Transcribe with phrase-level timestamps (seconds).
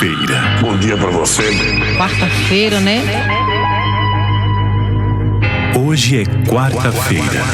[0.00, 0.40] quarta-feira.
[0.62, 1.42] Bom dia para você.
[1.98, 3.02] Quarta-feira, né?
[5.78, 7.44] Hoje é quarta-feira.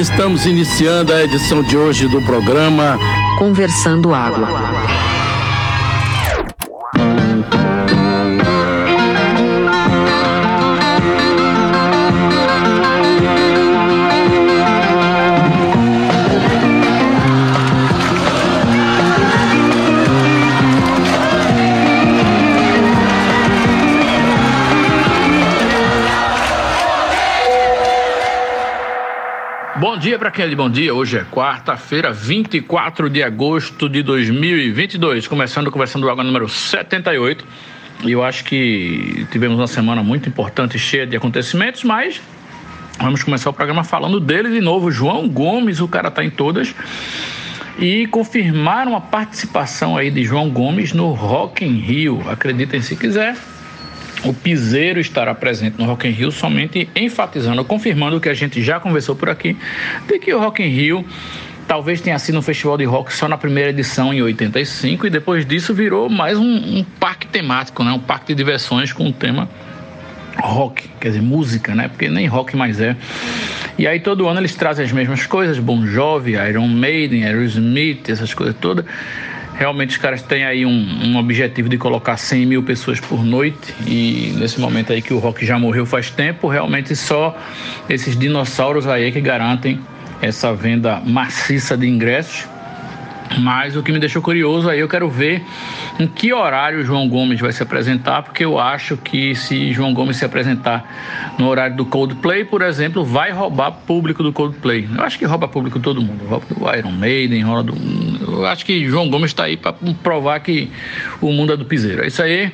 [0.00, 2.98] Estamos iniciando a edição de hoje do programa
[3.38, 4.63] Conversando Água.
[30.14, 30.94] Dia para de bom dia.
[30.94, 35.26] Hoje é quarta-feira, 24 de agosto de 2022.
[35.26, 37.44] Começando conversando água número 78.
[38.04, 42.22] E eu acho que tivemos uma semana muito importante, cheia de acontecimentos, mas
[43.00, 44.88] vamos começar o programa falando dele de novo.
[44.88, 46.72] João Gomes, o cara tá em todas.
[47.76, 52.22] E confirmaram a participação aí de João Gomes no Rock in Rio.
[52.30, 53.36] Acreditem se quiser.
[54.24, 58.62] O Piseiro estará presente no Rock in Rio somente enfatizando, confirmando o que a gente
[58.62, 59.56] já conversou por aqui,
[60.06, 61.04] de que o Rock in Rio
[61.66, 65.46] talvez tenha sido um festival de rock só na primeira edição em 85 e depois
[65.46, 67.92] disso virou mais um, um parque temático, né?
[67.92, 69.48] um parque de diversões com o tema
[70.38, 71.88] rock, quer dizer, música, né?
[71.88, 72.96] Porque nem rock mais é.
[73.78, 78.34] E aí todo ano eles trazem as mesmas coisas, Bon Jovi, Iron Maiden, Aerosmith, essas
[78.34, 78.84] coisas todas.
[79.56, 83.72] Realmente os caras têm aí um, um, objetivo de colocar 100 mil pessoas por noite
[83.86, 87.36] e nesse momento aí que o rock já morreu faz tempo, realmente só
[87.88, 89.78] esses dinossauros aí que garantem
[90.20, 92.48] essa venda maciça de ingressos.
[93.38, 95.42] Mas o que me deixou curioso aí, eu quero ver
[95.98, 99.92] em que horário o João Gomes vai se apresentar, porque eu acho que se João
[99.92, 104.88] Gomes se apresentar no horário do Coldplay, por exemplo, vai roubar público do Coldplay.
[104.96, 107.74] Eu acho que rouba público todo mundo, rouba do Iron Maiden, rouba do.
[108.26, 110.70] Eu acho que João Gomes está aí para provar que
[111.20, 112.02] o mundo é do piseiro.
[112.02, 112.52] É isso aí.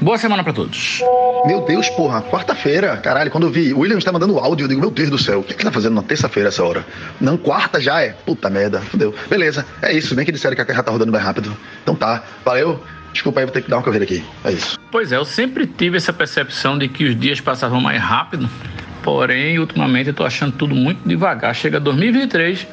[0.00, 1.02] Boa semana para todos.
[1.44, 2.96] Meu Deus, porra, quarta-feira.
[2.98, 5.40] Caralho, quando eu vi o William está mandando áudio, eu digo, meu Deus do céu,
[5.40, 6.86] o que, que tá fazendo na terça-feira essa hora?
[7.20, 8.10] Não, quarta já é.
[8.10, 9.12] Puta merda, fudeu.
[9.28, 10.14] Beleza, é isso.
[10.14, 11.52] Bem que disseram que a terra tá rodando bem rápido.
[11.82, 12.80] Então tá, valeu.
[13.12, 14.22] Desculpa aí, vou ter que dar uma corrida aqui.
[14.44, 14.78] É isso.
[14.92, 18.48] Pois é, eu sempre tive essa percepção de que os dias passavam mais rápido.
[19.02, 21.52] Porém, ultimamente eu tô achando tudo muito devagar.
[21.56, 22.68] Chega 2023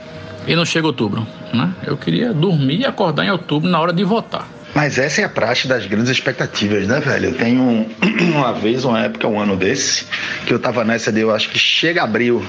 [0.46, 1.74] e não chega outubro, né?
[1.88, 4.48] Eu queria dormir e acordar em outubro na hora de votar.
[4.76, 7.30] Mas essa é a praxe das grandes expectativas, né, velho?
[7.30, 7.90] Eu tenho
[8.36, 10.06] uma vez, uma época, um ano desse,
[10.46, 12.46] que eu tava nessa de eu acho que chega abril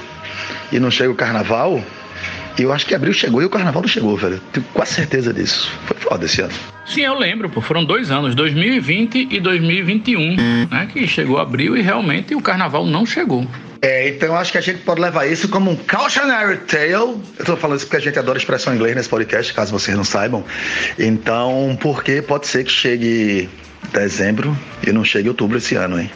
[0.69, 1.81] e não chega o carnaval.
[2.59, 4.41] E eu acho que abril chegou e o carnaval não chegou, velho.
[4.51, 5.71] Tenho quase certeza disso.
[5.85, 6.53] Foi foda esse ano.
[6.85, 7.61] Sim, eu lembro, pô.
[7.61, 10.35] Foram dois anos, 2020 e 2021,
[10.69, 10.87] né?
[10.91, 13.47] Que chegou abril e realmente o carnaval não chegou.
[13.81, 16.93] É, então acho que a gente pode levar isso como um cautionary tale.
[16.93, 19.95] Eu tô falando isso porque a gente adora expressão em inglês nesse podcast, caso vocês
[19.95, 20.43] não saibam.
[20.97, 23.49] Então, porque pode ser que chegue
[23.93, 26.11] dezembro e não chegue outubro esse ano, hein?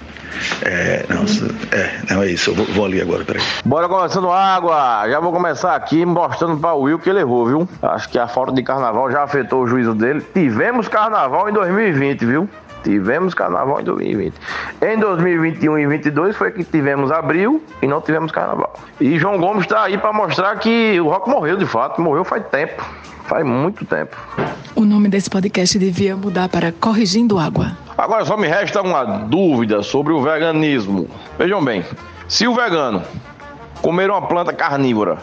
[0.61, 1.23] É, não,
[1.71, 2.51] é, não é isso.
[2.51, 3.41] Eu vou, vou, ali agora, peraí.
[3.65, 5.07] Bora começando água.
[5.09, 7.69] Já vou começar aqui mostrando para o Will que ele errou, viu?
[7.81, 10.21] Acho que a falta de carnaval já afetou o juízo dele.
[10.33, 12.49] Tivemos carnaval em 2020, viu?
[12.83, 14.33] Tivemos carnaval em 2020.
[14.81, 18.73] Em 2021 e 2022 foi que tivemos abril e não tivemos carnaval.
[18.99, 22.43] E João Gomes está aí para mostrar que o rock morreu de fato, morreu faz
[22.47, 22.83] tempo,
[23.25, 24.17] faz muito tempo.
[24.75, 27.77] O nome desse podcast devia mudar para Corrigindo Água.
[27.97, 31.09] Agora só me resta uma dúvida sobre o veganismo.
[31.37, 31.85] Vejam bem,
[32.27, 33.03] se o vegano
[33.81, 35.17] comer uma planta carnívora,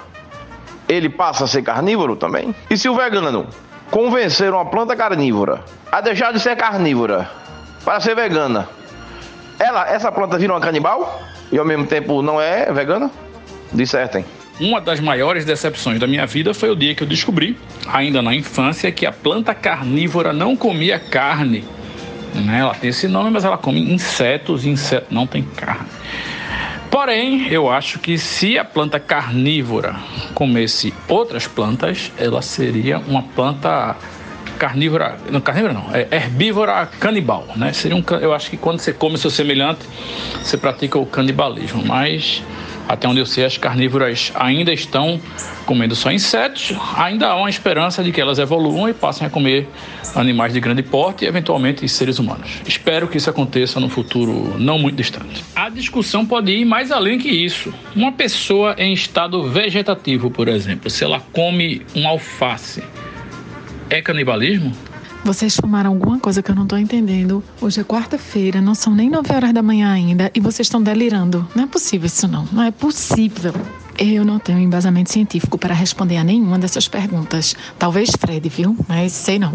[0.88, 2.54] ele passa a ser carnívoro também?
[2.70, 3.46] E se o vegano
[3.90, 7.30] convencer uma planta carnívora a deixar de ser carnívora
[7.84, 8.68] para ser vegana,
[9.58, 13.10] ela, essa planta vira uma canibal e ao mesmo tempo não é vegana?
[13.72, 14.24] Dissertem.
[14.60, 18.34] Uma das maiores decepções da minha vida foi o dia que eu descobri, ainda na
[18.34, 21.64] infância, que a planta carnívora não comia carne.
[22.34, 22.60] Né?
[22.60, 25.88] Ela tem esse nome, mas ela come insetos e insetos não tem carne.
[26.90, 29.94] Porém, eu acho que se a planta carnívora
[30.34, 33.94] comesse outras plantas, ela seria uma planta
[34.58, 37.72] carnívora, não carnívora não, é herbívora canibal, né?
[37.72, 39.80] Seria um, eu acho que quando você come seu semelhante,
[40.42, 42.42] você pratica o canibalismo, mas
[42.88, 45.20] até onde eu sei, as carnívoras ainda estão
[45.66, 46.72] comendo só insetos.
[46.96, 49.68] Ainda há uma esperança de que elas evoluam e passem a comer
[50.14, 52.50] animais de grande porte e, eventualmente, seres humanos.
[52.66, 55.44] Espero que isso aconteça no futuro não muito distante.
[55.54, 57.74] A discussão pode ir mais além que isso.
[57.94, 62.82] Uma pessoa em estado vegetativo, por exemplo, se ela come um alface,
[63.90, 64.72] é canibalismo?
[65.24, 67.42] Vocês tomaram alguma coisa que eu não tô entendendo.
[67.60, 71.46] Hoje é quarta-feira, não são nem 9 horas da manhã ainda e vocês estão delirando.
[71.54, 72.46] Não é possível isso não.
[72.52, 73.52] Não é possível.
[73.98, 77.56] Eu não tenho embasamento científico para responder a nenhuma dessas perguntas.
[77.78, 78.76] Talvez Fred, viu?
[78.88, 79.52] Mas sei não.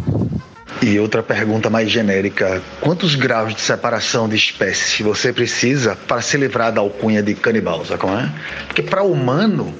[0.81, 6.35] E outra pergunta mais genérica: quantos graus de separação de espécies você precisa para se
[6.35, 8.29] livrar da alcunha de canibal, sabe como é?
[8.67, 9.73] Porque para humano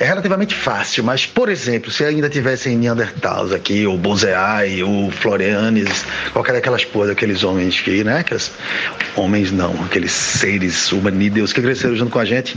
[0.00, 6.06] é relativamente fácil, mas, por exemplo, se ainda tivessem Neandertals aqui, ou Bozeai, ou Florianes,
[6.32, 8.20] qualquer daquelas porras, aqueles homens que, né?
[8.20, 8.50] Aqueles
[9.14, 12.56] homens não, aqueles seres humanídeos que cresceram junto com a gente,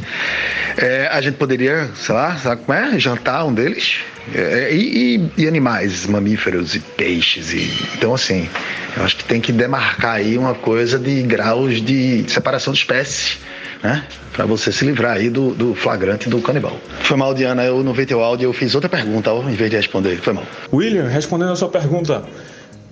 [0.78, 2.98] é, a gente poderia, sei lá, sabe como é?
[2.98, 3.98] Jantar um deles.
[4.34, 7.52] É, e, e, e, animais, mamíferos e peixes.
[7.52, 8.50] E, então, assim,
[8.96, 13.38] eu acho que tem que demarcar aí uma coisa de graus de separação de espécies
[13.84, 14.08] né?
[14.32, 16.78] Para você se livrar aí do, do flagrante do canibal.
[17.02, 19.76] Foi mal, Diana, eu não vi teu áudio, eu fiz outra pergunta em vez de
[19.76, 20.18] responder.
[20.22, 20.46] Foi mal.
[20.72, 22.24] William, respondendo a sua pergunta,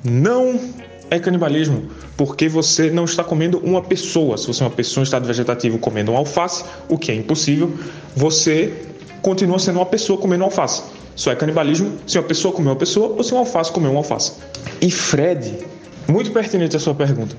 [0.04, 0.60] não
[1.10, 4.38] é canibalismo, porque você não está comendo uma pessoa.
[4.38, 7.74] Se você é uma pessoa em estado vegetativo comendo um alface, o que é impossível,
[8.16, 8.74] você
[9.22, 10.84] continua sendo uma pessoa comendo um alface.
[11.16, 13.98] Só é canibalismo se uma pessoa comeu uma pessoa ou se um alface comeu um
[13.98, 14.34] alface.
[14.82, 15.54] E Fred,
[16.08, 17.36] muito pertinente a sua pergunta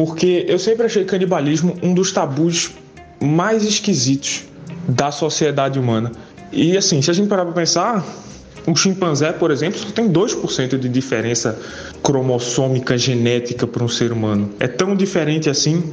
[0.00, 2.70] porque eu sempre achei canibalismo um dos tabus
[3.22, 4.44] mais esquisitos
[4.88, 6.10] da sociedade humana.
[6.50, 8.02] E assim, se a gente parar para pensar,
[8.66, 11.58] um chimpanzé, por exemplo, só tem 2% de diferença
[12.02, 14.48] cromossômica genética para um ser humano.
[14.58, 15.84] É tão diferente assim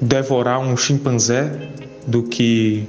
[0.00, 1.52] devorar um chimpanzé
[2.06, 2.88] do que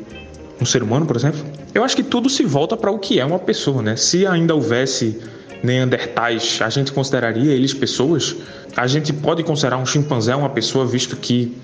[0.61, 1.41] um ser humano, por exemplo?
[1.73, 3.97] Eu acho que tudo se volta para o que é uma pessoa, né?
[3.97, 5.19] Se ainda houvesse
[5.63, 8.35] neandertais, a gente consideraria eles pessoas?
[8.75, 11.57] A gente pode considerar um chimpanzé uma pessoa, visto que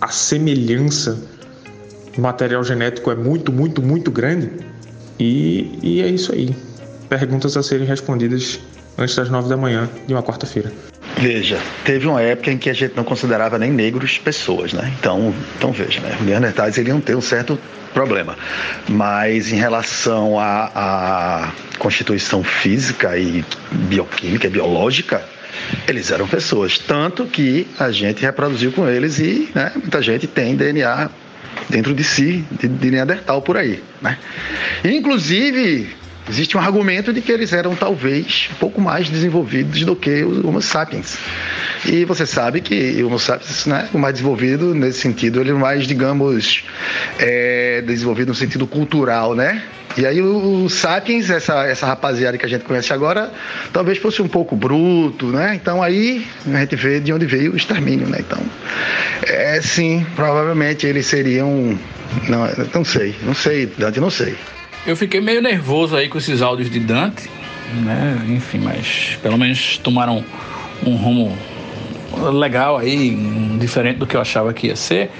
[0.00, 1.22] a semelhança
[2.14, 4.50] do material genético é muito, muito, muito grande?
[5.20, 6.54] E, e é isso aí.
[7.08, 8.58] Perguntas a serem respondidas
[8.96, 10.72] antes das nove da manhã de uma quarta-feira.
[11.18, 14.92] Veja, teve uma época em que a gente não considerava nem negros pessoas, né?
[14.98, 16.16] Então, então veja, né?
[16.22, 17.58] Neandertais iriam ter um certo
[17.94, 18.36] problema.
[18.88, 25.24] Mas em relação à, constituição física e bioquímica, biológica,
[25.88, 26.78] eles eram pessoas.
[26.78, 31.10] Tanto que a gente reproduziu com eles e né, muita gente tem DNA
[31.70, 33.82] dentro de si, de, de Neandertal por aí.
[34.02, 34.18] Né?
[34.84, 35.94] Inclusive,
[36.28, 40.44] existe um argumento de que eles eram talvez um pouco mais desenvolvidos do que os
[40.44, 41.18] Homo sapiens.
[41.86, 45.54] E você sabe que o Homo sapiens, né, o mais desenvolvido nesse sentido, ele é
[45.54, 46.64] mais, digamos,
[47.18, 49.62] é, desenvolvido no sentido cultural, né?
[49.96, 53.30] E aí o, o Sapiens, essa, essa rapaziada que a gente conhece agora,
[53.72, 55.54] talvez fosse um pouco bruto, né?
[55.54, 58.18] Então aí a gente vê de onde veio o extermínio, né?
[58.20, 58.42] Então,
[59.26, 61.78] é sim, provavelmente eles seriam.
[62.28, 62.40] Não,
[62.74, 64.34] não sei, não sei, Dante, não sei.
[64.86, 67.30] Eu fiquei meio nervoso aí com esses áudios de Dante,
[67.84, 68.20] né?
[68.28, 70.22] Enfim, mas pelo menos tomaram
[70.86, 71.36] um rumo
[72.32, 73.16] legal aí,
[73.58, 75.10] diferente do que eu achava que ia ser.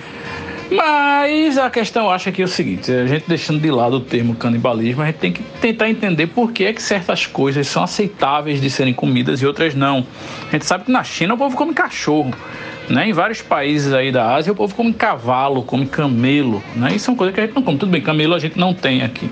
[0.71, 4.01] Mas a questão, eu acho que é o seguinte: a gente deixando de lado o
[4.01, 7.83] termo canibalismo, a gente tem que tentar entender por que, é que certas coisas são
[7.83, 10.07] aceitáveis de serem comidas e outras não.
[10.49, 12.33] A gente sabe que na China o povo come cachorro.
[12.89, 13.09] Né?
[13.09, 16.63] Em vários países aí da Ásia, o povo come cavalo, come camelo.
[16.77, 16.95] Né?
[16.95, 17.79] E são coisas que a gente não come.
[17.79, 19.31] Tudo bem, camelo a gente não tem aqui.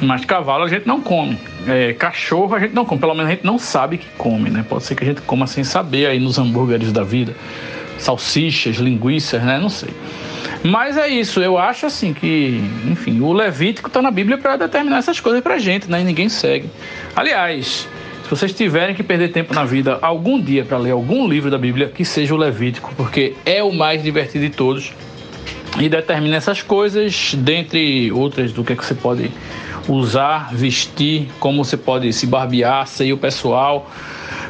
[0.00, 1.38] Mas cavalo a gente não come.
[1.66, 3.00] É, cachorro a gente não come.
[3.00, 4.50] Pelo menos a gente não sabe que come.
[4.50, 4.64] Né?
[4.68, 7.34] Pode ser que a gente coma sem saber aí nos hambúrgueres da vida.
[7.98, 9.58] Salsichas, linguiças, né?
[9.58, 9.88] Não sei.
[10.62, 14.98] Mas é isso, eu acho assim que, enfim, o Levítico está na Bíblia para determinar
[14.98, 16.00] essas coisas para gente, né?
[16.00, 16.68] E ninguém segue.
[17.14, 17.88] Aliás,
[18.26, 21.56] se vocês tiverem que perder tempo na vida algum dia para ler algum livro da
[21.56, 24.92] Bíblia, que seja o Levítico, porque é o mais divertido de todos
[25.78, 29.30] e determina essas coisas, dentre outras, do que, é que você pode
[29.86, 33.88] usar, vestir, como você pode se barbear, sair o pessoal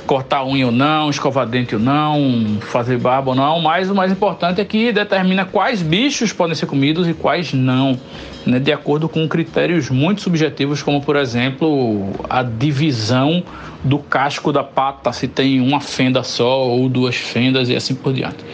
[0.07, 4.11] cortar unha ou não, escovar dente ou não, fazer barba ou não, mas o mais
[4.11, 7.99] importante é que determina quais bichos podem ser comidos e quais não,
[8.47, 13.43] né, de acordo com critérios muito subjetivos, como por exemplo a divisão
[13.83, 18.13] do casco da pata, se tem uma fenda só ou duas fendas e assim por
[18.13, 18.45] diante.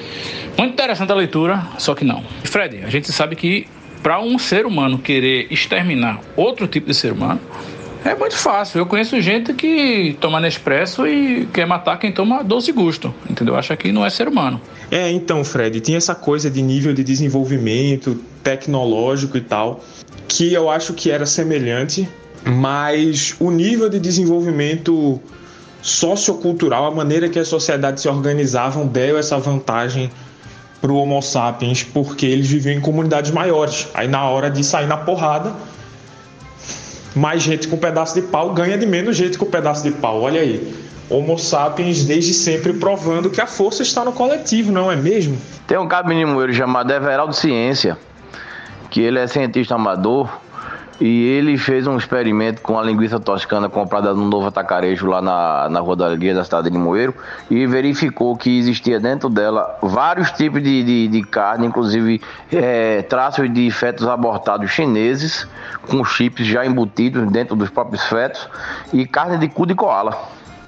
[0.57, 2.23] Muito interessante a leitura, só que não.
[2.45, 3.67] Fred, a gente sabe que
[4.03, 7.41] para um ser humano querer exterminar outro tipo de ser humano,
[8.05, 8.79] é muito fácil.
[8.79, 13.57] Eu conheço gente que toma Nespresso e quer matar quem toma doce gusto, entendeu?
[13.57, 14.61] Acha que não é ser humano.
[14.91, 19.81] É, então, Fred, tinha essa coisa de nível de desenvolvimento tecnológico e tal,
[20.27, 22.09] que eu acho que era semelhante,
[22.45, 25.21] mas o nível de desenvolvimento
[25.81, 30.11] sociocultural, a maneira que as sociedades se organizavam, deu essa vantagem
[30.81, 33.89] para o Homo sapiens, porque eles viviam em comunidades maiores.
[33.95, 35.55] Aí, na hora de sair na porrada,
[37.15, 40.23] mais gente com pedaço de pau ganha de menos gente com pedaço de pau.
[40.23, 40.75] Olha aí.
[41.11, 45.37] Homo sapiens desde sempre provando que a força está no coletivo, não é mesmo?
[45.67, 47.99] Tem um cabo menino chamado Everaldo Ciência,
[48.89, 50.31] que ele é cientista amador,
[51.05, 55.69] e ele fez um experimento com a linguiça toscana comprada no novo atacarejo lá na,
[55.69, 57.13] na rodalia da cidade de Limoeiro
[57.51, 63.53] e verificou que existia dentro dela vários tipos de, de, de carne, inclusive é, traços
[63.53, 65.45] de fetos abortados chineses
[65.89, 68.49] com chips já embutidos dentro dos próprios fetos
[68.93, 70.17] e carne de cu de koala.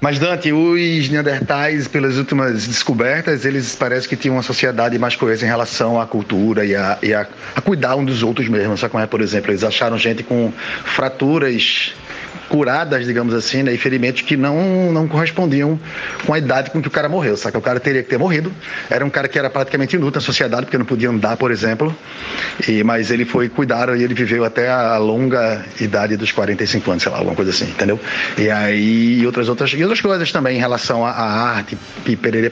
[0.01, 5.45] Mas, Dante, os Neandertais, pelas últimas descobertas, eles parecem que tinham uma sociedade mais coesa
[5.45, 7.25] em relação à cultura e a, e a,
[7.55, 8.77] a cuidar um dos outros mesmo.
[8.77, 9.51] Sabe como é, por exemplo?
[9.51, 10.51] Eles acharam gente com
[10.83, 11.93] fraturas
[12.49, 15.79] curadas, digamos assim, né, e ferimentos que não, não correspondiam
[16.25, 17.57] com a idade com que o cara morreu, saca?
[17.57, 18.51] O cara teria que ter morrido.
[18.89, 21.95] Era um cara que era praticamente inútil na sociedade, porque não podia andar, por exemplo.
[22.67, 27.03] E, mas ele foi cuidado e ele viveu até a longa idade dos 45 anos,
[27.03, 27.99] sei lá, alguma coisa assim, entendeu?
[28.37, 32.51] E aí outras outras, e outras coisas também em relação à, arte, e perere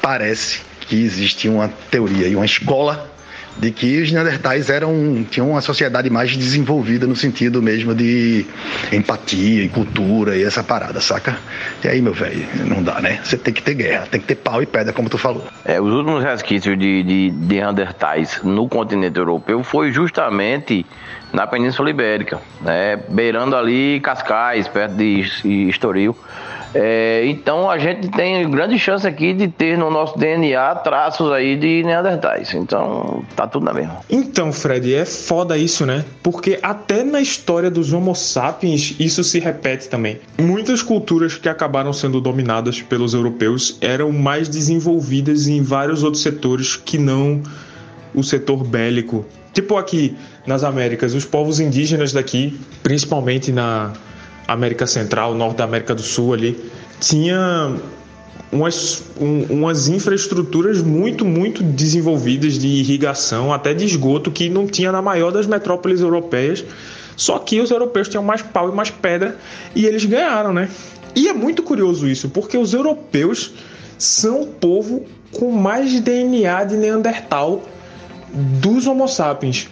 [0.00, 3.11] parece que existe uma teoria e uma escola
[3.58, 8.46] de que os Neandertais eram, tinham uma sociedade mais desenvolvida no sentido mesmo de
[8.92, 11.36] empatia e cultura e essa parada, saca?
[11.84, 13.20] E aí, meu velho, não dá, né?
[13.22, 15.46] Você tem que ter guerra, tem que ter pau e pedra, como tu falou.
[15.64, 20.84] É, os últimos resquícios de, de, de Neandertais no continente europeu foi justamente
[21.32, 22.98] na Península Ibérica, né?
[23.08, 25.24] beirando ali Cascais, perto de
[25.68, 26.16] Estoril.
[26.74, 31.56] É, então a gente tem grande chance aqui de ter no nosso DNA traços aí
[31.56, 32.54] de Neandertais.
[32.54, 34.00] Então tá tudo na mesma.
[34.08, 36.04] Então, Fred, é foda isso, né?
[36.22, 40.20] Porque até na história dos Homo sapiens isso se repete também.
[40.40, 46.76] Muitas culturas que acabaram sendo dominadas pelos europeus eram mais desenvolvidas em vários outros setores
[46.76, 47.42] que não
[48.14, 49.24] o setor bélico.
[49.52, 53.92] Tipo aqui nas Américas, os povos indígenas daqui, principalmente na
[54.52, 56.58] América Central, norte da América do Sul ali,
[57.00, 57.76] tinha
[58.52, 64.92] umas, um, umas infraestruturas muito, muito desenvolvidas de irrigação, até de esgoto, que não tinha
[64.92, 66.64] na maior das metrópoles europeias.
[67.16, 69.36] Só que os europeus tinham mais pau e mais pedra
[69.74, 70.68] e eles ganharam, né?
[71.14, 73.52] E é muito curioso isso, porque os europeus
[73.98, 77.62] são o povo com mais DNA de Neandertal
[78.32, 79.68] dos Homo sapiens.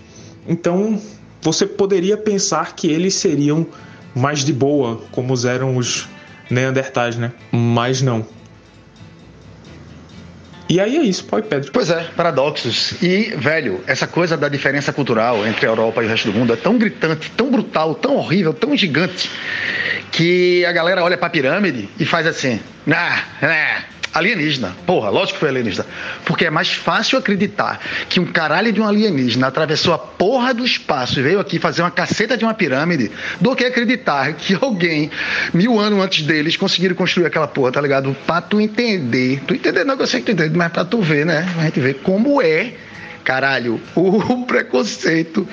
[0.46, 1.00] Então,
[1.42, 3.66] você poderia pensar que eles seriam
[4.14, 6.09] mais de boa, como eram os
[6.50, 7.33] Neandertais, né?
[7.52, 8.26] Mas não.
[10.71, 11.43] E aí é isso, pau e.
[11.73, 12.95] Pois é, paradoxos.
[13.02, 16.52] E, velho, essa coisa da diferença cultural entre a Europa e o resto do mundo
[16.52, 19.29] é tão gritante, tão brutal, tão horrível, tão gigante,
[20.12, 24.75] que a galera olha pra pirâmide e faz assim, ah, ah, Alienígena.
[24.87, 25.87] Porra, lógico que foi alienígena.
[26.25, 30.64] Porque é mais fácil acreditar que um caralho de um alienígena atravessou a porra do
[30.64, 35.11] espaço e veio aqui fazer uma caceta de uma pirâmide do que acreditar que alguém,
[35.55, 38.17] mil anos antes deles, conseguiram construir aquela porra, tá ligado?
[38.26, 39.43] Pra tu entender.
[39.47, 41.49] Tu entender, não, eu sei que tu entende, mas pra tu ver, né?
[41.59, 42.75] A gente vê como é.
[43.23, 45.47] Caralho, o preconceito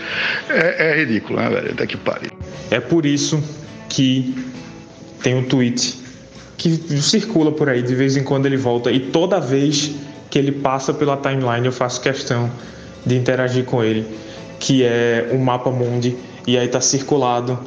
[0.49, 1.71] é, é ridículo, né, velho?
[1.73, 2.31] Até que pare.
[2.71, 3.43] É por isso
[3.87, 4.33] que
[5.21, 6.06] tem um tweet
[6.57, 6.69] que
[7.01, 9.95] circula por aí, de vez em quando ele volta e toda vez
[10.29, 12.49] que ele passa pela timeline eu faço questão
[13.05, 14.05] de interagir com ele,
[14.59, 17.59] que é o mapa mundi e aí tá circulado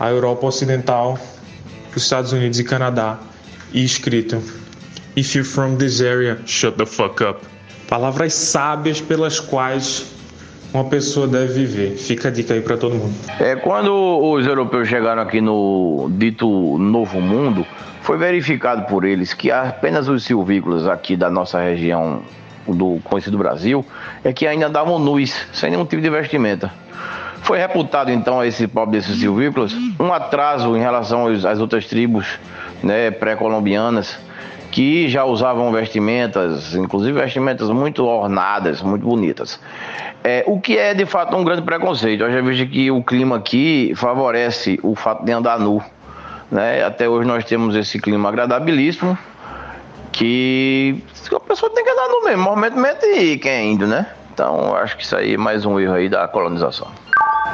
[0.00, 1.18] a Europa Ocidental,
[1.94, 3.18] os Estados Unidos e Canadá
[3.72, 4.42] e escrito
[5.16, 7.40] If you're from this area, shut the fuck up.
[7.88, 10.06] Palavras sábias pelas quais
[10.72, 11.96] uma pessoa deve viver.
[11.96, 13.14] Fica a dica aí para todo mundo.
[13.40, 17.66] É quando os europeus chegaram aqui no dito Novo Mundo,
[18.02, 22.22] foi verificado por eles que apenas os silvícolas aqui da nossa região
[22.66, 23.84] do conhecido Brasil
[24.22, 26.72] é que ainda davam nus, sem nenhum tipo de vestimenta.
[27.42, 32.38] Foi reputado então a esse pobre desses silvícolas um atraso em relação às outras tribos
[32.82, 34.18] né, pré-colombianas
[34.70, 39.58] que já usavam vestimentas, inclusive vestimentas muito ornadas, muito bonitas.
[40.22, 42.22] É, o que é de fato um grande preconceito.
[42.22, 45.82] Eu já vejo que o clima aqui favorece o fato de andar nu.
[46.50, 46.82] Né?
[46.84, 49.18] Até hoje nós temos esse clima agradabilíssimo
[50.12, 51.02] que
[51.32, 54.06] a pessoa tem que andar no mesmo movimento e quem é índio, né?
[54.32, 56.88] Então acho que isso aí é mais um erro aí da colonização.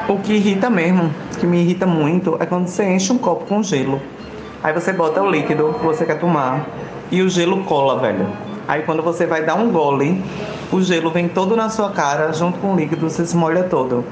[0.09, 3.63] O que irrita mesmo, que me irrita muito, é quando você enche um copo com
[3.63, 4.01] gelo.
[4.63, 6.67] Aí você bota o líquido que você quer tomar
[7.11, 8.29] e o gelo cola, velho.
[8.67, 10.23] Aí quando você vai dar um gole,
[10.73, 14.05] o gelo vem todo na sua cara, junto com o líquido, você se molha todo.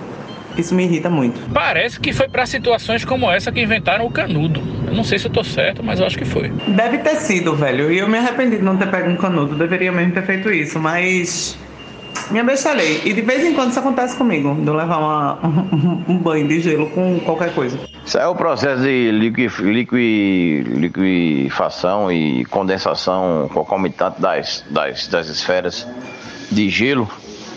[0.56, 1.40] Isso me irrita muito.
[1.52, 4.60] Parece que foi para situações como essa que inventaram o canudo.
[4.86, 6.50] Eu não sei se eu tô certo, mas eu acho que foi.
[6.68, 7.90] Deve ter sido, velho.
[7.90, 9.54] E eu me arrependi de não ter pego um canudo.
[9.56, 11.56] Deveria mesmo ter feito isso, mas.
[12.30, 13.00] Minha bestalei.
[13.04, 16.46] E de vez em quando isso acontece comigo, de eu levar uma, um, um, banho
[16.46, 17.78] de gelo com qualquer coisa.
[18.04, 25.86] Isso é o processo de liqui, liqui, liquifação e condensação concomitante das, das, das esferas
[26.50, 27.08] de gelo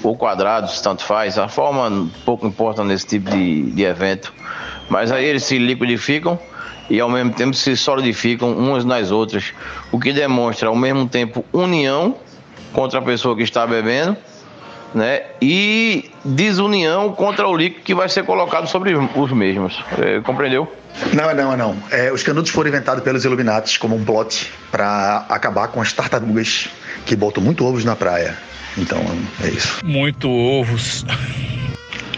[0.06, 1.38] ou quadrados, tanto faz.
[1.38, 4.34] A forma pouco importa nesse tipo de, de evento.
[4.90, 6.40] Mas aí eles se liquidificam
[6.90, 9.54] e ao mesmo tempo se solidificam umas nas outras,
[9.92, 12.16] o que demonstra ao mesmo tempo união
[12.72, 14.16] contra a pessoa que está bebendo,
[14.94, 15.24] né?
[15.42, 19.84] E desunião contra o líquido que vai ser colocado sobre os mesmos.
[19.98, 20.72] É, compreendeu?
[21.14, 21.84] Não, não, não.
[21.92, 26.70] É, os canudos foram inventados pelos Illuminati como um plot para acabar com as tartarugas
[27.06, 28.38] que botam muito ovos na praia.
[28.78, 29.00] Então,
[29.44, 29.86] é isso.
[29.86, 31.06] Muito ovos.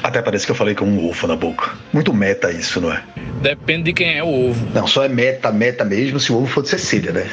[0.01, 1.72] Até parece que eu falei com um ovo na boca.
[1.91, 3.03] Muito meta isso, não é?
[3.41, 4.67] Depende de quem é o ovo.
[4.74, 7.27] Não, só é meta, meta mesmo se o ovo for de Cecília, né?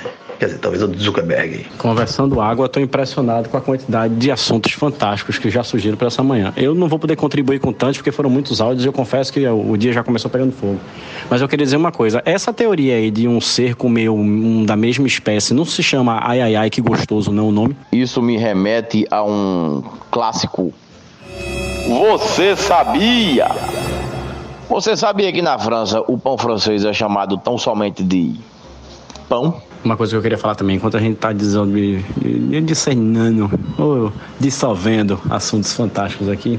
[0.45, 1.65] Quer dizer, talvez o do Zuckerberg.
[1.79, 6.23] Conversando água, estou impressionado com a quantidade de assuntos fantásticos que já surgiram para essa
[6.23, 6.53] manhã.
[6.55, 9.49] Eu não vou poder contribuir com tantos porque foram muitos áudios e eu confesso que
[9.49, 10.79] o dia já começou pegando fogo.
[11.31, 14.77] Mas eu queria dizer uma coisa: essa teoria aí de um ser comer um, da
[14.77, 17.75] mesma espécie não se chama ai ai ai que gostoso, não é o nome?
[17.91, 20.75] Isso me remete a um clássico.
[21.89, 23.49] Você sabia?
[24.69, 28.35] Você sabia que na França o pão francês é chamado tão somente de
[29.27, 29.63] pão?
[29.85, 31.31] Uma coisa que eu queria falar também, enquanto a gente está
[32.65, 34.11] discernando ou
[34.41, 36.59] dissolvendo assuntos fantásticos aqui,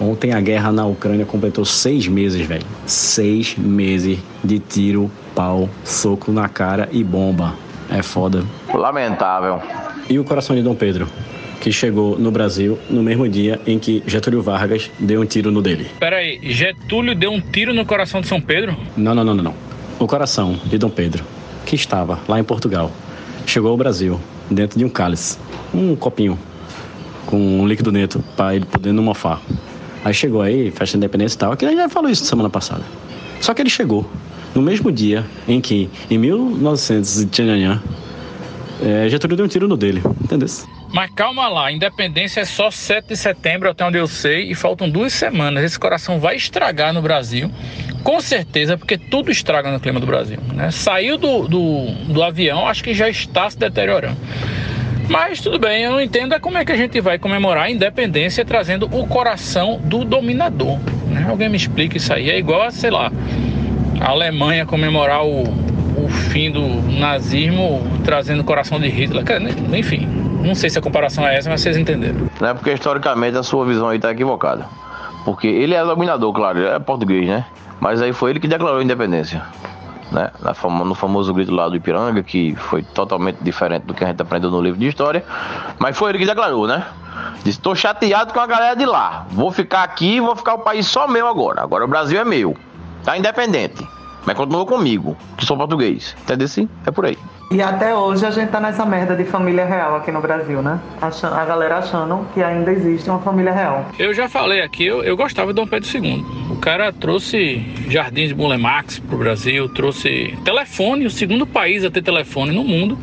[0.00, 2.64] ontem a guerra na Ucrânia completou seis meses, velho.
[2.86, 7.54] Seis meses de tiro, pau, soco na cara e bomba.
[7.90, 8.44] É foda.
[8.72, 9.60] Lamentável.
[10.08, 11.08] E o coração de Dom Pedro?
[11.60, 15.60] que chegou no Brasil no mesmo dia em que Getúlio Vargas deu um tiro no
[15.60, 15.88] dele.
[15.98, 18.76] Peraí, Getúlio deu um tiro no coração de São Pedro?
[18.96, 19.44] Não, não, não, não.
[19.44, 19.54] não.
[19.98, 21.24] O coração de Dom Pedro,
[21.66, 22.90] que estava lá em Portugal,
[23.44, 24.18] chegou ao Brasil
[24.50, 25.36] dentro de um cálice,
[25.74, 26.38] um copinho
[27.26, 29.42] com um líquido neto para ele poder não mofar.
[30.04, 32.48] Aí chegou aí, festa de independência e tal, que a gente já falou isso semana
[32.48, 32.84] passada.
[33.40, 34.08] Só que ele chegou
[34.54, 37.26] no mesmo dia em que, em 1900
[38.80, 40.48] é, Getúlio deu um tiro no dele, entendeu?
[40.92, 44.88] Mas calma lá, independência é só 7 de setembro, até onde eu sei, e faltam
[44.88, 45.64] duas semanas.
[45.64, 47.50] Esse coração vai estragar no Brasil,
[48.02, 50.38] com certeza, porque tudo estraga no clima do Brasil.
[50.54, 50.70] Né?
[50.70, 54.16] Saiu do, do, do avião, acho que já está se deteriorando.
[55.08, 57.70] Mas tudo bem, eu não entendo é como é que a gente vai comemorar a
[57.70, 60.78] independência trazendo o coração do dominador.
[61.08, 61.26] Né?
[61.28, 62.30] Alguém me explica isso aí.
[62.30, 63.12] É igual, sei lá,
[64.00, 66.60] a Alemanha comemorar o, o fim do
[66.98, 69.24] nazismo trazendo o coração de Hitler.
[69.72, 72.28] Enfim, não sei se a comparação é essa, mas vocês entenderam.
[72.40, 74.66] Não é porque historicamente a sua visão aí está equivocada.
[75.24, 77.44] Porque ele é dominador, claro, ele é português, né?
[77.80, 79.42] Mas aí foi ele que declarou a independência.
[80.12, 80.30] Né?
[80.84, 84.50] no famoso grito lá do Ipiranga, que foi totalmente diferente do que a gente aprendeu
[84.52, 85.24] no livro de história.
[85.80, 86.86] Mas foi ele que declarou, né?
[87.42, 89.26] Disse: tô chateado com a galera de lá.
[89.30, 91.60] Vou ficar aqui vou ficar o país só meu agora.
[91.60, 92.56] Agora o Brasil é meu.
[93.02, 93.86] Tá independente.
[94.26, 96.16] Mas continuou comigo, que sou português.
[96.24, 96.68] Entendeu sim?
[96.84, 97.16] É por aí.
[97.52, 100.80] E até hoje a gente tá nessa merda de família real aqui no Brasil, né?
[101.00, 103.86] A galera achando que ainda existe uma família real.
[104.00, 106.24] Eu já falei aqui, eu, eu gostava de Dom Pedro II.
[106.50, 112.02] O cara trouxe jardins de Bulemax pro Brasil, trouxe telefone, o segundo país a ter
[112.02, 112.98] telefone no mundo.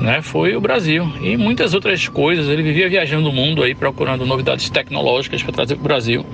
[0.00, 2.48] Né, foi o Brasil e muitas outras coisas.
[2.48, 6.26] Ele vivia viajando o mundo aí procurando novidades tecnológicas para trazer para o Brasil.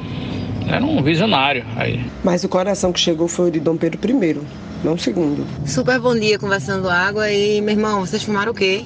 [0.70, 2.00] Era um visionário aí.
[2.22, 4.38] Mas o coração que chegou foi o de Dom Pedro I,
[4.84, 5.44] não o segundo.
[5.66, 7.30] Super bom dia, conversando água.
[7.30, 8.84] E, meu irmão, vocês fumaram o quê?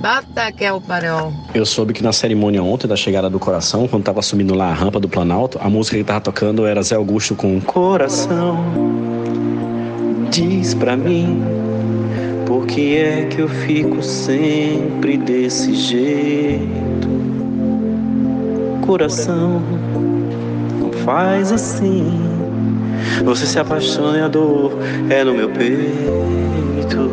[0.00, 1.32] Bata que é o parel.
[1.54, 4.74] Eu soube que na cerimônia ontem da chegada do coração, quando tava subindo lá a
[4.74, 8.58] rampa do Planalto, a música que tava tocando era Zé Augusto com Coração.
[10.28, 11.40] Diz pra mim,
[12.46, 17.08] por que é que eu fico sempre desse jeito?
[18.84, 19.62] Coração
[21.04, 22.06] faz assim.
[23.24, 24.78] Você se apaixona e a dor
[25.10, 27.10] é no meu peito.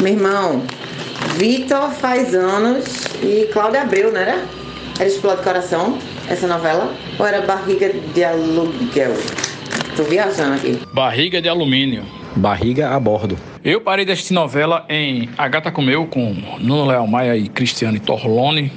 [0.00, 0.62] Meu irmão,
[1.36, 4.42] Vitor faz anos e Cláudia Abreu, não era?
[4.98, 6.92] Era Explode Coração, essa novela?
[7.18, 9.14] Ou era Barriga de Aluguel?
[9.96, 10.78] Tô viajando aqui.
[10.92, 12.04] Barriga de Alumínio.
[12.36, 13.36] Barriga a bordo.
[13.64, 17.98] Eu parei de assistir novela em A Gata Comeu com Nuno Leal Maia e Cristiane
[17.98, 18.70] Torlone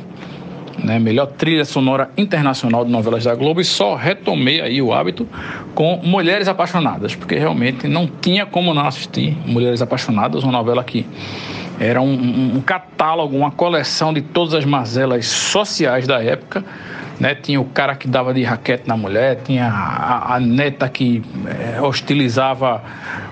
[0.84, 5.28] né, melhor trilha sonora internacional de novelas da Globo e só retomei aí o hábito
[5.74, 11.06] com Mulheres Apaixonadas, porque realmente não tinha como não assistir Mulheres Apaixonadas, uma novela que
[11.80, 16.64] era um, um, catálogo, uma coleção de todas as mazelas sociais da época
[17.20, 17.36] né?
[17.36, 21.82] Tinha o cara que dava de raquete na mulher, tinha a, a neta que é,
[21.82, 22.82] hostilizava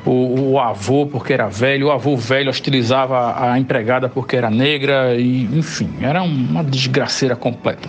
[0.05, 5.15] o, o, avô porque era velho, o avô velho hostilizava a empregada porque era negra,
[5.15, 7.87] e, enfim, era uma desgraceira completa.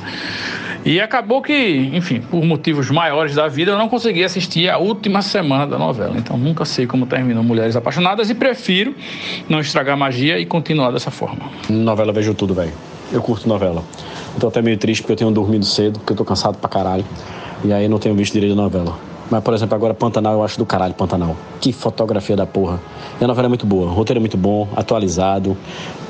[0.86, 5.20] E acabou que, enfim, por motivos maiores da vida, eu não consegui assistir a última
[5.20, 6.14] semana da novela.
[6.16, 8.94] Então nunca sei como terminou Mulheres Apaixonadas e prefiro
[9.48, 11.50] não estragar a magia e continuar dessa forma.
[11.68, 12.72] Novela vejo tudo, velho.
[13.12, 13.82] eu curto novela.
[14.36, 17.04] Então até meio triste porque eu tenho dormido cedo, porque eu tô cansado pra caralho.
[17.64, 18.96] E aí não tenho visto direito a novela.
[19.28, 21.36] Mas, por exemplo, agora Pantanal eu acho do caralho, Pantanal.
[21.60, 22.80] Que fotografia da porra.
[23.20, 25.56] E a novela é muito boa, o roteiro é muito bom, atualizado,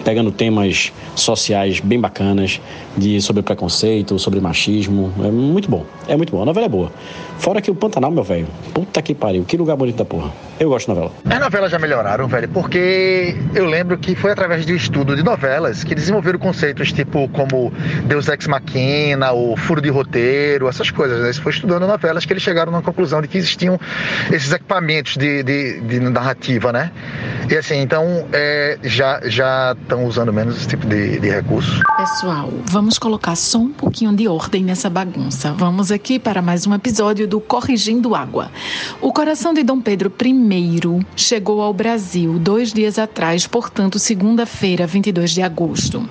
[0.07, 2.61] pegando temas sociais bem bacanas,
[2.97, 5.13] de, sobre preconceito, sobre machismo.
[5.19, 6.43] É muito bom, é muito bom.
[6.43, 6.93] A novela é boa.
[7.39, 10.33] Fora que o Pantanal, meu velho, puta que pariu, que lugar bonito da porra.
[10.59, 11.13] Eu gosto de novela.
[11.29, 15.85] As novelas já melhoraram, velho, porque eu lembro que foi através de estudo de novelas
[15.85, 17.73] que desenvolveram conceitos tipo como
[18.05, 21.21] Deus Ex Machina, o furo de roteiro, essas coisas.
[21.21, 21.33] Né?
[21.35, 23.79] Foi estudando novelas que eles chegaram na conclusão de que existiam
[24.33, 26.91] esses equipamentos de, de, de narrativa, né?
[27.51, 31.81] E assim, então é, já já estão usando menos esse tipo de, de recurso.
[31.97, 35.55] Pessoal, vamos colocar só um pouquinho de ordem nessa bagunça.
[35.55, 38.51] Vamos aqui para mais um episódio do Corrigindo Água.
[39.01, 45.31] O coração de Dom Pedro I chegou ao Brasil dois dias atrás, portanto, segunda-feira, 22
[45.31, 46.07] de agosto.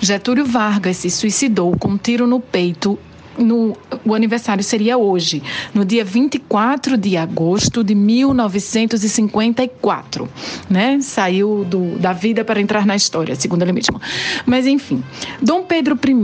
[0.00, 2.98] Getúlio Vargas se suicidou com um tiro no peito
[3.38, 5.42] no, o aniversário seria hoje,
[5.74, 10.28] no dia 24 de agosto de 1954,
[10.68, 10.98] né?
[11.00, 13.98] Saiu do, da vida para entrar na história, segundo ele mesmo.
[14.44, 15.02] Mas enfim,
[15.40, 16.14] Dom Pedro I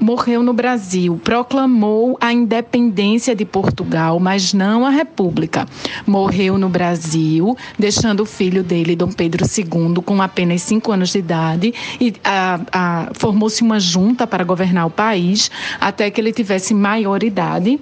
[0.00, 5.66] morreu no Brasil, proclamou a independência de Portugal, mas não a República.
[6.06, 11.18] Morreu no Brasil, deixando o filho dele, Dom Pedro II, com apenas cinco anos de
[11.18, 12.14] idade, e
[13.14, 15.50] formou-se uma junta para governar o país
[15.80, 17.80] até que ele tivesse tivesse maioridade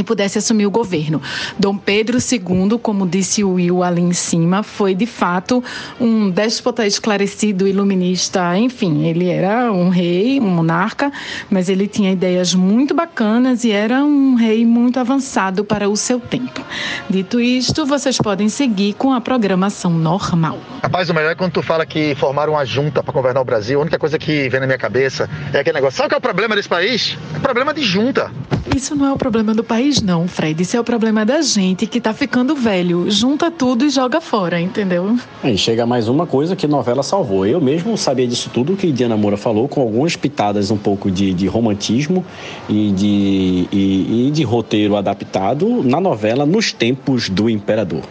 [0.00, 1.20] e pudesse assumir o governo.
[1.58, 5.62] Dom Pedro II, como disse o Will ali em cima, foi de fato
[6.00, 11.10] um déspota esclarecido, iluminista, enfim, ele era um rei, um monarca,
[11.50, 16.20] mas ele tinha ideias muito bacanas e era um rei muito avançado para o seu
[16.20, 16.60] tempo.
[17.08, 20.58] Dito isto, vocês podem seguir com a programação normal.
[20.82, 23.78] Rapaz, o melhor é quando tu fala que formaram uma junta para governar o Brasil,
[23.78, 26.22] a única coisa que vem na minha cabeça é aquele negócio, sabe qual é o
[26.22, 27.16] problema desse país?
[27.34, 28.30] É problema de junta.
[28.74, 30.62] Isso não é o problema do país não, Fred.
[30.62, 33.10] Isso é o problema da gente que tá ficando velho.
[33.10, 35.16] Junta tudo e joga fora, entendeu?
[35.42, 37.46] Aí chega mais uma coisa que novela salvou.
[37.46, 41.32] Eu mesmo sabia disso tudo que Diana Moura falou, com algumas pitadas um pouco de,
[41.32, 42.24] de romantismo
[42.68, 48.02] e de, e, e de roteiro adaptado na novela Nos Tempos do Imperador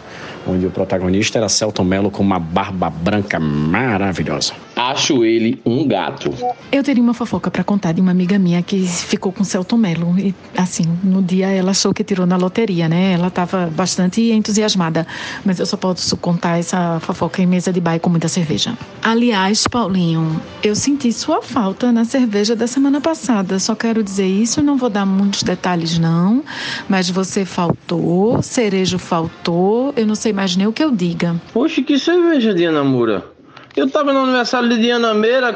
[0.48, 4.54] onde o protagonista era Celton Mello com uma barba branca maravilhosa.
[4.76, 6.34] Acho ele um gato.
[6.72, 10.20] Eu teria uma fofoca para contar de uma amiga minha que ficou com Celton Mello
[10.20, 13.14] e assim, no dia ela achou que tirou na loteria, né?
[13.14, 15.08] Ela estava bastante entusiasmada,
[15.46, 18.78] mas eu só posso contar essa fofoca em mesa de baile com muita cerveja.
[19.02, 23.60] Aliás, Paulinho, eu senti sua falta na cerveja da semana passada.
[23.60, 26.44] Só quero dizer isso, não vou dar muitos detalhes não,
[26.90, 31.40] mas você faltou, cerejo faltou, eu não sei mais nem o que eu diga.
[31.54, 33.35] Poxa, que cerveja, Diana Moura.
[33.76, 35.56] Eu tava no aniversário de Diana Meira,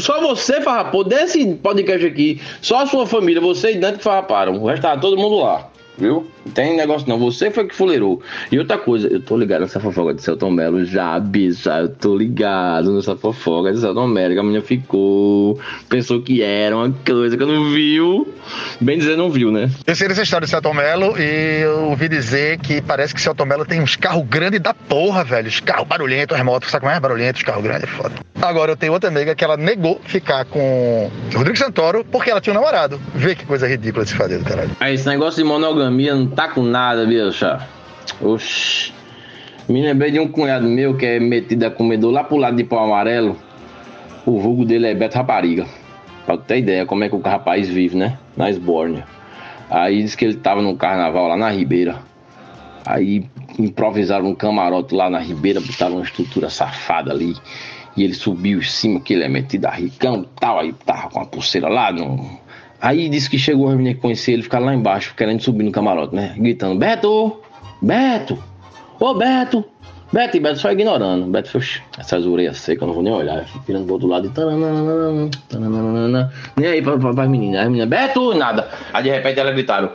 [0.00, 4.66] só você farrapou desse podcast aqui, só a sua família, você e Dante farraparam, o
[4.66, 6.26] resto tava todo mundo lá viu?
[6.46, 7.18] Não tem negócio não.
[7.18, 8.22] Você foi que fuleirou.
[8.52, 11.78] E outra coisa, eu tô ligado nessa fofoca de Celton Mello já, bicha.
[11.78, 14.34] Eu tô ligado nessa fofoca de Celton Mello.
[14.34, 18.32] Que a menina ficou, pensou que era uma coisa que eu não viu.
[18.80, 19.68] Bem dizer, não viu, né?
[19.84, 23.44] Eu sei dessa história de Celton Mello e eu ouvi dizer que parece que Celton
[23.44, 25.48] Mello tem uns carros grandes da porra, velho.
[25.48, 27.00] Os carros barulhentos, as motos, sabe como é?
[27.00, 28.14] Barulhento, os carros grandes, é foda.
[28.40, 32.52] Agora eu tenho outra amiga que ela negou ficar com Rodrigo Santoro porque ela tinha
[32.52, 33.00] um namorado.
[33.14, 34.70] Vê que coisa ridícula esse fadeiro, caralho.
[34.78, 37.66] Aí, esse negócio de monogâmica economia não tá com nada, bicha.
[38.20, 38.92] Oxi.
[39.68, 42.62] Me lembrei de um cunhado meu que é metido a comedor lá pro lado de
[42.62, 43.36] pau amarelo.
[44.24, 45.66] O vulgo dele é Beto Rapariga.
[46.26, 48.18] Pra ter ideia como é que o rapaz vive, né?
[48.36, 49.04] Na Esbórnia.
[49.70, 52.00] Aí disse que ele tava no carnaval lá na Ribeira.
[52.84, 53.24] Aí
[53.58, 57.34] improvisaram um camarote lá na Ribeira, botaram uma estrutura safada ali.
[57.96, 60.60] E ele subiu em cima, que ele é metido a ricão e tal.
[60.60, 62.38] Aí tava com a pulseira lá no,
[62.80, 66.14] Aí disse que chegou a menina que ele, ficar lá embaixo, querendo subir no camarote,
[66.14, 66.34] né?
[66.36, 67.40] Gritando: Beto!
[67.80, 68.38] Beto!
[69.00, 69.64] Ô Beto!
[70.12, 71.26] Beto e Beto só ignorando.
[71.26, 71.62] Beto foi
[71.98, 73.44] essas orelhas secas, eu não vou nem olhar.
[73.66, 74.30] Virando do outro lado e.
[74.30, 77.58] Taranana, taranana, nem aí pra, pra, pra menina.
[77.58, 78.34] Aí a menina, Beto!
[78.34, 78.68] Nada.
[78.92, 79.90] Aí de repente ela gritaram: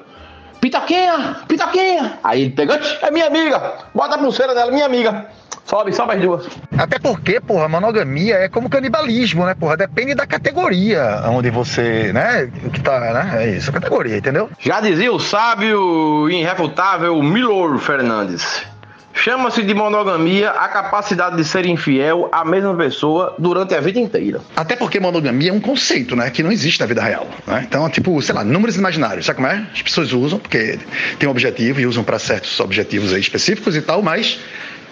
[0.61, 1.37] Pitoquinha!
[1.47, 2.19] Pitoquinha!
[2.23, 3.73] Aí ele pegou: É minha amiga!
[3.93, 5.25] Bota a pulseira dela, minha amiga!
[5.65, 6.47] Sobe, sobe as duas.
[6.77, 9.77] Até porque, porra, monogamia é como canibalismo, né, porra?
[9.77, 13.43] Depende da categoria onde você, né, que tá, né?
[13.43, 14.49] É isso, categoria, entendeu?
[14.59, 18.65] Já dizia o sábio e irrefutável Milor Fernandes.
[19.13, 24.41] Chama-se de monogamia a capacidade de ser infiel à mesma pessoa durante a vida inteira.
[24.55, 26.29] Até porque monogamia é um conceito, né?
[26.29, 27.27] Que não existe na vida real.
[27.45, 27.65] Né?
[27.67, 29.25] Então, tipo, sei lá, números imaginários.
[29.25, 29.65] Sabe como é?
[29.73, 30.79] As pessoas usam, porque
[31.19, 34.39] tem um objetivo e usam para certos objetivos aí específicos e tal, mas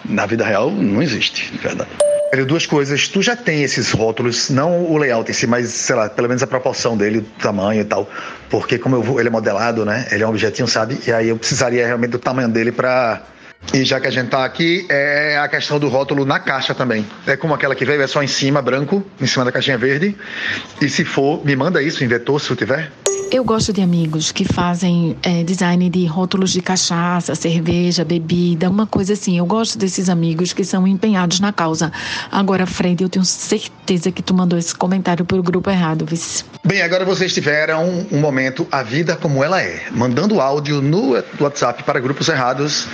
[0.05, 1.89] na vida real não existe, de verdade.
[2.47, 6.07] Duas coisas, tu já tem esses rótulos, não o layout em si, mas, sei lá,
[6.07, 8.07] pelo menos a proporção dele, o tamanho e tal.
[8.51, 10.07] Porque como eu, ele é modelado, né?
[10.11, 10.99] Ele é um objetinho, sabe?
[11.07, 13.23] E aí eu precisaria realmente do tamanho dele para
[13.73, 17.05] e já que a gente tá aqui, é a questão do rótulo na caixa também.
[17.27, 20.15] É como aquela que veio, é só em cima, branco, em cima da caixinha verde.
[20.81, 22.91] E se for, me manda isso em vetor, se tiver.
[23.31, 28.87] Eu gosto de amigos que fazem é, design de rótulos de cachaça, cerveja, bebida, uma
[28.87, 29.37] coisa assim.
[29.37, 31.91] Eu gosto desses amigos que são empenhados na causa.
[32.31, 36.43] Agora, Fred, eu tenho certeza que tu mandou esse comentário pro grupo errado, vice.
[36.65, 41.83] Bem, agora vocês tiveram um momento A Vida Como Ela É, mandando áudio no WhatsApp
[41.83, 42.87] para grupos errados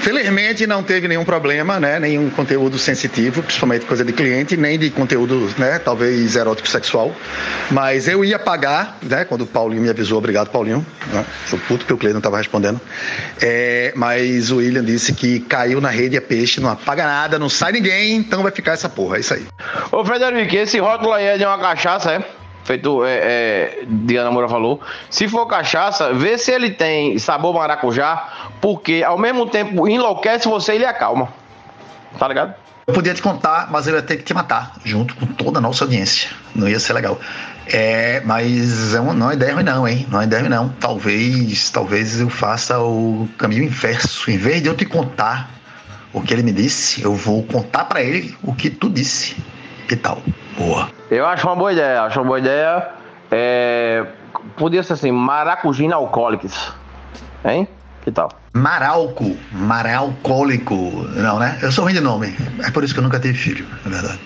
[0.00, 1.98] Felizmente não teve nenhum problema, né?
[1.98, 5.78] Nenhum conteúdo sensitivo, principalmente coisa de cliente, nem de conteúdo, né?
[5.78, 7.14] Talvez erótico sexual.
[7.70, 9.24] Mas eu ia pagar, né?
[9.24, 10.84] Quando o Paulinho me avisou, obrigado Paulinho.
[11.12, 11.24] Né?
[11.46, 12.80] Sou puto que o Cleiton estava respondendo.
[13.42, 17.48] É, mas o William disse que caiu na rede é peixe, não apaga nada, não
[17.48, 19.18] sai ninguém, então vai ficar essa porra.
[19.18, 19.46] É isso aí.
[19.92, 22.39] Ô Frederico, esse rótulo aí é de uma cachaça, é?
[22.64, 28.50] Feito é, é, Diana Moura falou, se for cachaça, vê se ele tem sabor maracujá,
[28.60, 31.28] porque ao mesmo tempo enlouquece você e ele acalma.
[32.18, 32.54] Tá ligado?
[32.86, 35.60] Eu podia te contar, mas eu ia ter que te matar, junto com toda a
[35.62, 36.30] nossa audiência.
[36.54, 37.20] Não ia ser legal.
[37.66, 40.06] É, mas é uma, não é ideia ruim não, hein?
[40.10, 40.70] Não é ideia ruim não.
[40.80, 44.28] Talvez, talvez eu faça o caminho inverso.
[44.28, 45.50] Em vez de eu te contar
[46.12, 49.36] o que ele me disse, eu vou contar para ele o que tu disse.
[49.90, 50.22] Que tal?
[50.56, 50.88] Boa.
[51.10, 52.02] Eu acho uma boa ideia.
[52.02, 52.90] Acho uma boa ideia.
[53.28, 54.06] É...
[54.56, 56.72] Podia ser assim, maracujina alcoólicos.
[57.44, 57.66] Hein?
[58.04, 58.30] Que tal?
[58.52, 60.76] Maralco, maralcólico.
[61.16, 61.58] Não, né?
[61.60, 62.36] Eu sou ruim de nome.
[62.64, 64.20] É por isso que eu nunca tive filho, na verdade.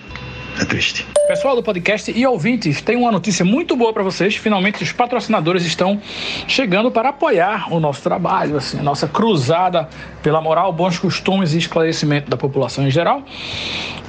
[0.59, 1.05] É triste.
[1.27, 4.35] Pessoal do podcast e ouvintes, tem uma notícia muito boa para vocês.
[4.35, 5.99] Finalmente os patrocinadores estão
[6.47, 9.89] chegando para apoiar o nosso trabalho, assim, a nossa cruzada
[10.23, 13.23] pela moral, bons costumes e esclarecimento da população em geral.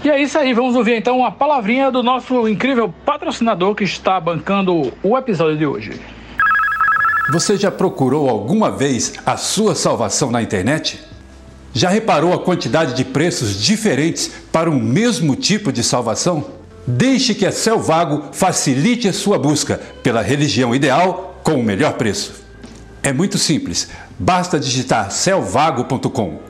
[0.05, 4.21] E é isso aí, vamos ouvir então a palavrinha do nosso incrível patrocinador que está
[4.21, 6.01] bancando o episódio de hoje.
[7.33, 11.16] Você já procurou alguma vez a sua salvação na internet?
[11.77, 16.53] Já reparou a quantidade de preços diferentes para o mesmo tipo de salvação?
[16.87, 22.33] Deixe que a Selvago facilite a sua busca pela religião ideal com o melhor preço.
[23.03, 26.41] É muito simples, basta digitar selvago.com,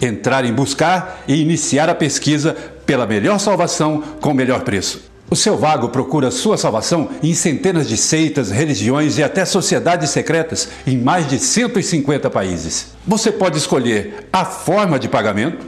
[0.00, 5.05] entrar em buscar e iniciar a pesquisa pela melhor salvação com o melhor preço.
[5.28, 10.68] O seu vago procura sua salvação em centenas de seitas, religiões e até sociedades secretas
[10.86, 12.92] em mais de 150 países.
[13.04, 15.66] Você pode escolher a forma de pagamento,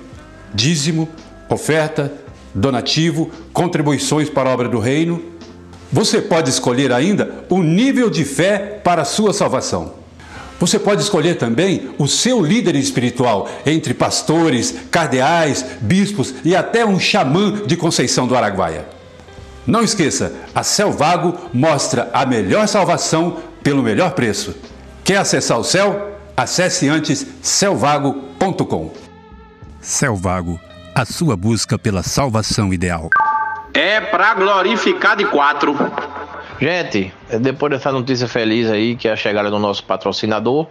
[0.55, 1.09] dízimo,
[1.49, 2.13] oferta,
[2.55, 5.21] donativo, contribuições para a obra do reino.
[5.93, 9.95] Você pode escolher ainda o nível de fé para a sua salvação.
[10.61, 16.99] Você pode escolher também o seu líder espiritual, entre pastores, cardeais, bispos e até um
[16.99, 18.98] xamã de Conceição do Araguaia.
[19.69, 24.57] Não esqueça, a Celvago mostra a melhor salvação pelo melhor preço.
[25.05, 26.19] Quer acessar o céu?
[26.35, 28.91] Acesse antes celvago.com.
[29.79, 30.59] Celvago,
[30.95, 33.11] a sua busca pela salvação ideal.
[33.75, 35.77] É para glorificar de quatro.
[36.59, 40.67] Gente, depois dessa notícia feliz aí, que é a chegada do nosso patrocinador,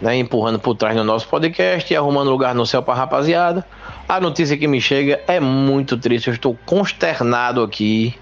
[0.00, 3.66] né, empurrando por trás do nosso podcast e arrumando lugar no céu para rapaziada,
[4.08, 6.28] a notícia que me chega é muito triste.
[6.28, 8.14] Eu estou consternado aqui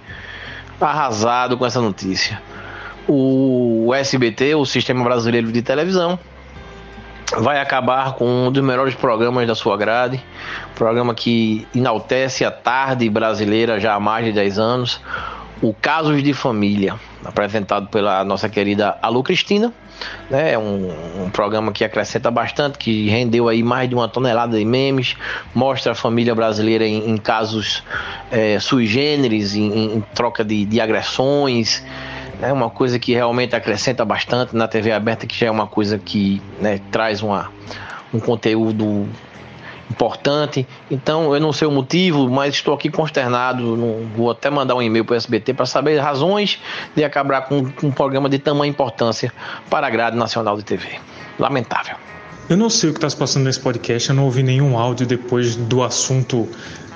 [0.81, 2.41] arrasado com essa notícia.
[3.07, 6.19] O SBT, o Sistema Brasileiro de Televisão,
[7.39, 10.23] vai acabar com um dos melhores programas da sua grade,
[10.75, 15.01] programa que enaltece a tarde brasileira já há mais de 10 anos,
[15.63, 19.73] o Casos de Família, apresentado pela nossa querida Alô Cristina.
[20.31, 20.53] Né?
[20.53, 24.65] É um, um, programa que acrescenta bastante, que rendeu aí mais de uma tonelada de
[24.65, 25.17] memes,
[25.55, 27.83] mostra a família brasileira em, em casos
[28.31, 31.85] é, sui generis, em, em troca de, de agressões.
[32.43, 35.99] É uma coisa que realmente acrescenta bastante na TV aberta, que já é uma coisa
[35.99, 37.51] que né, traz uma,
[38.13, 39.09] um conteúdo
[39.95, 40.67] importante.
[40.91, 43.77] Então, eu não sei o motivo, mas estou aqui consternado.
[44.17, 46.59] Vou até mandar um e-mail para o SBT para saber razões
[46.95, 49.33] de acabar com, com um programa de tamanha importância
[49.71, 50.99] para a grade nacional de TV.
[51.39, 51.97] Lamentável.
[52.49, 55.07] Eu não sei o que está se passando nesse podcast, eu não ouvi nenhum áudio
[55.07, 56.47] depois do assunto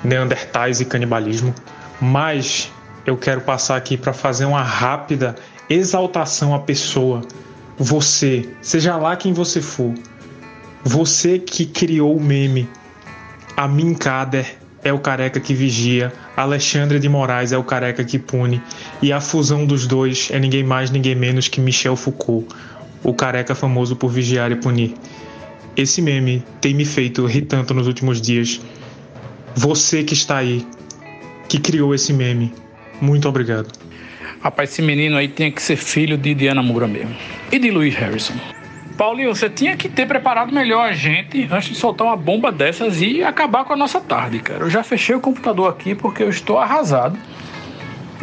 [0.03, 1.53] Neandertais e canibalismo,
[1.99, 2.71] mas
[3.05, 5.35] eu quero passar aqui para fazer uma rápida
[5.67, 7.21] exaltação à pessoa.
[7.77, 9.93] Você, seja lá quem você for,
[10.83, 12.69] você que criou o meme,
[13.55, 18.61] Amin Kader é o careca que vigia, Alexandre de Moraes é o careca que pune,
[19.01, 22.47] e a fusão dos dois é ninguém mais, ninguém menos que Michel Foucault,
[23.03, 24.93] o careca famoso por vigiar e punir.
[25.75, 28.59] Esse meme tem me feito rir tanto nos últimos dias.
[29.55, 30.65] Você que está aí,
[31.47, 32.53] que criou esse meme,
[33.01, 33.69] muito obrigado.
[34.41, 37.15] Rapaz, esse menino aí tinha que ser filho de Diana Moura mesmo.
[37.51, 38.35] E de Louis Harrison.
[38.99, 43.01] Paulinho, você tinha que ter preparado melhor a gente antes de soltar uma bomba dessas
[43.01, 44.65] e acabar com a nossa tarde, cara.
[44.65, 47.17] Eu já fechei o computador aqui porque eu estou arrasado.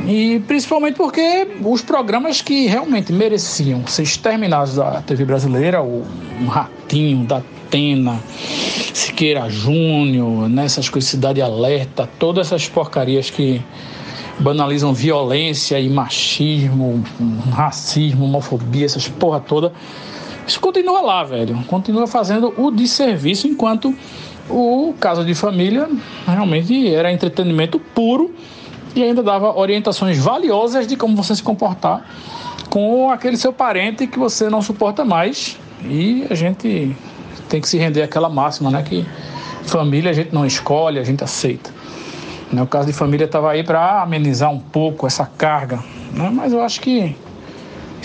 [0.06, 6.04] E principalmente porque os programas que realmente mereciam ser exterminados da TV brasileira, o
[6.46, 8.20] Ratinho, da Atena,
[8.92, 13.62] Siqueira Júnior, nessas coisas, Cidade Alerta, todas essas porcarias que
[14.38, 17.02] banalizam violência e machismo,
[17.50, 19.72] racismo, homofobia, essas porra toda.
[20.46, 21.62] Isso continua lá, velho.
[21.64, 23.94] Continua fazendo o desserviço enquanto
[24.48, 25.88] o caso de família
[26.26, 28.32] realmente era entretenimento puro
[28.94, 32.09] e ainda dava orientações valiosas de como você se comportar
[32.70, 35.59] com aquele seu parente que você não suporta mais.
[35.85, 36.96] E a gente
[37.48, 38.82] tem que se render àquela máxima, né?
[38.82, 39.04] Que
[39.64, 41.70] família a gente não escolhe, a gente aceita.
[42.52, 42.62] Né?
[42.62, 45.82] O caso de família estava aí para amenizar um pouco essa carga,
[46.12, 46.30] né?
[46.32, 47.16] mas eu acho que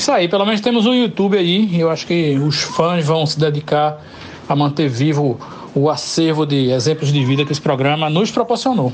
[0.01, 3.23] isso aí, pelo menos temos o YouTube aí, e eu acho que os fãs vão
[3.23, 4.03] se dedicar
[4.49, 5.39] a manter vivo
[5.75, 8.91] o acervo de exemplos de vida que esse programa nos proporcionou.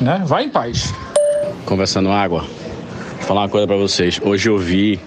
[0.00, 0.22] Né?
[0.24, 0.94] Vai em paz.
[1.64, 2.44] Conversando água,
[3.16, 4.20] vou falar uma coisa para vocês.
[4.22, 5.00] Hoje eu vi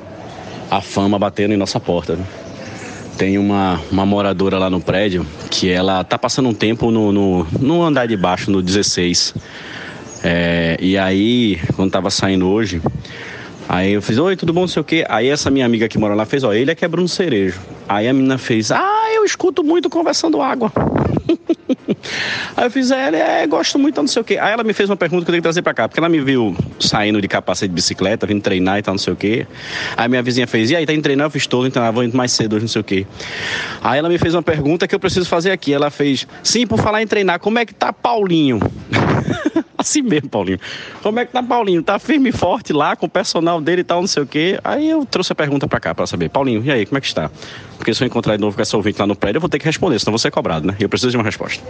[0.70, 2.18] a fama batendo em nossa porta.
[2.18, 2.26] Né?
[3.18, 7.48] Tem uma, uma moradora lá no prédio que ela tá passando um tempo no, no,
[7.58, 9.36] no andar de baixo, no 16.
[10.22, 12.82] É, e aí, quando tava saindo hoje,
[13.70, 15.06] aí eu fiz, oi, tudo bom, não sei o quê.
[15.08, 17.62] Aí essa minha amiga que mora lá fez, ó, ele é que é Bruno Cerejo.
[17.88, 20.72] Aí a menina fez, ah, eu escuto muito conversando água.
[22.56, 24.38] Aí eu fiz, é, é, gosto muito, não sei o quê.
[24.38, 26.10] Aí ela me fez uma pergunta que eu tenho que trazer pra cá, porque ela
[26.10, 29.48] me viu saindo de capacete de bicicleta, vindo treinar e tal, não sei o quê.
[29.96, 31.28] Aí minha vizinha fez, e aí, tá indo treinar?
[31.28, 33.06] Eu fiz todo, então eu vou indo mais cedo hoje, não sei o quê.
[33.84, 35.74] Aí ela me fez uma pergunta que eu preciso fazer aqui.
[35.74, 38.60] Ela fez, sim, por falar em treinar, como é que tá Paulinho?
[39.78, 40.60] assim mesmo, Paulinho.
[41.02, 41.82] Como é que tá Paulinho?
[41.82, 44.60] Tá firme e forte lá com o personal dele e tal, não sei o quê.
[44.64, 47.08] Aí eu trouxe a pergunta pra cá pra saber, Paulinho, e aí, como é que
[47.08, 47.30] está?
[47.78, 49.60] Porque se eu encontrar de novo com essa ouvinte lá no prédio, eu vou ter
[49.60, 50.76] que responder, senão vou ser cobrado, né?
[50.80, 51.64] E eu preciso de uma resposta.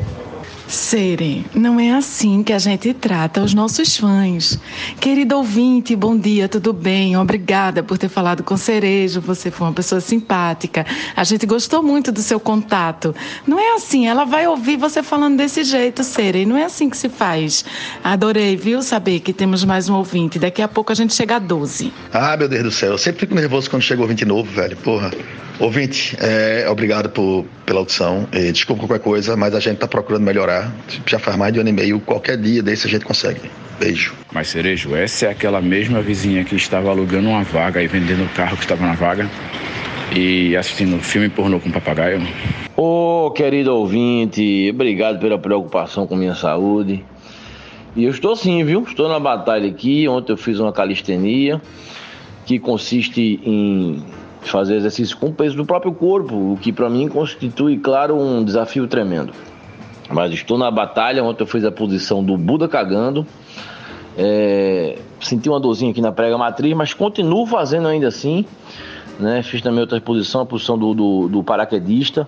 [0.70, 4.60] Sere, não é assim que a gente trata os nossos fãs.
[5.00, 7.18] Querido ouvinte, bom dia, tudo bem?
[7.18, 10.86] Obrigada por ter falado com Cerejo, você foi uma pessoa simpática.
[11.16, 13.16] A gente gostou muito do seu contato.
[13.48, 16.98] Não é assim, ela vai ouvir você falando desse jeito, Sere, não é assim que
[16.98, 17.38] se faz.
[18.04, 20.39] Adorei, viu, saber que temos mais um ouvinte.
[20.39, 21.93] Daqui a pouco a gente chega a 12.
[22.13, 25.12] Ah, meu Deus do céu, eu sempre fico nervoso quando chega ouvinte novo, velho, porra.
[25.60, 28.28] Ouvinte, é, obrigado por, pela audição.
[28.32, 30.73] E, desculpa qualquer coisa, mas a gente está procurando melhorar.
[31.06, 31.99] Já faz mais de um ano e meio.
[31.99, 33.41] Qualquer dia desse a gente consegue.
[33.78, 34.13] Beijo.
[34.32, 38.30] Mas, Cerejo, essa é aquela mesma vizinha que estava alugando uma vaga e vendendo o
[38.30, 39.30] carro que estava na vaga
[40.15, 42.21] e assistindo filme pornô com papagaio?
[42.75, 47.04] Ô, oh, querido ouvinte, obrigado pela preocupação com minha saúde.
[47.95, 48.84] E eu estou sim, viu?
[48.84, 50.08] Estou na batalha aqui.
[50.08, 51.62] Ontem eu fiz uma calistenia
[52.45, 54.04] que consiste em
[54.41, 58.43] fazer exercício com o peso do próprio corpo, o que para mim constitui, claro, um
[58.43, 59.34] desafio tremendo.
[60.10, 63.28] Mas estou na batalha, ontem eu fiz a posição do Buda cagando,
[64.17, 68.43] é, senti uma dorzinha aqui na prega matriz, mas continuo fazendo ainda assim,
[69.19, 69.43] né?
[69.43, 72.28] Fiz também outra posição, a posição do, do, do paraquedista,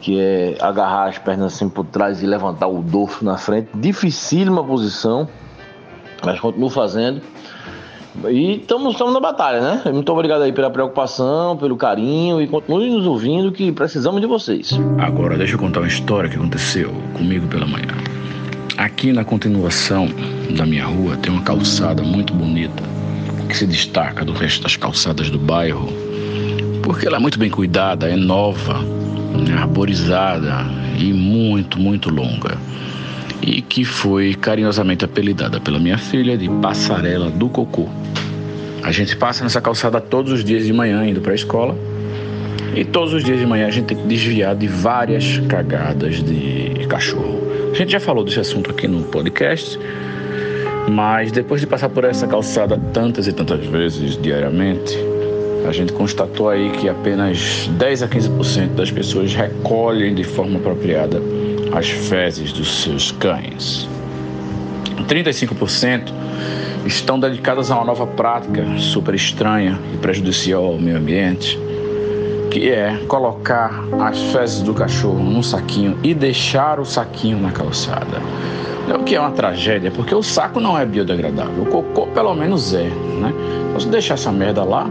[0.00, 4.64] que é agarrar as pernas assim por trás e levantar o dorso na frente, dificílima
[4.64, 5.28] posição,
[6.24, 7.20] mas continuo fazendo.
[8.28, 9.82] E estamos na batalha, né?
[9.92, 14.78] Muito obrigado aí pela preocupação, pelo carinho e continue nos ouvindo que precisamos de vocês.
[14.98, 17.94] Agora deixa eu contar uma história que aconteceu comigo pela manhã.
[18.76, 20.08] Aqui na continuação
[20.56, 22.82] da minha rua tem uma calçada muito bonita
[23.48, 25.88] que se destaca do resto das calçadas do bairro
[26.82, 28.84] porque ela é muito bem cuidada, é nova,
[29.58, 30.66] arborizada
[30.98, 32.58] e muito, muito longa
[33.42, 37.88] e que foi carinhosamente apelidada pela minha filha de Passarela do Cocô.
[38.82, 41.76] A gente passa nessa calçada todos os dias de manhã indo para a escola
[42.74, 46.86] e todos os dias de manhã a gente tem que desviar de várias cagadas de
[46.88, 47.40] cachorro.
[47.72, 49.78] A gente já falou desse assunto aqui no podcast,
[50.88, 54.96] mas depois de passar por essa calçada tantas e tantas vezes diariamente,
[55.66, 61.22] a gente constatou aí que apenas 10 a 15% das pessoas recolhem de forma apropriada
[61.72, 63.88] as fezes dos seus cães.
[65.08, 66.12] 35%
[66.86, 71.58] estão dedicadas a uma nova prática super estranha e prejudicial ao meio ambiente,
[72.50, 78.20] que é colocar as fezes do cachorro num saquinho e deixar o saquinho na calçada.
[78.88, 82.74] O que é uma tragédia, porque o saco não é biodegradável, o cocô pelo menos
[82.74, 83.32] é, né?
[83.70, 84.90] Então, deixar essa merda lá,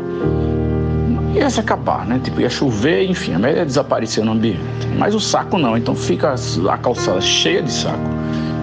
[1.33, 2.19] ia se acabar, né?
[2.23, 4.87] Tipo, ia chover, enfim, a merda ia desaparecer no ambiente.
[4.97, 6.33] Mas o saco não, então fica
[6.69, 7.99] a calçada cheia de saco.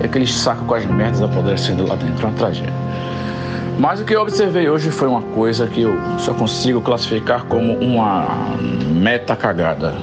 [0.01, 2.73] e aquele saco com as merdas apodrecendo lá dentro, uma tragédia.
[3.79, 7.75] Mas o que eu observei hoje foi uma coisa que eu só consigo classificar como
[7.75, 8.27] uma
[8.95, 9.95] meta cagada.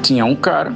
[0.00, 0.72] Tinha um cara,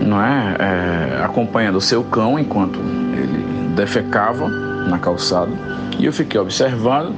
[0.00, 5.50] não é, é acompanhando o seu cão enquanto ele defecava na calçada
[5.98, 7.12] e eu fiquei observando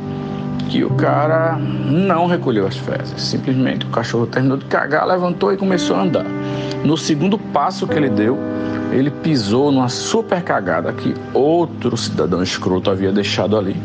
[0.64, 3.20] que o cara não recolheu as fezes.
[3.20, 6.24] Simplesmente o cachorro terminou de cagar, levantou e começou a andar.
[6.84, 8.38] No segundo passo que ele deu,
[8.92, 13.76] ele pisou numa super cagada que outro cidadão escroto havia deixado ali.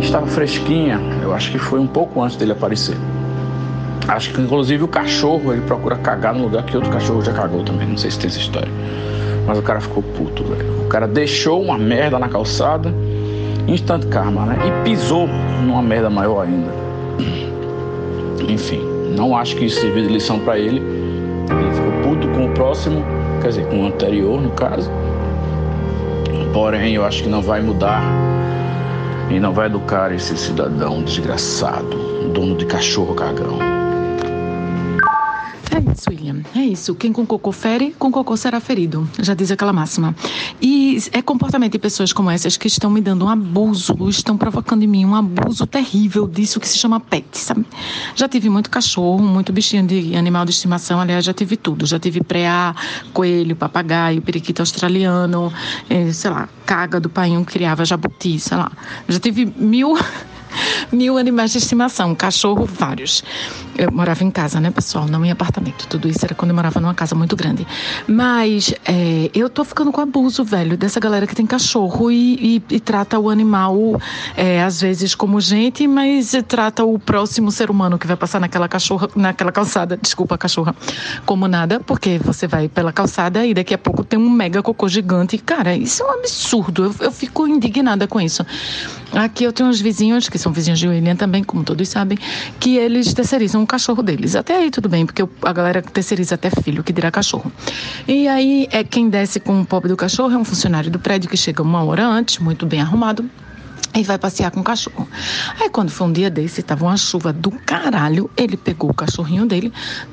[0.00, 2.96] Estava fresquinha, eu acho que foi um pouco antes dele aparecer.
[4.08, 7.62] Acho que inclusive o cachorro ele procura cagar no lugar que outro cachorro já cagou
[7.64, 7.88] também.
[7.88, 8.70] Não sei se tem essa história.
[9.46, 10.82] Mas o cara ficou puto, velho.
[10.84, 12.94] O cara deixou uma merda na calçada,
[13.66, 14.58] instant karma, né?
[14.66, 15.28] E pisou
[15.64, 16.72] numa merda maior ainda.
[18.48, 18.80] Enfim,
[19.16, 20.78] não acho que isso sirva de lição para ele.
[20.78, 23.04] Ele ficou puto com o próximo,
[23.40, 24.90] quer dizer, com o anterior, no caso.
[26.52, 28.02] Porém, eu acho que não vai mudar
[29.30, 33.75] e não vai educar esse cidadão desgraçado, dono de cachorro cagão.
[35.76, 36.42] É isso, William.
[36.54, 36.94] É isso.
[36.94, 39.06] Quem com cocô fere, com cocô será ferido.
[39.20, 40.16] Já diz aquela máxima.
[40.60, 44.84] E é comportamento de pessoas como essas que estão me dando um abuso, estão provocando
[44.84, 47.66] em mim um abuso terrível disso que se chama pet, sabe?
[48.14, 50.98] Já tive muito cachorro, muito bichinho de animal de estimação.
[50.98, 51.84] Aliás, já tive tudo.
[51.84, 52.74] Já tive preá,
[53.12, 55.52] coelho, papagaio, periquito australiano,
[55.90, 58.72] eh, sei lá, caga do painho criava jabuti, sei lá.
[59.06, 59.94] Já tive mil
[60.92, 63.22] mil animais de estimação, cachorro, vários.
[63.76, 65.06] Eu morava em casa, né, pessoal?
[65.06, 65.86] Não em apartamento.
[65.86, 67.66] Tudo isso era quando eu morava numa casa muito grande.
[68.06, 72.76] Mas é, eu tô ficando com abuso, velho, dessa galera que tem cachorro e, e,
[72.76, 74.00] e trata o animal,
[74.36, 78.68] é, às vezes, como gente, mas trata o próximo ser humano que vai passar naquela
[78.68, 80.74] cachorra, naquela calçada, desculpa, cachorra,
[81.24, 84.88] como nada, porque você vai pela calçada e daqui a pouco tem um mega cocô
[84.88, 85.38] gigante.
[85.38, 86.84] Cara, isso é um absurdo.
[86.84, 88.44] Eu, eu fico indignada com isso.
[89.12, 92.16] Aqui eu tenho uns vizinhos, que são vizinhos de William também, como todos sabem,
[92.60, 94.36] que eles terceirizam o cachorro deles.
[94.36, 97.50] Até aí tudo bem, porque a galera terceiriza até filho, que dirá cachorro.
[98.06, 101.28] E aí é quem desce com o pobre do cachorro é um funcionário do prédio
[101.28, 103.28] que chega uma hora antes, muito bem arrumado,
[103.92, 105.08] e vai passear com o cachorro.
[105.60, 109.46] Aí quando foi um dia desse, tava uma chuva do caralho, ele pegou o cachorrinho
[109.46, 109.72] dele,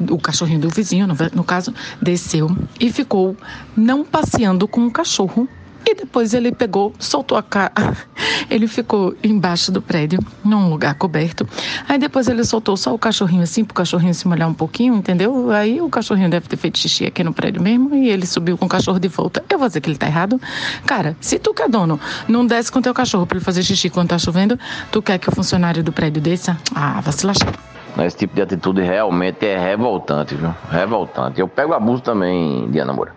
[0.09, 1.71] o cachorrinho do vizinho, no, no caso,
[2.01, 3.37] desceu e ficou
[3.77, 5.47] não passeando com o cachorro,
[5.85, 7.71] e depois ele pegou, soltou a cara.
[8.49, 11.47] Ele ficou embaixo do prédio, num lugar coberto.
[11.87, 15.49] Aí depois ele soltou só o cachorrinho assim, pro cachorrinho se molhar um pouquinho, entendeu?
[15.49, 18.65] Aí o cachorrinho deve ter feito xixi aqui no prédio mesmo e ele subiu com
[18.65, 19.43] o cachorro de volta.
[19.49, 20.39] Eu vou dizer que ele tá errado.
[20.85, 23.89] Cara, se tu que é dono, não desce com teu cachorro pra ele fazer xixi
[23.89, 24.59] quando tá chovendo,
[24.91, 26.57] tu quer que o funcionário do prédio desça?
[26.75, 27.53] Ah, lascar.
[27.99, 30.53] Esse tipo de atitude realmente é revoltante, viu?
[30.69, 31.39] Revoltante.
[31.39, 33.13] Eu pego abuso também, Diana Moura,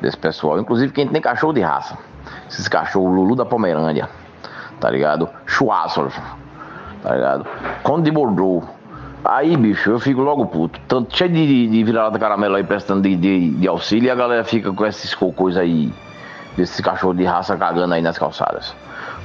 [0.00, 0.58] desse pessoal.
[0.60, 1.96] Inclusive quem tem cachorro de raça.
[2.48, 4.08] Esses cachorros Lulu da Pomerânia,
[4.80, 5.28] tá ligado?
[5.46, 6.10] Schwarzer,
[7.02, 7.46] tá ligado?
[7.82, 8.66] Conde de Bordeaux.
[9.24, 10.80] Aí, bicho, eu fico logo puto.
[10.86, 14.44] Tanto cheio de, de vira-lata caramelo aí prestando de, de, de, auxílio e a galera
[14.44, 15.92] fica com esses cocôs aí,
[16.56, 18.74] desses cachorros de raça cagando aí nas calçadas.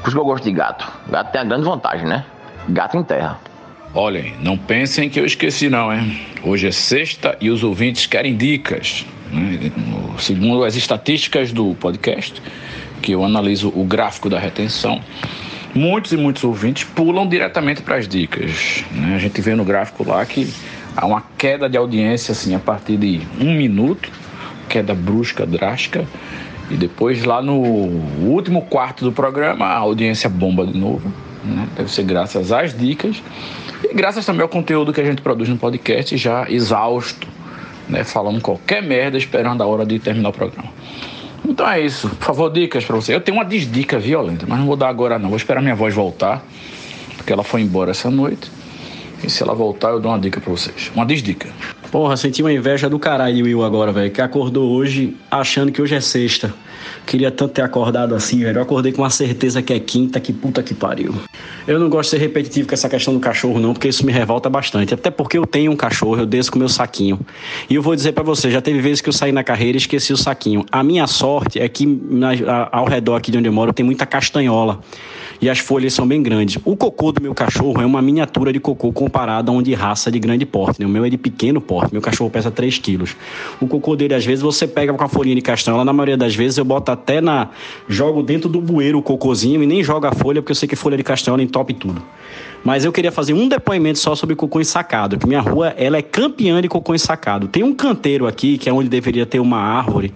[0.01, 0.91] Por isso que eu gosto de gato.
[1.07, 2.25] Gato tem a grande vantagem, né?
[2.67, 3.37] Gato em terra.
[3.95, 6.19] Olhem, não pensem que eu esqueci não, hein?
[6.41, 9.05] Hoje é sexta e os ouvintes querem dicas.
[9.31, 9.71] Né?
[10.17, 12.41] Segundo as estatísticas do podcast,
[13.03, 14.99] que eu analiso o gráfico da retenção,
[15.75, 18.83] muitos e muitos ouvintes pulam diretamente para as dicas.
[18.91, 19.13] Né?
[19.15, 20.51] A gente vê no gráfico lá que
[20.97, 24.09] há uma queda de audiência assim a partir de um minuto,
[24.67, 26.03] queda brusca, drástica,
[26.71, 31.13] e depois lá no último quarto do programa a audiência bomba de novo.
[31.43, 31.67] Né?
[31.75, 33.21] Deve ser graças às dicas
[33.83, 37.27] e graças também ao conteúdo que a gente produz no podcast já exausto,
[37.87, 38.03] né?
[38.03, 40.69] falando qualquer merda esperando a hora de terminar o programa.
[41.45, 42.09] Então é isso.
[42.09, 43.13] Por favor, dicas para você.
[43.13, 45.29] Eu tenho uma desdica violenta, mas não vou dar agora não.
[45.29, 46.41] Vou esperar minha voz voltar,
[47.17, 48.49] porque ela foi embora essa noite.
[49.23, 50.91] E se ela voltar, eu dou uma dica para vocês.
[50.95, 51.49] Uma desdica.
[51.93, 54.09] Porra, senti uma inveja do caralho de Will agora, velho.
[54.09, 56.51] Que acordou hoje achando que hoje é sexta.
[57.05, 58.57] Queria tanto ter acordado assim, velho.
[58.57, 61.13] Eu acordei com a certeza que é quinta, que puta que pariu.
[61.67, 64.11] Eu não gosto de ser repetitivo com essa questão do cachorro, não, porque isso me
[64.11, 64.91] revolta bastante.
[64.91, 67.19] Até porque eu tenho um cachorro, eu desço com meu saquinho.
[67.69, 69.79] E eu vou dizer para você, já teve vezes que eu saí na carreira e
[69.79, 70.65] esqueci o saquinho.
[70.71, 72.29] A minha sorte é que na,
[72.71, 74.79] ao redor aqui de onde eu moro tem muita castanhola
[75.41, 76.61] e as folhas são bem grandes.
[76.63, 80.11] O cocô do meu cachorro é uma miniatura de cocô comparado a um de raça
[80.11, 80.79] de grande porte.
[80.79, 80.85] Né?
[80.85, 81.91] O meu é de pequeno porte.
[81.91, 83.15] Meu cachorro pesa 3 quilos.
[83.59, 85.83] O cocô dele, às vezes, você pega com a folhinha de castanha.
[85.83, 87.49] na maioria das vezes, eu boto até na.
[87.87, 90.75] Jogo dentro do bueiro o cocôzinho e nem jogo a folha, porque eu sei que
[90.75, 92.01] folha de castanha entope tudo.
[92.63, 96.01] Mas eu queria fazer um depoimento só sobre cocô ensacado, que minha rua ela é
[96.01, 97.47] campeã de cocô ensacado.
[97.47, 100.13] Tem um canteiro aqui, que é onde deveria ter uma árvore,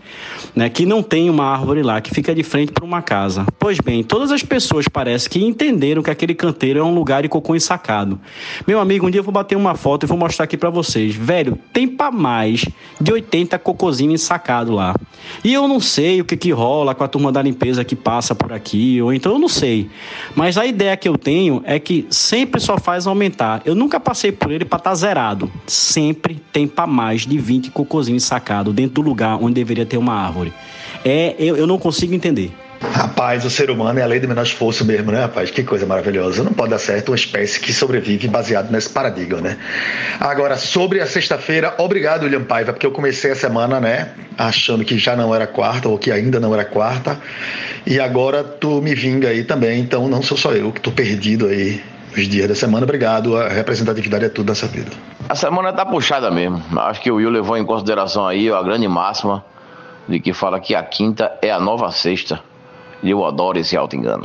[0.55, 3.45] né, que não tem uma árvore lá, que fica de frente para uma casa.
[3.59, 7.29] Pois bem, todas as pessoas parece que entenderam que aquele canteiro é um lugar de
[7.29, 8.19] cocô ensacado.
[8.65, 11.15] Meu amigo, um dia eu vou bater uma foto e vou mostrar aqui para vocês.
[11.15, 12.65] Velho, tem para mais
[12.99, 14.95] de 80 cocôzinhos ensacados lá.
[15.43, 18.33] E eu não sei o que que rola com a turma da limpeza que passa
[18.33, 19.89] por aqui, ou então eu não sei.
[20.33, 23.63] Mas a ideia que eu tenho é que sempre sempre só faz aumentar.
[23.65, 25.51] Eu nunca passei por ele para estar tá zerado.
[25.65, 30.13] Sempre tem para mais de 20 cocôzinhos sacados dentro do lugar onde deveria ter uma
[30.13, 30.53] árvore.
[31.03, 32.51] É, eu, eu não consigo entender.
[32.79, 35.49] Rapaz, o ser humano é a lei do menor esforço mesmo, né, rapaz?
[35.49, 36.43] Que coisa maravilhosa.
[36.43, 39.57] Não pode dar certo uma espécie que sobrevive baseado nesse paradigma, né?
[40.19, 44.95] Agora, sobre a sexta-feira, obrigado, William Paiva, porque eu comecei a semana, né, achando que
[44.99, 47.19] já não era quarta ou que ainda não era quarta.
[47.83, 51.47] E agora tu me vinga aí também, então não sou só eu que tô perdido
[51.47, 51.81] aí
[52.21, 52.83] os dias da semana.
[52.83, 53.37] Obrigado.
[53.37, 54.91] A representatividade é tudo nessa vida.
[55.27, 56.61] A semana tá puxada mesmo.
[56.79, 59.43] Acho que o Will levou em consideração aí a grande máxima
[60.07, 62.39] de que fala que a quinta é a nova sexta.
[63.03, 64.23] E eu adoro esse auto-engano.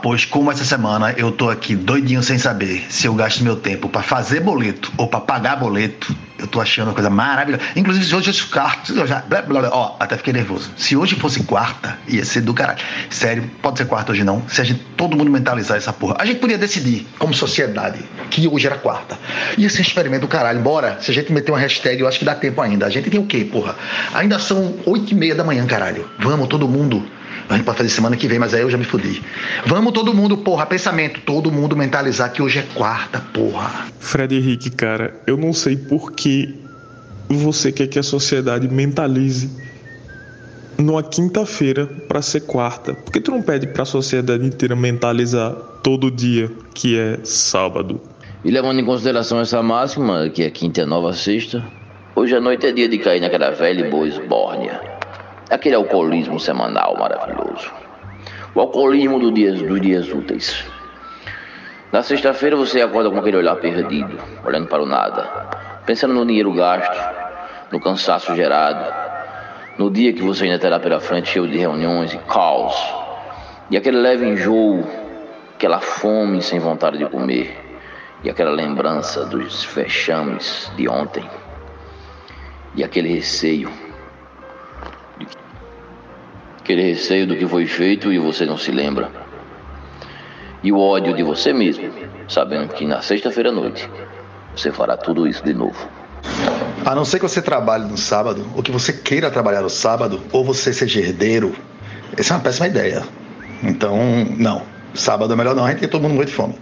[0.00, 3.88] Pois como essa semana eu tô aqui doidinho sem saber se eu gasto meu tempo
[3.88, 7.64] para fazer boleto ou para pagar boleto, eu tô achando uma coisa maravilhosa.
[7.74, 9.24] Inclusive, se hoje eu quarto, eu já.
[9.72, 10.70] Ó, até fiquei nervoso.
[10.76, 12.78] Se hoje fosse quarta, ia ser do caralho.
[13.10, 14.48] Sério, pode ser quarta hoje não.
[14.48, 16.14] Se a gente, todo mundo mentalizar essa porra.
[16.20, 17.98] A gente podia decidir, como sociedade,
[18.30, 19.18] que hoje era quarta.
[19.58, 20.60] Ia ser experimento do caralho.
[20.60, 22.86] Bora, se a gente meter uma hashtag, eu acho que dá tempo ainda.
[22.86, 23.74] A gente tem o quê, porra?
[24.14, 26.08] Ainda são oito e meia da manhã, caralho.
[26.20, 27.04] Vamos, todo mundo
[27.48, 29.22] a gente pode fazer semana que vem, mas aí eu já me fudi.
[29.66, 33.86] Vamos todo mundo, porra, pensamento, todo mundo mentalizar que hoje é quarta, porra.
[33.98, 36.58] Fred Henrique, cara, eu não sei por que
[37.28, 39.50] você quer que a sociedade mentalize
[40.78, 42.94] numa quinta-feira para ser quarta.
[42.94, 48.00] Por que tu não pede para a sociedade inteira mentalizar todo dia que é sábado?
[48.44, 51.64] E levando em consideração essa máxima, que é quinta é nova sexta,
[52.16, 54.91] hoje à noite é dia de cair naquela velha e boa esbórnia
[55.52, 57.70] aquele alcoolismo semanal maravilhoso.
[58.54, 60.66] O alcoolismo do dias, dos dias úteis.
[61.92, 65.24] Na sexta-feira você acorda com aquele olhar perdido, olhando para o nada,
[65.84, 66.98] pensando no dinheiro gasto,
[67.70, 68.92] no cansaço gerado,
[69.76, 72.74] no dia que você ainda terá pela frente cheio de reuniões e caos,
[73.70, 74.86] e aquele leve enjoo,
[75.54, 77.58] aquela fome sem vontade de comer,
[78.24, 81.28] e aquela lembrança dos fechames de ontem,
[82.74, 83.81] e aquele receio
[86.62, 89.10] aquele receio do que foi feito e você não se lembra.
[90.62, 91.90] E o ódio de você mesmo,
[92.28, 93.90] sabendo que na sexta-feira à noite
[94.54, 95.88] você fará tudo isso de novo.
[96.86, 100.20] A não ser que você trabalhe no sábado, ou que você queira trabalhar no sábado,
[100.30, 101.52] ou você seja herdeiro,
[102.16, 103.02] essa é uma péssima ideia.
[103.62, 103.96] Então,
[104.36, 104.62] não.
[104.94, 106.54] Sábado é melhor não, a gente tem todo mundo muito de fome.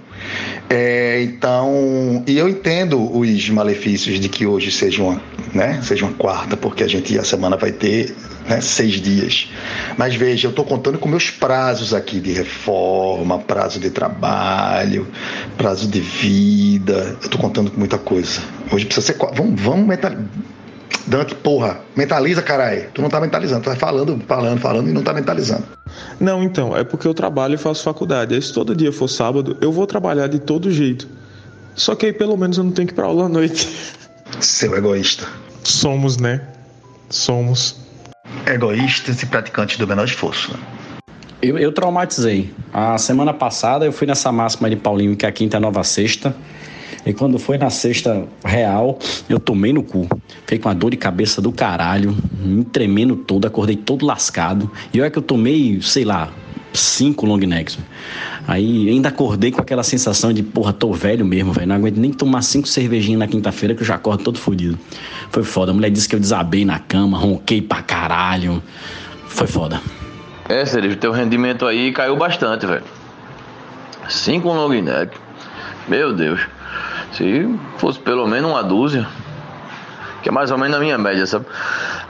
[0.68, 5.20] É, então, e eu entendo os malefícios de que hoje seja uma,
[5.53, 8.14] né, seja uma quarta, porque a gente a semana vai ter
[8.49, 9.51] né, seis dias.
[9.97, 15.09] Mas veja, eu estou contando com meus prazos aqui de reforma, prazo de trabalho,
[15.57, 17.16] prazo de vida.
[17.20, 18.41] Eu estou contando com muita coisa.
[18.72, 19.16] Hoje precisa ser.
[19.35, 20.12] Vamos, vamos mental...
[21.07, 22.88] Dante, porra, mentaliza, caralho.
[22.93, 25.64] Tu não tá mentalizando, tu vai falando, falando, falando e não tá mentalizando.
[26.20, 28.34] Não, então, é porque eu trabalho e faço faculdade.
[28.34, 31.09] Aí se todo dia for sábado, eu vou trabalhar de todo jeito.
[31.74, 33.68] Só que aí pelo menos eu não tenho que ir pra aula à noite.
[34.41, 35.26] Seu egoísta.
[35.64, 36.43] Somos, né?
[37.09, 37.76] Somos
[38.47, 40.53] egoístas e praticantes do menor esforço.
[40.53, 40.59] Né?
[41.43, 42.53] Eu, eu, traumatizei.
[42.72, 45.82] A semana passada eu fui nessa máxima de Paulinho, que é a quinta é nova
[45.82, 46.34] sexta.
[47.05, 48.98] E quando foi na sexta real,
[49.28, 50.07] eu tomei no cu.
[50.40, 54.70] Fiquei com a dor de cabeça do caralho, me tremendo todo, acordei todo lascado.
[54.92, 56.28] E olha que eu tomei, sei lá,
[56.72, 57.78] cinco long necks.
[58.46, 61.68] Aí ainda acordei com aquela sensação de, porra, tô velho mesmo, velho.
[61.68, 64.78] Não aguento nem tomar cinco cervejinhas na quinta-feira que eu já acordo todo fodido.
[65.30, 65.70] Foi foda.
[65.70, 68.62] A mulher disse que eu desabei na cama, ronquei pra caralho.
[69.26, 69.80] Foi foda.
[70.48, 72.82] É, Sérgio, teu rendimento aí caiu bastante, velho.
[74.09, 75.16] Cinco long neck.
[75.88, 76.40] Meu Deus.
[77.13, 79.07] Se fosse pelo menos uma dúzia,
[80.23, 81.47] que é mais ou menos a minha média, sabe?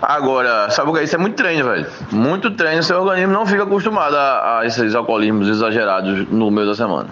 [0.03, 1.15] Agora, sabe o que é isso?
[1.15, 1.87] É muito treino, velho.
[2.11, 6.75] Muito treino, seu organismo não fica acostumado a, a esses alcoolismos exagerados no meio da
[6.75, 7.09] semana.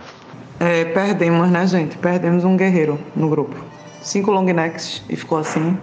[0.60, 1.96] É, perdemos, né, gente?
[1.98, 3.56] Perdemos um guerreiro no grupo.
[4.00, 5.78] Cinco long necks e ficou assim.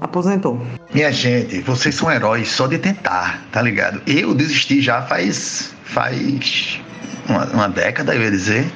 [0.00, 0.60] Aposentou.
[0.92, 4.00] Minha gente, vocês são heróis só de tentar, tá ligado?
[4.06, 5.74] Eu desisti já faz.
[5.84, 6.80] faz.
[7.28, 8.70] uma, uma década, eu ia dizer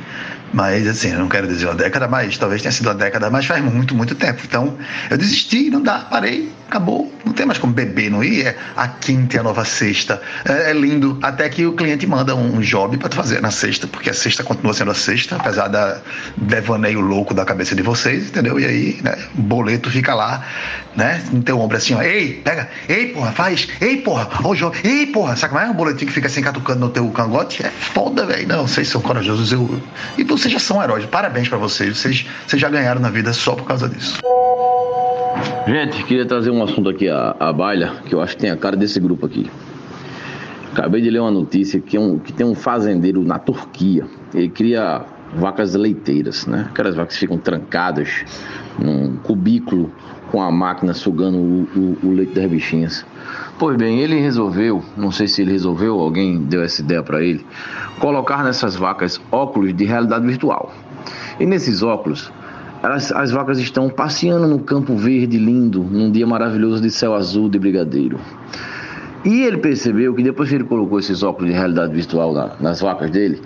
[0.53, 3.62] Mas, assim, não quero dizer uma década, mas talvez tenha sido uma década, mas faz
[3.62, 4.40] muito, muito tempo.
[4.44, 4.76] Então,
[5.09, 7.12] eu desisti, não dá, parei, acabou.
[7.24, 8.46] Não tem mais como beber, não ir.
[8.46, 10.20] É a quinta e a nova sexta.
[10.44, 14.11] É, é lindo, até que o cliente manda um job para fazer na sexta, porque
[14.11, 16.01] a sexta continua sendo a sexta, apesar da
[16.36, 18.59] devaneio louco da cabeça de vocês, entendeu?
[18.59, 20.44] E aí, né, o boleto fica lá,
[20.96, 21.22] né?
[21.32, 24.57] Não tem um ombro assim, ó, ei, pega, ei, porra, faz, ei, porra, ó o
[24.57, 25.70] jogo, ei, porra, sabe como é?
[25.70, 27.64] Um boletim que fica assim catucando no teu cangote?
[27.64, 28.48] É foda, velho.
[28.48, 29.80] Não, vocês são corajosos, eu.
[30.16, 31.05] E vocês já são heróis.
[31.07, 31.99] Parabéns para vocês.
[31.99, 32.26] vocês.
[32.47, 34.20] Vocês já ganharam na vida só por causa disso.
[35.66, 38.57] Gente, queria trazer um assunto aqui à, à baila, que eu acho que tem a
[38.57, 39.51] cara desse grupo aqui.
[40.72, 44.07] Acabei de ler uma notícia que, é um, que tem um fazendeiro na Turquia.
[44.34, 45.03] Ele cria
[45.34, 46.66] vacas leiteiras, né?
[46.70, 48.24] Aquelas vacas que ficam trancadas
[48.78, 49.93] num cubículo
[50.30, 53.04] com a máquina sugando o, o, o leite das bichinhas.
[53.58, 57.44] Pois bem, ele resolveu, não sei se ele resolveu, alguém deu essa ideia para ele,
[57.98, 60.72] colocar nessas vacas óculos de realidade virtual.
[61.38, 62.32] E nesses óculos,
[62.82, 67.48] elas, as vacas estão passeando no campo verde lindo, num dia maravilhoso de céu azul
[67.48, 68.18] de brigadeiro.
[69.24, 72.80] E ele percebeu que depois que ele colocou esses óculos de realidade virtual na, nas
[72.80, 73.42] vacas dele,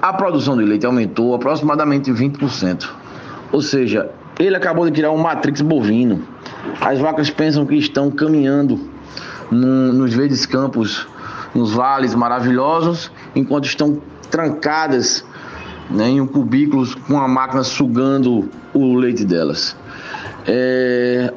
[0.00, 2.88] a produção de leite aumentou aproximadamente 20%.
[3.52, 4.10] Ou seja,
[4.40, 6.26] ele acabou de criar um matrix bovino.
[6.80, 8.90] As vacas pensam que estão caminhando
[9.50, 11.06] num, nos verdes campos,
[11.54, 15.24] nos vales maravilhosos, enquanto estão trancadas
[15.90, 19.76] né, em um cubículo com a máquina sugando o leite delas.
[20.46, 21.32] É...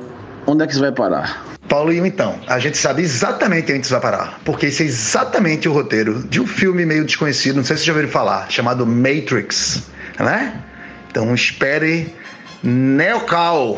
[0.45, 1.43] Onde é que isso vai parar?
[1.67, 5.73] Paulinho, então, a gente sabe exatamente onde isso vai parar, porque isso é exatamente o
[5.73, 9.89] roteiro de um filme meio desconhecido, não sei se vocês já ouviram falar, chamado Matrix,
[10.19, 10.61] né?
[11.09, 12.13] Então espere
[12.63, 13.77] Neocal.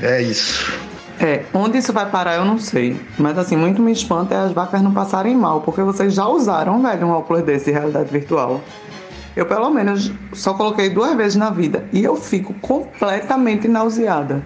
[0.00, 0.72] É isso.
[1.18, 2.98] É, onde isso vai parar eu não sei.
[3.18, 6.80] Mas assim, muito me espanta é as vacas não passarem mal, porque vocês já usaram,
[6.80, 8.60] velho, um óculos desse de realidade virtual.
[9.36, 14.42] Eu pelo menos só coloquei duas vezes na vida e eu fico completamente nauseada.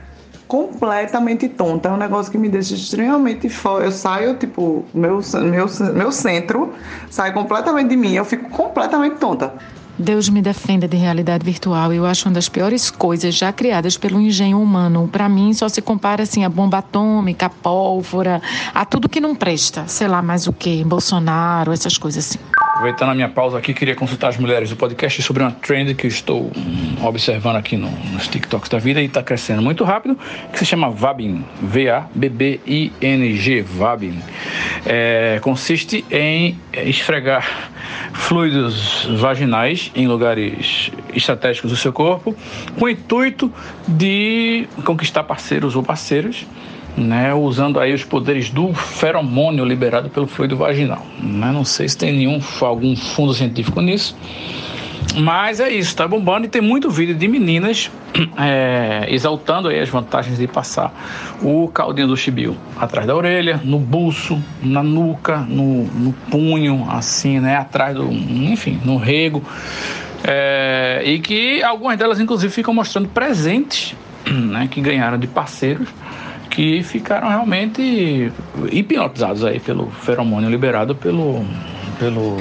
[0.48, 1.88] Completamente tonta.
[1.88, 3.84] É um negócio que me deixa extremamente fora.
[3.84, 6.72] Eu saio, tipo, meu, meu, meu centro
[7.10, 8.14] sai completamente de mim.
[8.14, 9.54] Eu fico completamente tonta.
[9.98, 11.92] Deus me defenda de realidade virtual.
[11.92, 15.08] Eu acho uma das piores coisas já criadas pelo engenho humano.
[15.10, 18.42] Para mim, só se compara assim a bomba atômica, a pólvora,
[18.74, 19.86] a tudo que não presta.
[19.86, 22.38] Sei lá mais o que, Bolsonaro, essas coisas assim.
[22.74, 26.06] Aproveitando a minha pausa aqui, queria consultar as mulheres do podcast sobre uma trend que
[26.06, 26.50] eu estou
[27.04, 30.18] observando aqui no, nos TikToks da vida e está crescendo muito rápido,
[30.52, 34.18] que se chama Vabin, V-A-B-B-I-N-G, Vabin.
[34.84, 37.70] É, consiste em esfregar
[38.12, 42.34] fluidos vaginais em lugares estratégicos do seu corpo,
[42.78, 43.52] com o intuito
[43.86, 46.46] de conquistar parceiros ou parceiras
[46.96, 51.04] né, usando aí os poderes do feromônio liberado pelo fluido vaginal.
[51.20, 51.50] Né?
[51.52, 54.16] Não sei se tem nenhum algum fundo científico nisso,
[55.16, 57.90] mas é isso, está bombando e tem muito vídeo de meninas
[58.36, 60.92] é, exaltando aí as vantagens de passar
[61.40, 67.38] o caldinho do chibio atrás da orelha, no buço, na nuca, no, no punho, assim,
[67.38, 69.42] né, atrás do, enfim, no rego.
[70.26, 73.94] É, e que algumas delas, inclusive, ficam mostrando presentes
[74.26, 75.88] né, que ganharam de parceiros
[76.50, 78.32] que ficaram realmente
[78.70, 81.44] hipnotizados aí pelo feromônio liberado pelo,
[81.98, 82.36] pelo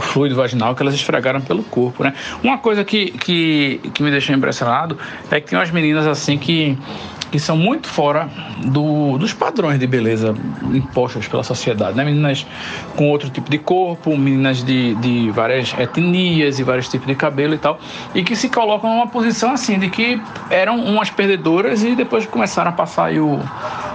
[0.00, 2.14] fluido vaginal que elas esfregaram pelo corpo, né?
[2.42, 4.98] Uma coisa que, que, que me deixou impressionado
[5.30, 6.76] é que tem umas meninas assim que
[7.32, 8.28] que são muito fora
[8.66, 10.34] do, dos padrões de beleza
[10.70, 12.04] impostos pela sociedade, né?
[12.04, 12.46] Meninas
[12.94, 17.54] com outro tipo de corpo, meninas de, de várias etnias e vários tipos de cabelo
[17.54, 17.80] e tal,
[18.14, 20.20] e que se colocam numa posição assim, de que
[20.50, 23.40] eram umas perdedoras e depois começaram a passar aí o,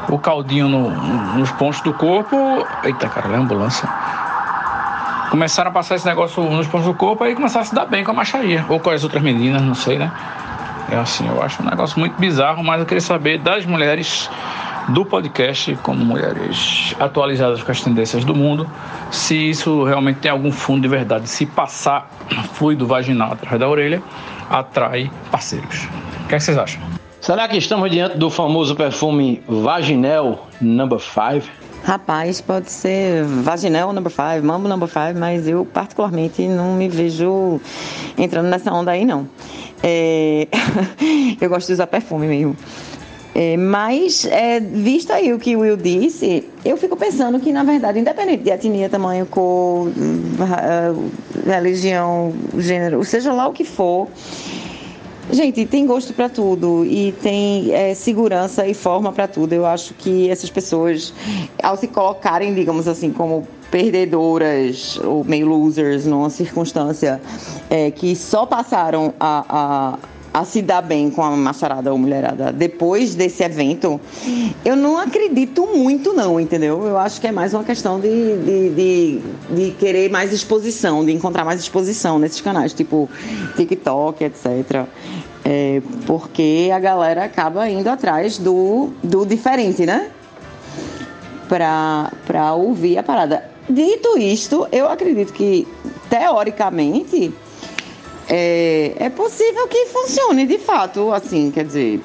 [0.09, 0.89] o caldinho no,
[1.37, 2.35] nos pontos do corpo.
[2.83, 3.87] Eita, cara, é ambulância
[5.29, 8.03] começaram a passar esse negócio nos pontos do corpo e começaram a se dar bem
[8.03, 8.65] com a macharia.
[8.69, 10.11] Ou com as outras meninas, não sei, né?
[10.89, 14.29] É assim, eu acho um negócio muito bizarro, mas eu queria saber das mulheres
[14.89, 18.69] do podcast, como mulheres atualizadas com as tendências do mundo,
[19.11, 22.09] se isso realmente tem algum fundo de verdade, se passar
[22.53, 24.01] fluido vaginal atrás da orelha
[24.49, 25.87] atrai parceiros.
[26.23, 26.81] O que, é que vocês acham?
[27.19, 31.45] Será que estamos diante do famoso perfume Vaginel Number 5?
[31.87, 37.61] Rapaz, pode ser Vaginel Number 5, Mambo Number 5, mas eu particularmente não me vejo
[38.17, 39.25] entrando nessa onda aí não.
[39.81, 40.49] É...
[41.39, 42.57] eu gosto de usar perfume mesmo.
[43.33, 47.63] É, mas, é, visto aí o que o Will disse, eu fico pensando que, na
[47.63, 49.89] verdade, independente de etnia, tamanho, cor,
[51.45, 54.09] religião, gênero, seja lá o que for,
[55.29, 59.51] Gente, tem gosto para tudo e tem é, segurança e forma para tudo.
[59.51, 61.13] Eu acho que essas pessoas,
[61.61, 67.21] ao se colocarem, digamos assim, como perdedoras ou meio losers numa circunstância
[67.69, 69.99] é, que só passaram a, a,
[70.39, 73.99] a, se dar bem com a macharada ou mulherada depois desse evento,
[74.63, 76.85] eu não acredito muito não, entendeu?
[76.85, 81.11] Eu acho que é mais uma questão de, de, de, de querer mais exposição, de
[81.11, 83.09] encontrar mais exposição nesses canais, tipo
[83.55, 84.85] TikTok, etc.
[85.45, 90.09] É, porque a galera acaba indo atrás do, do diferente, né?
[91.47, 93.43] Para ouvir a parada.
[93.69, 95.67] Dito isto, eu acredito que,
[96.09, 97.33] teoricamente,
[98.29, 102.01] é, é possível que funcione de fato, assim, quer dizer,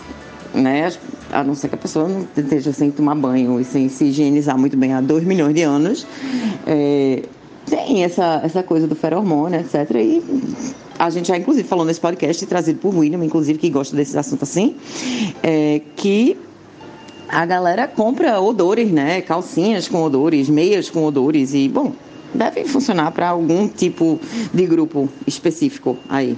[0.54, 0.92] né?
[1.30, 4.58] A não ser que a pessoa não esteja sem tomar banho e sem se higienizar
[4.58, 6.06] muito bem há dois milhões de anos.
[6.66, 7.22] É,
[7.66, 9.90] tem essa, essa coisa do feromônio, etc.
[9.96, 10.22] E
[10.98, 14.48] a gente já inclusive falou nesse podcast, trazido por William, inclusive, que gosta desses assuntos
[14.48, 14.76] assim,
[15.42, 16.36] é, que
[17.28, 19.22] a galera compra odores, né?
[19.22, 21.92] Calcinhas com odores, meias com odores e, bom,
[22.34, 24.20] deve funcionar para algum tipo
[24.52, 26.36] de grupo específico aí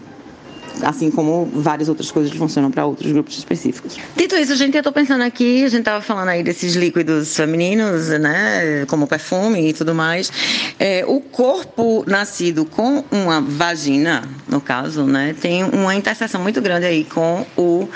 [0.83, 3.97] assim como várias outras coisas funcionam para outros grupos específicos.
[4.17, 8.09] Dito isso, gente, eu estou pensando aqui, a gente estava falando aí desses líquidos femininos,
[8.09, 10.33] né, como perfume e tudo mais.
[10.79, 16.87] É, o corpo nascido com uma vagina, no caso, né, tem uma interseção muito grande
[16.87, 17.89] aí com o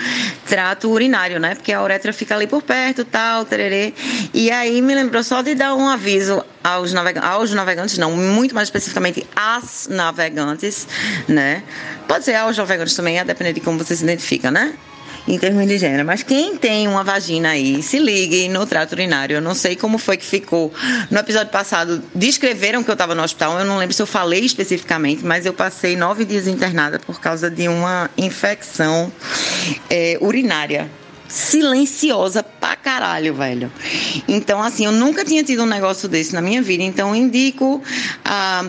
[0.46, 3.92] trato urinário, né, porque a uretra fica ali por perto, tal, tererê.
[4.32, 8.54] E aí me lembrou só de dar um aviso aos, navegantes, aos navegantes, não, muito
[8.54, 10.86] mais especificamente às navegantes,
[11.26, 11.62] né?
[12.06, 14.74] Pode ser aos navegantes também, a depender de como você se identifica, né?
[15.26, 16.06] Em termos de gênero.
[16.06, 19.36] Mas quem tem uma vagina aí, se ligue no trato urinário.
[19.36, 20.72] Eu não sei como foi que ficou.
[21.10, 23.58] No episódio passado, descreveram que eu estava no hospital.
[23.58, 27.50] Eu não lembro se eu falei especificamente, mas eu passei nove dias internada por causa
[27.50, 29.12] de uma infecção
[29.90, 30.88] é, urinária
[31.28, 33.70] silenciosa pra caralho, velho.
[34.26, 36.82] Então, assim, eu nunca tinha tido um negócio desse na minha vida.
[36.82, 37.82] Então, indico
[38.24, 38.66] a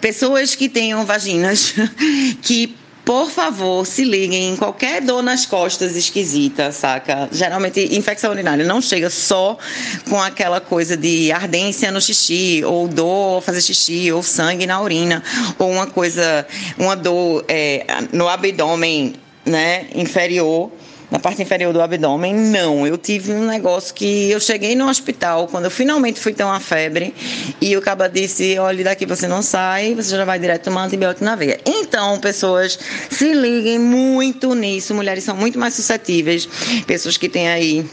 [0.00, 1.74] pessoas que tenham vaginas
[2.42, 2.76] que
[3.08, 7.26] por favor, se liguem em qualquer dor nas costas esquisita, saca?
[7.32, 9.56] Geralmente, infecção urinária não chega só
[10.10, 14.78] com aquela coisa de ardência no xixi, ou dor ao fazer xixi, ou sangue na
[14.82, 15.22] urina,
[15.58, 19.14] ou uma coisa, uma dor é, no abdômen,
[19.46, 20.70] né, inferior
[21.10, 22.86] na parte inferior do abdômen, não.
[22.86, 26.60] Eu tive um negócio que eu cheguei no hospital, quando eu finalmente fui ter uma
[26.60, 27.14] febre,
[27.60, 31.24] e o caba disse: olha, daqui você não sai, você já vai direto tomar antibiótico
[31.24, 31.60] na veia.
[31.64, 32.78] Então, pessoas,
[33.10, 34.94] se liguem muito nisso.
[34.94, 36.48] Mulheres são muito mais suscetíveis.
[36.86, 37.86] Pessoas que têm aí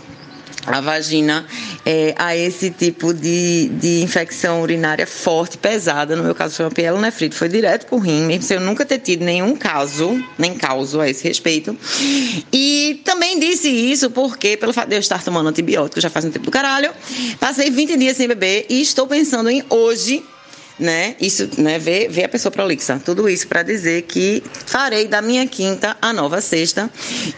[0.65, 1.45] a vagina
[1.85, 6.15] é, a esse tipo de, de infecção urinária forte, pesada.
[6.15, 8.99] No meu caso foi uma pielonefrite, foi direto pro rim, mesmo sem eu nunca ter
[8.99, 11.77] tido nenhum caso, nem causo a esse respeito.
[12.51, 16.31] E também disse isso porque, pelo fato de eu estar tomando antibiótico já faz um
[16.31, 16.91] tempo do caralho,
[17.39, 20.23] passei 20 dias sem beber e estou pensando em hoje
[20.79, 21.15] né?
[21.19, 21.79] Isso, né?
[21.79, 23.01] Ver, ver a pessoa prolixa.
[23.03, 26.89] Tudo isso para dizer que farei da minha quinta a nova sexta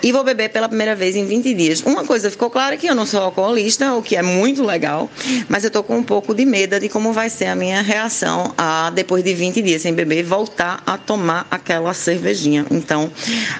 [0.01, 1.81] e vou beber pela primeira vez em 20 dias.
[1.81, 5.09] Uma coisa ficou clara que eu não sou alcoolista, o que é muito legal,
[5.47, 8.53] mas eu tô com um pouco de medo de como vai ser a minha reação
[8.57, 12.65] a depois de 20 dias sem beber voltar a tomar aquela cervejinha.
[12.71, 13.11] Então,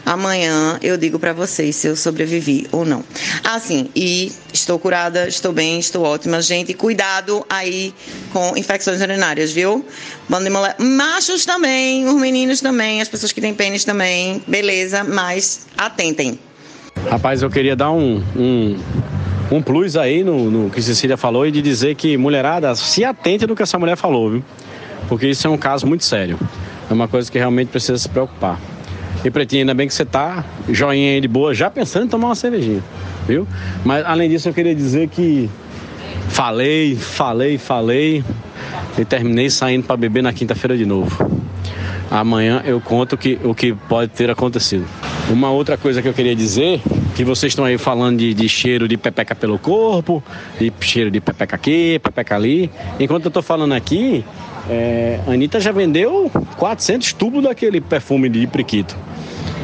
[0.06, 3.04] amanhã eu digo para vocês se eu sobrevivi ou não.
[3.44, 6.42] Assim, e estou curada, estou bem, estou ótima.
[6.42, 7.94] Gente, cuidado aí
[8.34, 9.67] com infecções urinárias, viu?
[9.68, 9.86] Viu?
[10.30, 10.76] Bando de mulher.
[10.80, 16.40] Machos também, os meninos também, as pessoas que têm pênis também, beleza, mas atentem.
[17.10, 18.78] Rapaz, eu queria dar um, um,
[19.52, 23.46] um plus aí no, no que Cecília falou e de dizer que, mulherada, se atente
[23.46, 24.44] no que essa mulher falou, viu?
[25.08, 26.38] Porque isso é um caso muito sério.
[26.90, 28.60] É uma coisa que realmente precisa se preocupar.
[29.24, 32.28] E Pretinho, ainda bem que você tá joinha aí de boa, já pensando em tomar
[32.28, 32.84] uma cervejinha,
[33.28, 33.48] viu?
[33.84, 35.50] Mas além disso, eu queria dizer que
[36.30, 38.24] falei, falei, falei,
[38.98, 41.30] e terminei saindo para beber na quinta-feira de novo.
[42.10, 44.86] Amanhã eu conto que, o que pode ter acontecido.
[45.30, 46.82] Uma outra coisa que eu queria dizer,
[47.16, 50.24] que vocês estão aí falando de, de cheiro de pepeca pelo corpo,
[50.58, 52.72] de cheiro de pepeca aqui, pepeca ali.
[52.98, 54.24] Enquanto eu estou falando aqui,
[54.70, 58.96] é, a Anitta já vendeu 400 tubos daquele perfume de priquito.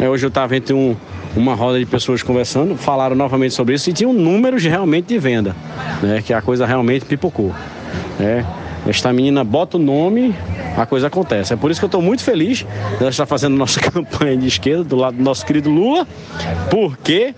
[0.01, 0.95] É, hoje eu estava vendo um,
[1.35, 5.55] uma roda de pessoas conversando, falaram novamente sobre isso e tinham números realmente de venda,
[6.01, 6.21] né?
[6.21, 7.53] Que a coisa realmente pipocou.
[8.19, 8.45] Né?
[8.87, 10.35] Esta menina bota o nome,
[10.77, 11.53] a coisa acontece.
[11.53, 12.65] É por isso que eu estou muito feliz
[12.99, 16.07] ela estar fazendo nossa campanha de esquerda do lado do nosso querido Lula,
[16.69, 17.33] porque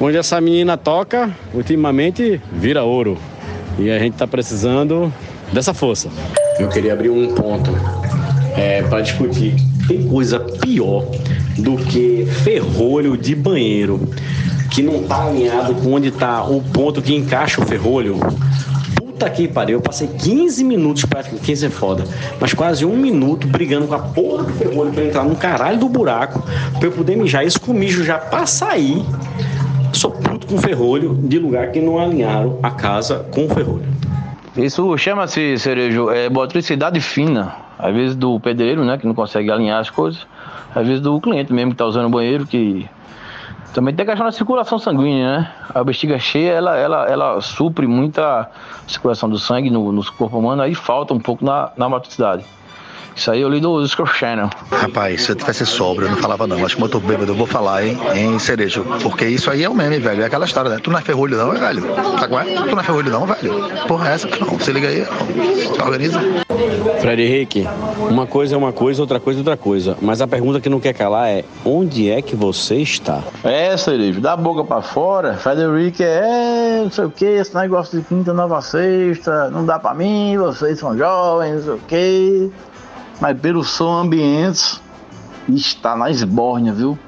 [0.00, 3.18] onde essa menina toca, ultimamente vira ouro.
[3.78, 5.12] E a gente está precisando
[5.52, 6.08] dessa força.
[6.58, 7.70] Eu queria abrir um ponto
[8.56, 9.54] é, para discutir.
[9.86, 11.04] Tem coisa pior
[11.58, 14.08] do que ferrolho de banheiro
[14.70, 18.18] que não tá alinhado com onde tá o ponto que encaixa o ferrolho.
[19.16, 22.04] Puta que pariu, eu passei 15 minutos, praticamente 15 é foda,
[22.38, 25.88] mas quase um minuto brigando com a porra do ferrolho pra entrar no caralho do
[25.88, 26.42] buraco,
[26.78, 29.02] pra eu poder mijar isso com mijo já pra sair.
[29.90, 33.86] Sou puto com ferrolho de lugar que não alinharam a casa com o ferrolho.
[34.54, 37.54] Isso chama-se, Cerejo, é motricidade fina.
[37.78, 40.26] Às vezes do pedreiro, né, que não consegue alinhar as coisas.
[40.74, 42.86] Às vezes do cliente mesmo que está usando o banheiro, que
[43.76, 45.52] também tem a questão da circulação sanguínea, né?
[45.74, 48.50] A bexiga cheia, ela, ela, ela supre muita
[48.88, 52.42] circulação do sangue no, no corpo humano, aí falta um pouco na, na motricidade.
[53.16, 54.50] Isso aí eu li do Discord Channel.
[54.70, 56.58] Rapaz, se eu tivesse sóbrio, eu não falava não.
[56.58, 58.84] Mas como eu tô bêbado, eu vou falar, hein, em cerejo.
[59.02, 60.22] Porque isso aí é o meme, velho.
[60.22, 60.78] É aquela história, né?
[60.82, 61.82] Tu não é ferrolho não, é, velho?
[62.18, 62.44] Tá com é?
[62.44, 63.86] Tu não é ferrolho não, velho?
[63.88, 64.28] Porra, é essa?
[64.28, 65.06] Não, se liga aí.
[65.82, 66.20] Organiza.
[67.00, 67.66] Fred Henrique,
[68.10, 69.96] uma coisa é uma coisa, outra coisa é outra coisa.
[70.00, 73.22] Mas a pergunta que não quer calar é: onde é que você está?
[73.44, 75.34] É, Cerejo, dá a boca pra fora.
[75.34, 79.94] Frederico é, não sei o que, esse negócio de quinta, nova sexta, não dá pra
[79.94, 82.52] mim, vocês são jovens, não sei o que.
[83.20, 84.80] Mas pelo som ambiente,
[85.48, 86.98] está na esbórnia, viu?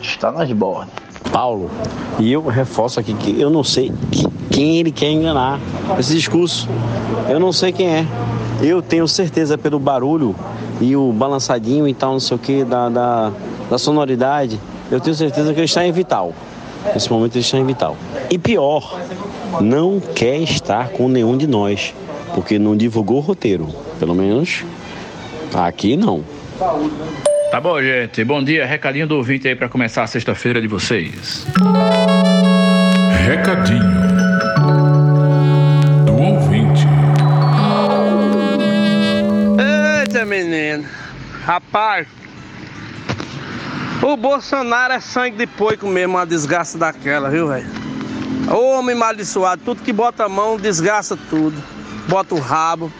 [0.00, 0.92] Está na esbórnia.
[1.32, 1.70] Paulo,
[2.18, 5.58] e eu reforço aqui que eu não sei que- quem ele quer enganar
[5.98, 6.68] esse discurso.
[7.28, 8.06] Eu não sei quem é.
[8.62, 10.34] Eu tenho certeza pelo barulho
[10.80, 13.32] e o balançadinho e tal, não sei o que, da, da,
[13.68, 14.58] da sonoridade,
[14.90, 16.32] eu tenho certeza que ele está em Vital.
[16.94, 17.96] Nesse momento ele está em Vital.
[18.30, 18.98] E pior,
[19.60, 21.92] não quer estar com nenhum de nós,
[22.34, 23.68] porque não divulgou o roteiro.
[23.98, 24.64] Pelo menos
[25.54, 26.24] aqui não.
[27.50, 28.24] Tá bom, gente.
[28.24, 28.66] Bom dia.
[28.66, 31.46] Recadinho do ouvinte aí pra começar a sexta-feira de vocês.
[33.26, 33.80] Recadinho
[36.04, 36.86] do ouvinte.
[40.02, 40.84] Eita, menino.
[41.44, 42.06] Rapaz,
[44.02, 47.66] o Bolsonaro é sangue de porco mesmo, uma desgraça daquela, viu, velho?
[48.50, 51.60] Homem maldiçoado, tudo que bota a mão desgraça tudo.
[52.08, 52.92] Bota o rabo.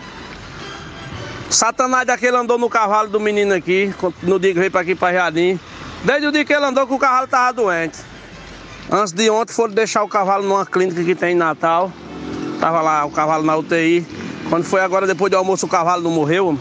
[1.51, 5.13] Satanás daquele andou no cavalo do menino aqui, no dia que veio pra aqui pra
[5.13, 5.59] Jardim.
[6.03, 7.99] Desde o dia que ele andou que o cavalo tava doente.
[8.91, 11.91] Antes de ontem foram deixar o cavalo numa clínica que tem em Natal.
[12.61, 14.07] Tava lá o cavalo na UTI.
[14.49, 16.59] Quando foi agora, depois do almoço, o cavalo não morreu.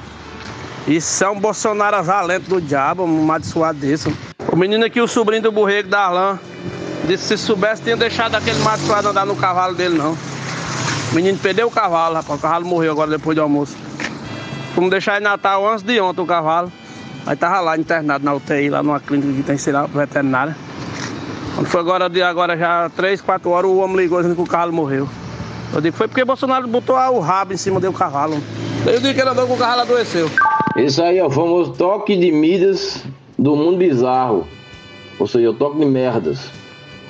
[0.87, 4.15] Isso é um Bolsonaro valente do diabo, um amaldiçoado desse.
[4.51, 6.39] O menino aqui, o sobrinho do borrego da Arlan,
[7.07, 10.17] disse que se soubesse, tinha deixado aquele amaldiçoado andar no cavalo dele, não.
[11.11, 12.39] O menino perdeu o cavalo, rapaz.
[12.39, 13.75] O cavalo morreu agora depois do almoço.
[14.75, 16.69] Fomos deixar em Natal antes de ontem o cavalo.
[17.25, 20.55] Aí tava lá internado na UTI, lá numa clínica que tem, sei lá, veterinária.
[21.55, 24.45] Quando foi agora, de agora já 3, 4 horas, o homem ligou dizendo que o
[24.45, 25.07] cavalo morreu.
[25.73, 28.37] Eu digo, foi porque Bolsonaro botou o rabo em cima do cavalo.
[28.83, 30.29] Daí o dia que ele andou com o cavalo adoeceu.
[30.75, 33.01] Esse aí é o famoso toque de Midas
[33.39, 34.45] do mundo bizarro.
[35.17, 36.51] Ou seja, o toque de merdas.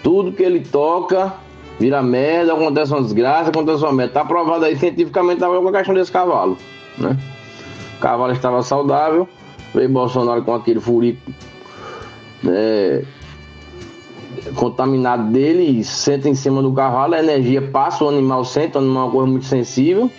[0.04, 1.34] Tudo que ele toca
[1.80, 4.14] vira merda, acontece uma desgraça, acontece uma merda.
[4.14, 6.60] Tá provado aí cientificamente tá com a questão desse cavalo,
[7.00, 7.18] né?
[8.00, 9.28] Cavalo estava saudável,
[9.74, 11.32] veio Bolsonaro com aquele furico
[12.44, 13.04] né,
[14.56, 19.04] contaminado dele senta em cima do cavalo, a energia passa, o animal senta, o animal
[19.04, 20.12] é uma coisa muito sensível,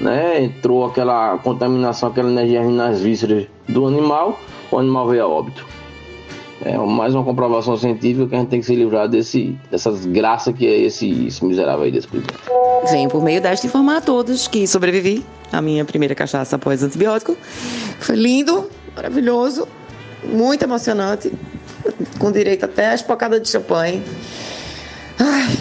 [0.00, 0.44] né?
[0.44, 4.40] Entrou aquela contaminação, aquela energia nas vísceras do animal,
[4.70, 5.66] o animal veio a óbito.
[6.62, 10.54] É mais uma comprovação científica que a gente tem que se livrar desse, dessas graças
[10.54, 12.38] que é esse, esse miserável aí desse presidente.
[12.90, 17.34] Venho por meio desta informar a todos que sobrevivi à minha primeira cachaça após antibiótico.
[18.00, 19.66] Foi lindo, maravilhoso,
[20.22, 21.32] muito emocionante,
[22.18, 24.02] com direito até a espocada de champanhe.
[25.18, 25.56] Ai,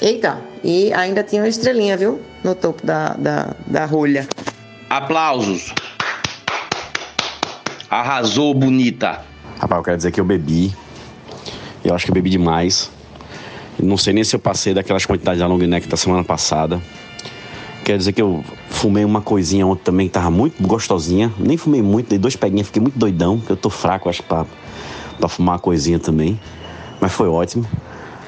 [0.00, 2.20] eita, e ainda tinha uma estrelinha, viu?
[2.44, 4.28] No topo da, da, da rolha.
[4.88, 5.74] Aplausos.
[7.90, 9.25] Arrasou, bonita.
[9.58, 10.74] Rapaz, eu quero dizer que eu bebi.
[11.84, 12.90] Eu acho que eu bebi demais.
[13.78, 16.80] Não sei nem se eu passei daquelas quantidades da long neck da semana passada.
[17.84, 21.32] Quer dizer que eu fumei uma coisinha ontem também que tava muito gostosinha.
[21.38, 23.40] Nem fumei muito, dei dois peguinhas, fiquei muito doidão.
[23.48, 24.44] Eu tô fraco, acho, pra,
[25.18, 26.38] pra fumar uma coisinha também.
[27.00, 27.66] Mas foi ótimo.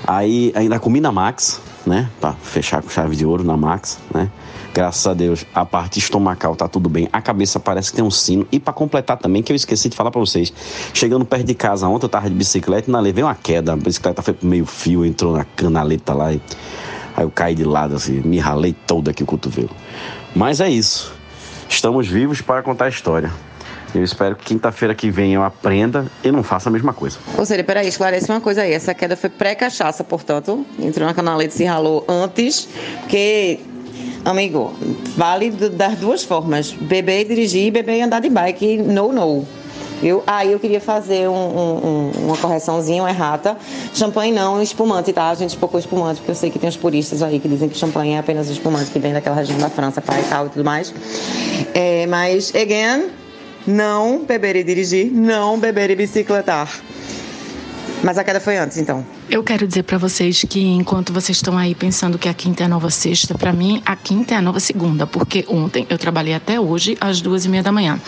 [0.07, 2.09] Aí ainda comi na Max, né?
[2.21, 4.31] Pra fechar com chave de ouro na Max, né?
[4.73, 7.09] Graças a Deus, a parte estomacal tá tudo bem.
[7.13, 8.47] A cabeça parece que tem um sino.
[8.53, 10.53] E pra completar também, que eu esqueci de falar pra vocês.
[10.95, 13.73] Chegando perto de casa ontem, eu tava de bicicleta e na levei uma queda.
[13.73, 16.41] A bicicleta foi pro meio fio, entrou na canaleta lá e.
[17.17, 19.71] Aí eu caí de lado, assim, me ralei todo aqui o cotovelo.
[20.37, 21.13] Mas é isso.
[21.69, 23.33] Estamos vivos para contar a história.
[23.95, 27.19] Eu espero que quinta-feira que vem eu aprenda e não faça a mesma coisa.
[27.37, 28.73] Ou seja, peraí, esclarece uma coisa aí.
[28.73, 30.67] Essa queda foi pré-cachaça, portanto.
[30.79, 32.69] Entrou na canaleta e se ralou antes,
[33.01, 33.61] porque
[34.25, 34.75] Amigo,
[35.17, 38.79] vale das duas formas: beber e dirigir, beber e andar de bike.
[38.79, 39.47] No, no.
[40.03, 43.57] Eu, aí eu queria fazer um, um, uma correçãozinha, uma errata.
[43.93, 45.31] Champanhe não, espumante, tá?
[45.31, 47.77] A gente espocou espumante, porque eu sei que tem os puristas aí que dizem que
[47.77, 50.65] champanhe é apenas espumante que vem daquela região da França, pai e tal e tudo
[50.65, 50.95] mais.
[51.75, 53.09] É, mas, again,
[53.69, 56.69] não beber e dirigir, não beber e bicicletar.
[58.03, 59.05] Mas a queda foi antes, então.
[59.31, 62.67] Eu quero dizer para vocês que enquanto vocês estão aí pensando que a quinta é
[62.67, 66.33] a nova sexta, para mim a quinta é a nova segunda, porque ontem eu trabalhei
[66.33, 68.01] até hoje às duas e meia da manhã.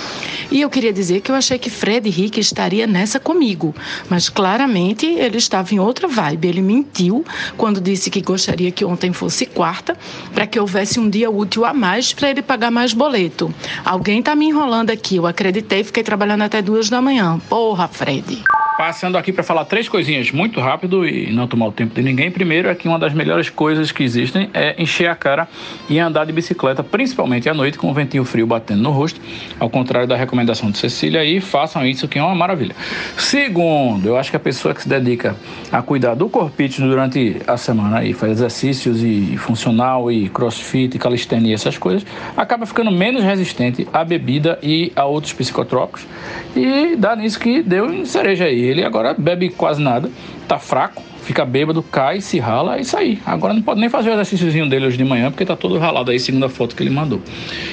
[0.50, 3.74] E eu queria dizer que eu achei que Fred Henrique estaria nessa comigo,
[4.08, 6.48] mas claramente ele estava em outra vibe.
[6.48, 7.22] Ele mentiu
[7.54, 9.98] quando disse que gostaria que ontem fosse quarta,
[10.32, 13.54] para que houvesse um dia útil a mais para ele pagar mais boleto.
[13.84, 17.38] Alguém tá me enrolando aqui, eu acreditei, fiquei trabalhando até duas da manhã.
[17.46, 18.42] Porra, Fred.
[18.80, 22.30] Passando aqui para falar três coisinhas muito rápido e não tomar o tempo de ninguém.
[22.30, 25.48] Primeiro é que uma das melhores coisas que existem é encher a cara
[25.88, 29.20] e andar de bicicleta, principalmente à noite, com o ventinho frio batendo no rosto,
[29.58, 32.74] ao contrário da recomendação de Cecília, e façam isso que é uma maravilha.
[33.16, 35.36] Segundo, eu acho que a pessoa que se dedica
[35.70, 41.54] a cuidar do corpite durante a semana e faz exercícios e funcional e crossfit, calistenia,
[41.54, 42.06] essas coisas,
[42.36, 46.06] acaba ficando menos resistente à bebida e a outros psicotrópicos
[46.54, 48.61] e dá nisso que deu em cereja aí.
[48.61, 50.11] Ele agora bebe quase nada,
[50.51, 53.20] tá fraco, fica bêbado, cai, se rala, é isso aí.
[53.24, 56.11] Agora não pode nem fazer o exercíciozinho dele hoje de manhã, porque tá todo ralado
[56.11, 57.20] aí, segundo a foto que ele mandou.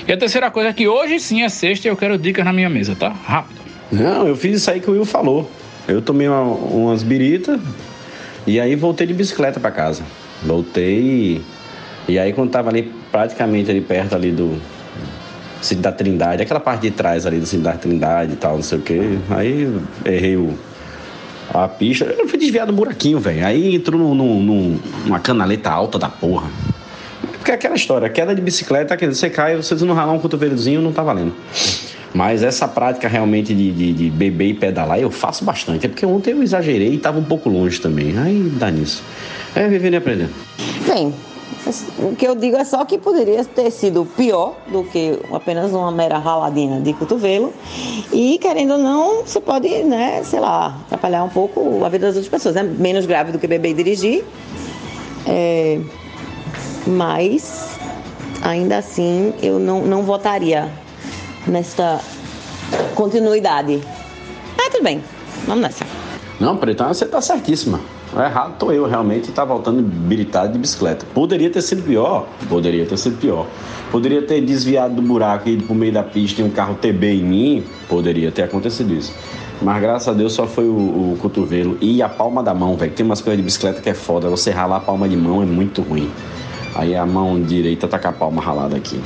[0.08, 2.54] E a terceira coisa é que hoje sim é sexta e eu quero dicas na
[2.54, 3.10] minha mesa, tá?
[3.10, 3.60] Rápido.
[3.92, 5.50] Não, eu fiz isso aí que o Will falou.
[5.88, 7.60] Eu tomei uma, umas biritas
[8.46, 10.04] e aí voltei de bicicleta para casa.
[10.46, 11.42] Voltei
[12.08, 14.62] e, aí quando tava ali praticamente ali perto ali do
[15.64, 18.78] Cid da Trindade, aquela parte de trás ali do da Trindade e tal, não sei
[18.78, 19.18] o que.
[19.32, 19.68] Aí
[20.06, 20.54] errei o,
[21.54, 22.06] a pista.
[22.06, 23.46] Eu fui desviado do buraquinho, velho.
[23.46, 26.50] Aí entrou num, num, numa canaleta alta da porra.
[27.34, 30.92] Porque é aquela história, queda de bicicleta, você cai, você não ralar um cotovelozinho, não
[30.92, 31.34] tá valendo.
[32.14, 35.86] Mas essa prática realmente de, de, de, beber e pedalar eu faço bastante.
[35.86, 38.18] É porque ontem eu exagerei e tava um pouco longe também.
[38.18, 39.04] Aí dá nisso.
[39.56, 40.32] É vivendo e aprendendo.
[40.88, 41.14] Bem,
[42.00, 45.92] o que eu digo é só que poderia ter sido pior do que apenas uma
[45.92, 47.54] mera raladinha de cotovelo.
[48.12, 52.16] E, querendo ou não, você pode, né, sei lá, atrapalhar um pouco a vida das
[52.16, 52.56] outras pessoas.
[52.56, 54.26] É menos grave do que beber e dirigir.
[55.26, 55.80] É,
[56.86, 57.78] mas,
[58.42, 60.72] ainda assim, eu não, não votaria
[61.48, 62.00] nesta
[62.96, 63.82] continuidade.
[64.58, 65.04] Ah, tudo bem.
[65.46, 65.86] Vamos nessa.
[66.40, 67.80] Não, Pretão, você tá certíssima.
[68.16, 71.06] Errado tô eu, realmente, tá voltando habilitado de bicicleta.
[71.14, 72.26] Poderia ter sido pior?
[72.48, 73.46] Poderia ter sido pior.
[73.92, 77.08] Poderia ter desviado do buraco e ido pro meio da pista e um carro TB
[77.08, 77.64] em mim?
[77.90, 79.14] Poderia ter acontecido isso.
[79.62, 82.92] Mas graças a Deus só foi o, o cotovelo e a palma da mão, velho.
[82.92, 84.30] Tem umas coisas de bicicleta que é foda.
[84.30, 86.10] Você ralar a palma de mão é muito ruim.
[86.76, 89.00] Aí a mão direita tá com a palma ralada aqui.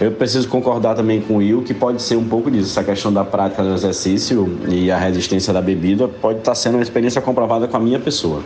[0.00, 2.70] Eu preciso concordar também com o Will que pode ser um pouco disso.
[2.70, 6.82] Essa questão da prática do exercício e a resistência da bebida pode estar sendo uma
[6.82, 8.42] experiência comprovada com a minha pessoa.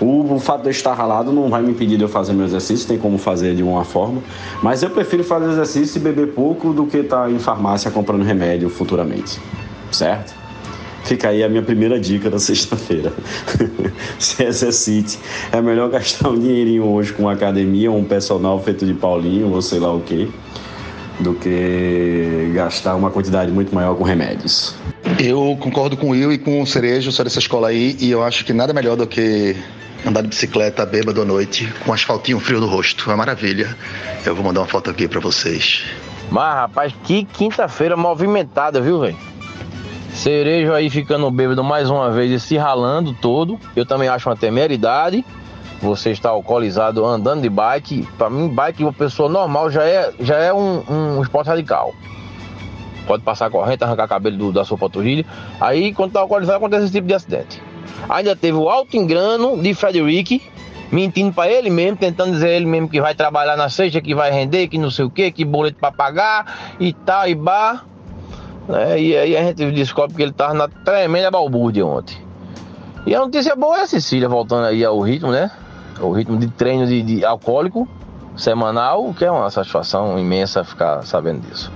[0.00, 2.46] O, o fato de eu estar ralado não vai me impedir de eu fazer meu
[2.46, 4.22] exercício, tem como fazer de uma forma.
[4.62, 8.70] Mas eu prefiro fazer exercício e beber pouco do que estar em farmácia comprando remédio
[8.70, 9.38] futuramente.
[9.92, 10.34] Certo?
[11.04, 13.12] Fica aí a minha primeira dica da sexta-feira.
[14.18, 15.18] Se exercite.
[15.52, 19.52] É melhor gastar um dinheirinho hoje com uma academia ou um personal feito de Paulinho
[19.52, 20.28] ou sei lá o quê
[21.20, 24.74] do que gastar uma quantidade muito maior com remédios.
[25.18, 28.22] Eu concordo com o Will e com o Cerejo, sou dessa escola aí, e eu
[28.22, 29.56] acho que nada melhor do que
[30.06, 33.10] andar de bicicleta bêbado à noite com asfaltinho frio no rosto.
[33.10, 33.76] É maravilha.
[34.24, 35.84] Eu vou mandar uma foto aqui para vocês.
[36.30, 39.16] Mas, rapaz, que quinta-feira movimentada, viu, velho?
[40.12, 43.58] Cerejo aí ficando bêbado mais uma vez e se ralando todo.
[43.74, 45.24] Eu também acho uma temeridade
[45.80, 50.36] você está alcoolizado andando de bike, para mim, bike uma pessoa normal já é, já
[50.36, 51.94] é um, um esporte radical.
[53.06, 55.24] Pode passar corrente, arrancar cabelo do, da sua panturrilha.
[55.60, 57.62] Aí, quando está alcoolizado, acontece esse tipo de acidente.
[58.08, 60.42] Ainda teve o alto engano de Frederick,
[60.92, 64.30] mentindo para ele mesmo, tentando dizer ele mesmo que vai trabalhar na sexta, que vai
[64.30, 67.86] render, que não sei o que, que boleto para pagar e tal, e bar.
[68.68, 69.00] Né?
[69.00, 72.18] E aí a gente descobre que ele estava na tremenda balbúrdia ontem.
[73.06, 75.50] E a notícia boa é a Cecília voltando aí ao ritmo, né?
[76.00, 77.88] O ritmo de treino de, de alcoólico
[78.36, 81.72] semanal, que é uma satisfação imensa ficar sabendo disso.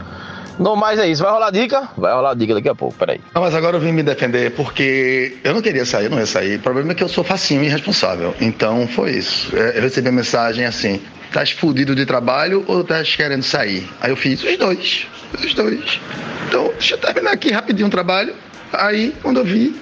[0.59, 1.23] No mais é isso.
[1.23, 1.89] Vai rolar dica?
[1.97, 3.21] Vai rolar dica daqui a pouco, peraí.
[3.35, 6.57] Não, mas agora eu vim me defender porque eu não queria sair, não ia sair.
[6.57, 8.35] O problema é que eu sou facinho e irresponsável.
[8.41, 9.55] Então foi isso.
[9.57, 11.01] É, eu recebi a mensagem assim:
[11.33, 13.89] tá fudido de trabalho ou tá querendo sair?
[14.01, 15.07] Aí eu fiz os dois.
[15.43, 16.01] Os dois.
[16.49, 18.35] Então, deixa eu terminar aqui rapidinho o trabalho.
[18.73, 19.75] Aí, quando eu vi,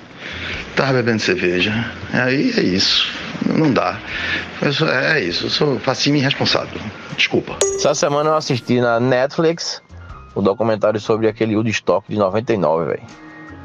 [0.77, 1.73] tava bebendo cerveja.
[2.13, 3.13] Aí é isso.
[3.55, 3.99] Não dá.
[4.73, 6.81] Sou- é isso, eu sou facinho irresponsável.
[7.17, 7.57] Desculpa.
[7.75, 9.83] Essa semana eu assisti na Netflix
[10.35, 13.03] o documentário sobre aquele Woodstock de 99, velho.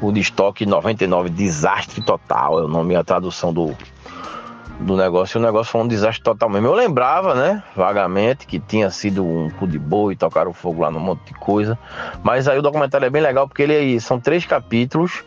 [0.02, 3.74] Woodstock 99, desastre total, é o nome a tradução do,
[4.80, 5.38] do negócio.
[5.38, 6.66] E o negócio foi um desastre total mesmo.
[6.66, 11.00] Eu lembrava, né, vagamente, que tinha sido um cu de boi, tocaram fogo lá num
[11.00, 11.78] monte de coisa.
[12.22, 15.24] Mas aí o documentário é bem legal porque ele aí são três capítulos,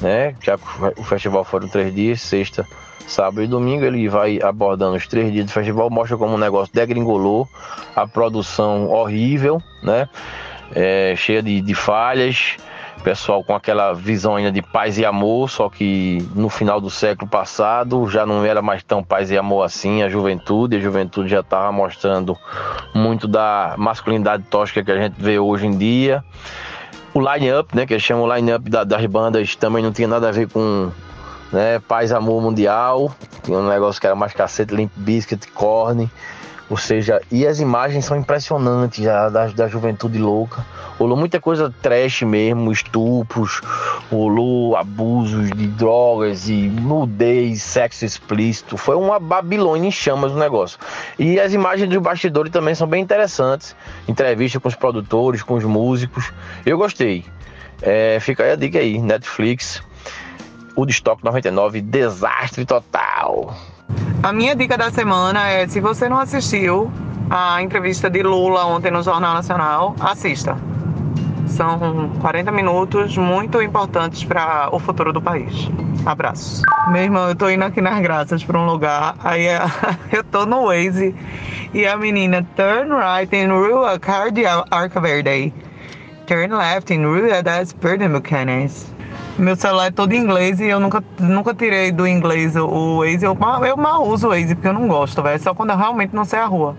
[0.00, 0.34] né?
[0.40, 0.64] Já que
[1.00, 2.66] o festival foram três dias, sexta,
[3.06, 3.84] sábado e domingo.
[3.84, 7.48] Ele vai abordando os três dias do festival, mostra como o negócio degringolou,
[7.94, 10.08] a produção horrível, né?
[10.72, 12.56] É, cheia de, de falhas,
[13.00, 17.28] pessoal com aquela visão ainda de paz e amor, só que no final do século
[17.28, 21.40] passado já não era mais tão paz e amor assim, a juventude, a juventude já
[21.40, 22.36] estava mostrando
[22.94, 26.22] muito da masculinidade tóxica que a gente vê hoje em dia.
[27.20, 30.28] O line-up, né, que eles chamam o line-up da- das bandas, também não tinha nada
[30.28, 30.90] a ver com
[31.52, 36.08] né, paz amor mundial, tinha um negócio que era mais cacete, Limp Bizkit, Korn,
[36.70, 40.64] ou seja, e as imagens são impressionantes já, da, da juventude louca.
[40.96, 43.60] Rolou muita coisa trash mesmo, estupros,
[44.08, 48.76] rolou abusos de drogas e nudez, sexo explícito.
[48.76, 50.78] Foi uma Babilônia em chamas o negócio.
[51.18, 53.74] E as imagens dos bastidores também são bem interessantes.
[54.06, 56.32] Entrevista com os produtores, com os músicos.
[56.64, 57.24] Eu gostei.
[57.82, 59.82] É, fica aí a dica aí, Netflix.
[60.76, 63.56] Woodstock 99, desastre total.
[64.22, 66.90] A minha dica da semana é: se você não assistiu
[67.30, 70.56] a entrevista de Lula ontem no Jornal Nacional, assista.
[71.46, 75.68] São 40 minutos muito importantes para o futuro do país.
[76.06, 76.62] Abraços.
[76.90, 79.60] Meu irmão, eu tô indo aqui nas graças para um lugar, aí é-
[80.12, 81.14] eu tô no Waze
[81.74, 85.52] e a menina turn right in Rua Cardia Arca Verde.
[86.26, 88.94] Turn left in Rua das Pernambucanas.
[89.40, 93.24] Meu celular é todo em inglês e eu nunca, nunca tirei do inglês o- Waze.
[93.24, 95.40] Eu, mal- eu mal uso o Waze porque eu não gosto, velho.
[95.40, 96.76] Só quando eu realmente não sei a rua.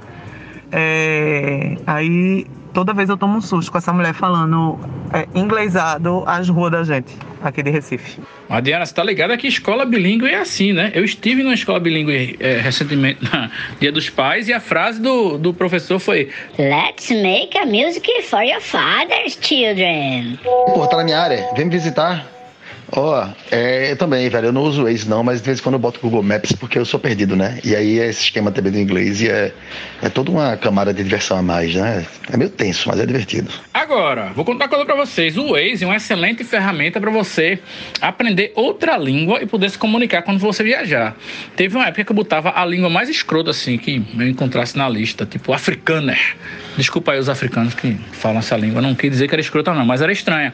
[0.71, 4.79] É, aí toda vez eu tomo um susto com essa mulher falando
[5.11, 8.21] é, inglesado as ruas da gente, aqui de Recife.
[8.47, 10.91] Mas, Diana, você tá ligada que escola bilíngue é assim, né?
[10.93, 13.49] Eu estive numa escola bilíngue eh, recentemente, na
[13.81, 18.41] Dia dos Pais, e a frase do, do professor foi: Let's make a music for
[18.41, 20.39] your father's children.
[20.43, 22.25] Pô, tá na minha área, vem me visitar.
[22.91, 25.63] Ó, é, eu também, velho, eu não uso o Waze não, mas de vez em
[25.63, 27.59] quando eu boto o Google Maps porque eu sou perdido, né?
[27.63, 29.53] E aí é esse esquema também do inglês e é,
[30.01, 32.05] é toda uma camada de diversão a mais, né?
[32.31, 33.49] É meio tenso, mas é divertido.
[33.73, 35.37] Agora, vou contar uma coisa pra vocês.
[35.37, 37.59] O Waze é uma excelente ferramenta para você
[38.01, 41.15] aprender outra língua e poder se comunicar quando você viajar.
[41.55, 44.89] Teve uma época que eu botava a língua mais escrota, assim, que eu encontrasse na
[44.89, 46.35] lista, tipo afrikaner.
[46.77, 49.85] Desculpa aí os africanos que falam essa língua, não quis dizer que era escrota não,
[49.85, 50.53] mas era estranha.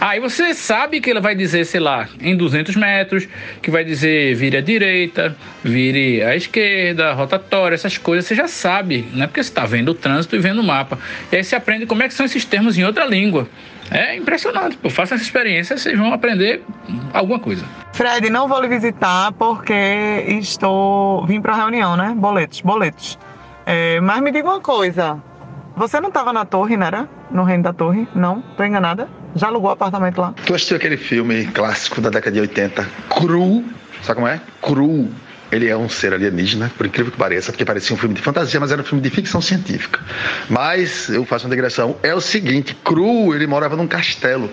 [0.00, 3.28] Aí você sabe que ele vai dizer, sei lá, em 200 metros,
[3.62, 9.08] que vai dizer vire à direita, vire à esquerda, rotatória, essas coisas, você já sabe,
[9.12, 9.26] né?
[9.26, 10.98] Porque você está vendo o trânsito e vendo o mapa.
[11.30, 13.48] E aí você aprende como é que são esses termos em outra língua.
[13.90, 14.90] É impressionante, pô.
[14.90, 16.62] Faça essa experiência, vocês vão aprender
[17.12, 17.64] alguma coisa.
[17.92, 19.72] Fred, não vou lhe visitar porque
[20.26, 21.26] estou.
[21.26, 22.14] Vim pra reunião, né?
[22.16, 23.18] Boletos, boletos.
[23.64, 25.18] É, mas me diga uma coisa.
[25.78, 27.08] Você não estava na torre, não era?
[27.30, 28.08] No Reino da Torre?
[28.12, 28.42] Não?
[28.56, 29.08] Tô enganada?
[29.36, 30.34] Já alugou apartamento lá?
[30.44, 33.64] Tu assistiu aquele filme clássico da década de 80, Cru?
[34.02, 34.40] Sabe como é?
[34.60, 35.08] Cru.
[35.50, 38.60] Ele é um ser alienígena, por incrível que pareça, porque parecia um filme de fantasia,
[38.60, 40.00] mas era um filme de ficção científica.
[40.48, 41.96] Mas eu faço uma digressão.
[42.02, 44.50] É o seguinte: Cru, ele morava num castelo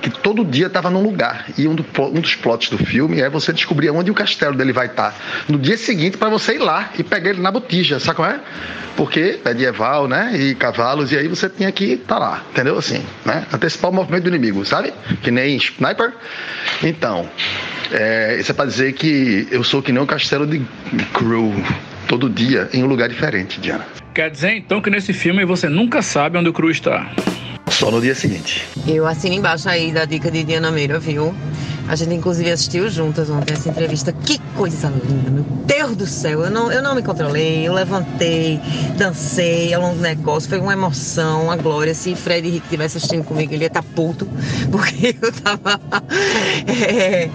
[0.00, 1.46] que todo dia estava num lugar.
[1.58, 4.72] E um, do- um dos plots do filme é você descobrir onde o castelo dele
[4.72, 5.14] vai estar
[5.48, 8.40] no dia seguinte para você ir lá e pegar ele na botija, sabe como é?
[8.96, 10.32] Porque medieval, né?
[10.38, 12.78] E cavalos, e aí você tinha que estar lá, entendeu?
[12.78, 13.46] Assim, né?
[13.52, 14.92] Antecipar o movimento do inimigo, sabe?
[15.22, 16.12] Que nem sniper.
[16.82, 17.28] Então,
[17.92, 20.58] é, isso é para dizer que eu sou que nem um castelo de
[21.14, 21.54] Crew,
[22.08, 23.86] todo dia em um lugar diferente, Diana.
[24.12, 27.10] Quer dizer então que nesse filme você nunca sabe onde o Cru está.
[27.70, 28.66] Só no dia seguinte.
[28.86, 31.34] Eu assino embaixo aí da dica de Diana Meira, viu?
[31.88, 34.12] A gente inclusive assistiu juntas ontem essa entrevista.
[34.12, 36.42] Que coisa linda, meu Deus do céu.
[36.42, 38.60] Eu não, eu não me controlei, eu levantei,
[38.96, 40.48] dancei ao longo do negócio.
[40.48, 41.94] Foi uma emoção, uma glória.
[41.94, 44.26] Se Fred Henrique estivesse assistindo comigo, ele ia estar puto,
[44.70, 45.80] porque eu tava
[46.66, 47.28] é,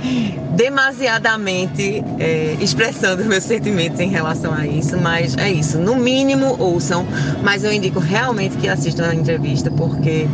[0.55, 4.97] demasiadamente é, expressando meus sentimentos em relação a isso.
[4.99, 5.77] Mas é isso.
[5.77, 7.05] No mínimo, ouçam.
[7.41, 10.27] Mas eu indico realmente que assistam a entrevista, porque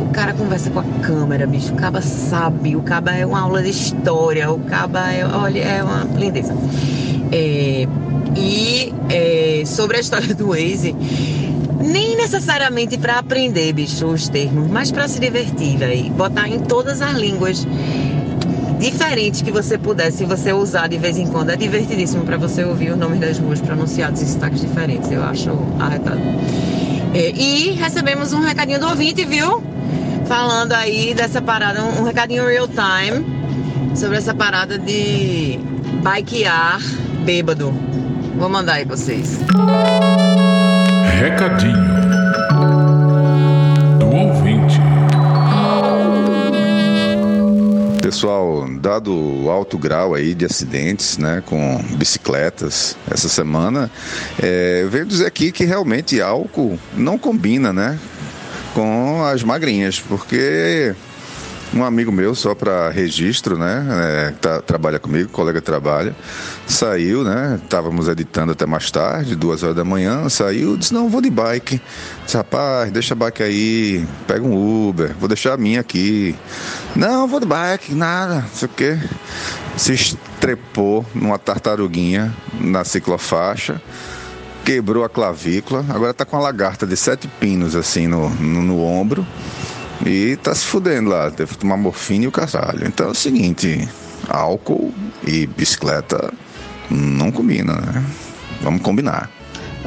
[0.00, 1.72] o cara conversa com a câmera, bicho.
[1.72, 6.04] O caba sabe, o caba é uma aula história, o caba é, olha, é uma
[6.18, 6.54] lindeza.
[7.32, 7.86] É,
[8.36, 10.94] e é, sobre a história do Waze,
[11.82, 16.10] nem necessariamente para aprender, bicho, os termos, mas para se divertir, velho.
[16.10, 17.66] Botar em todas as línguas.
[18.78, 21.50] diferente que você pudesse você usar de vez em quando.
[21.50, 25.10] É divertidíssimo para você ouvir os nomes das ruas pronunciados em sotaques diferentes.
[25.10, 26.20] Eu acho arretado.
[27.14, 29.62] É, e recebemos um recadinho do ouvinte, viu?
[30.26, 33.39] Falando aí dessa parada, um, um recadinho real time
[33.94, 35.58] sobre essa parada de
[36.02, 36.80] bikear
[37.24, 37.72] bêbado.
[38.36, 39.38] Vou mandar aí pra vocês.
[41.18, 41.74] Recadinho
[43.98, 44.80] do ouvinte.
[48.02, 53.90] Pessoal, dado o alto grau aí de acidentes, né, com bicicletas essa semana,
[54.42, 57.98] é, eu venho dizer aqui que realmente álcool não combina, né,
[58.74, 60.94] com as magrinhas, porque
[61.72, 63.86] um amigo meu, só para registro, né?
[63.90, 66.14] É, tá, trabalha comigo, colega trabalha,
[66.66, 67.60] saiu, né?
[67.62, 71.80] Estávamos editando até mais tarde, duas horas da manhã, saiu, disse, não, vou de bike.
[72.24, 76.34] Disse, rapaz, deixa a bike aí, pega um Uber, vou deixar a minha aqui.
[76.96, 78.98] Não, vou de bike, nada, não sei o quê.
[79.76, 83.80] Se estrepou numa tartaruguinha na ciclofaixa
[84.64, 88.84] quebrou a clavícula, agora tá com uma lagarta de sete pinos assim no, no, no
[88.84, 89.26] ombro.
[90.04, 92.86] E tá se fudendo lá, teve que tomar morfina e o caralho.
[92.86, 93.88] Então é o seguinte,
[94.28, 94.92] álcool
[95.26, 96.32] e bicicleta
[96.90, 98.04] não combina, né?
[98.62, 99.30] Vamos combinar.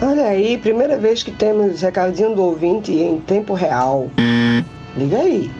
[0.01, 4.09] Olha aí, primeira vez que temos recadinho do ouvinte em tempo real.
[4.97, 5.51] Liga aí.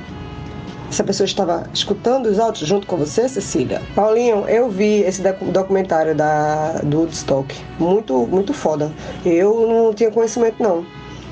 [0.89, 3.81] Essa pessoa estava escutando os áudios junto com você, Cecília?
[3.95, 7.55] Paulinho, eu vi esse documentário da, do Woodstock.
[7.79, 8.91] Muito, muito foda.
[9.25, 10.85] Eu não tinha conhecimento, não.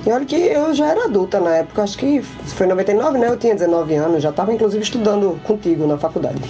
[0.06, 3.28] E olha que eu já era adulta na época, acho que foi em 99, né?
[3.28, 6.42] Eu tinha 19 anos, já estava inclusive estudando contigo na faculdade.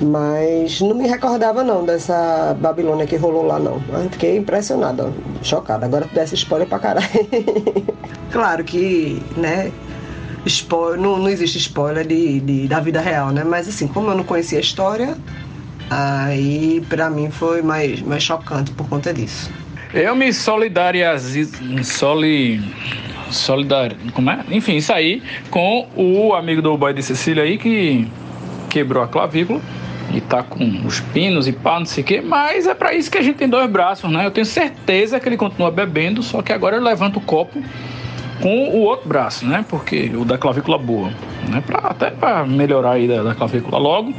[0.00, 3.80] Mas não me recordava não dessa Babilônia que rolou lá não.
[3.92, 5.12] Eu fiquei impressionada,
[5.42, 5.86] chocada.
[5.86, 7.06] Agora tu desse spoiler pra caralho.
[8.32, 9.70] claro que, né,
[10.46, 13.44] spoiler, não, não existe spoiler de, de, da vida real, né?
[13.44, 15.16] Mas assim, como eu não conhecia a história,
[15.90, 19.50] aí pra mim foi mais, mais chocante por conta disso.
[19.94, 21.50] Eu me solidarizo,
[21.84, 22.62] soli,
[23.30, 24.40] solidar, como é?
[24.50, 28.08] Enfim, isso aí com o amigo do boy de Cecília aí que
[28.70, 29.60] quebrou a clavícula
[30.14, 33.10] e tá com os pinos e pá, não sei o quê, mas é para isso
[33.10, 34.24] que a gente tem dois braços, né?
[34.24, 37.62] Eu tenho certeza que ele continua bebendo, só que agora ele levanta o copo
[38.40, 39.62] com o outro braço, né?
[39.68, 41.10] Porque o da clavícula boa,
[41.50, 41.62] né?
[41.66, 44.14] Pra, até para melhorar aí da, da clavícula logo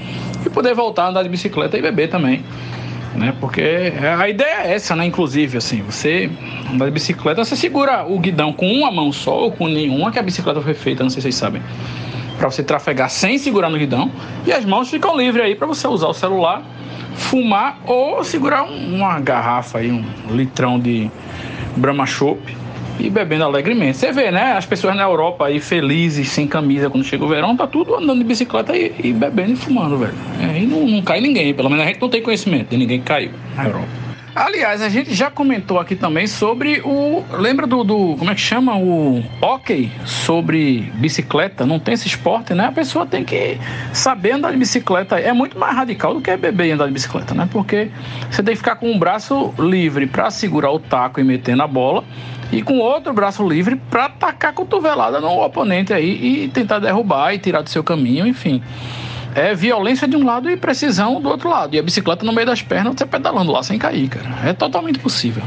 [0.46, 2.44] e poder voltar a andar de bicicleta e beber também
[3.16, 3.34] né?
[3.40, 5.06] Porque a ideia é essa, né?
[5.06, 6.30] Inclusive, assim, você
[6.72, 10.20] anda de bicicleta, você segura o guidão com uma mão só ou com nenhuma, que
[10.20, 11.62] a bicicleta foi feita, não sei se vocês sabem,
[12.38, 14.12] para você trafegar sem segurar no guidão,
[14.46, 16.64] e as mãos ficam livres aí para você usar o celular,
[17.16, 21.10] fumar ou segurar uma garrafa aí, um litrão de
[21.78, 22.63] Brahma Chopp
[23.00, 23.98] e bebendo alegremente.
[23.98, 24.54] Você vê, né?
[24.54, 28.20] As pessoas na Europa aí felizes, sem camisa, quando chega o verão, tá tudo andando
[28.20, 30.14] de bicicleta e, e bebendo e fumando, velho.
[30.58, 33.06] E não, não cai ninguém, pelo menos a gente não tem conhecimento de ninguém que
[33.06, 34.03] caiu na Europa.
[34.36, 37.24] Aliás, a gente já comentou aqui também sobre o.
[37.34, 38.16] Lembra do, do.
[38.18, 38.76] Como é que chama?
[38.76, 41.68] O hockey sobre bicicleta.
[41.68, 42.66] Não tem esse esporte, né?
[42.66, 43.60] A pessoa tem que
[43.94, 45.20] saber andar de bicicleta.
[45.20, 47.48] É muito mais radical do que beber e andar de bicicleta, né?
[47.52, 47.92] Porque
[48.32, 51.68] você tem que ficar com um braço livre para segurar o taco e meter na
[51.68, 52.04] bola
[52.52, 57.40] e com outro braço livre para tacar cotovelada no oponente aí e tentar derrubar e
[57.40, 58.62] tirar do seu caminho, enfim.
[59.36, 61.76] É violência de um lado e precisão do outro lado.
[61.76, 64.30] E a bicicleta no meio das pernas, você pedalando lá sem cair, cara.
[64.48, 65.44] É totalmente possível.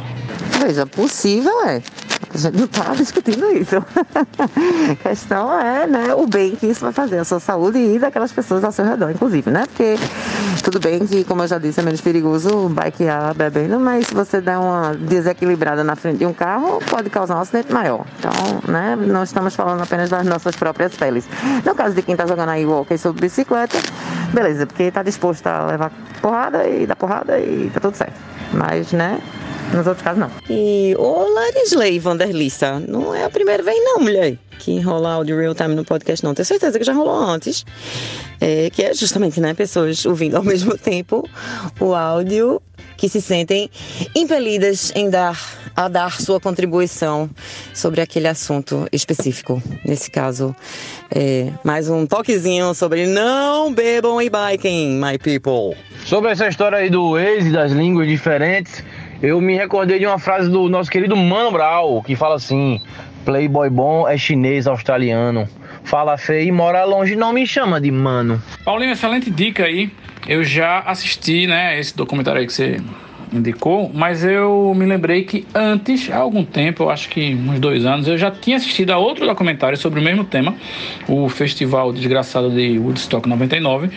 [0.61, 1.81] Veja, possível é.
[2.37, 3.77] A gente não está discutindo isso.
[3.79, 8.31] a questão é né, o bem que isso vai fazer à sua saúde e daquelas
[8.31, 9.65] pessoas ao seu redor, inclusive, né?
[9.67, 9.97] Porque
[10.63, 14.41] tudo bem que, como eu já disse, é menos perigoso bikear bebendo, mas se você
[14.41, 18.05] der uma desequilibrada na frente de um carro, pode causar um acidente maior.
[18.19, 18.33] Então,
[18.69, 21.27] né, não estamos falando apenas das nossas próprias peles.
[21.65, 23.79] No caso de quem está jogando aí walkie sobre bicicleta,
[24.35, 25.91] beleza, porque está disposto a levar
[26.21, 28.15] porrada e dar porrada e tá tudo certo.
[28.53, 29.21] Mas, né,
[29.73, 30.31] nos outros casos, não.
[30.49, 35.55] E o Larisley Vanderlista, não é a primeira vez, não, mulher, que enrola áudio real
[35.55, 36.35] time no podcast, não.
[36.35, 37.65] Tenho certeza que já rolou antes.
[38.41, 41.29] É, que é justamente, né, pessoas ouvindo ao mesmo tempo
[41.81, 42.61] o áudio
[42.97, 43.71] que se sentem
[44.15, 45.39] impelidas em dar
[45.77, 47.29] a dar sua contribuição
[47.75, 49.63] sobre aquele assunto específico.
[49.85, 50.57] Nesse caso,
[51.15, 55.77] é, mais um toquezinho sobre não bebam e biking, my people.
[56.07, 58.83] Sobre essa história aí do ex e das línguas diferentes,
[59.23, 62.81] eu me recordei de uma frase do nosso querido Mano Brown, que fala assim:
[63.25, 65.49] Playboy bom é chinês australiano.
[65.85, 68.43] Fala feio e mora longe, não me chama de mano.
[68.65, 69.91] Paulinho, excelente dica aí.
[70.27, 72.81] Eu já assisti, né, esse documentário aí que você
[73.33, 77.85] indicou, mas eu me lembrei que antes, há algum tempo, eu acho que uns dois
[77.85, 80.55] anos, eu já tinha assistido a outro documentário sobre o mesmo tema,
[81.09, 83.91] o Festival Desgraçado de Woodstock 99,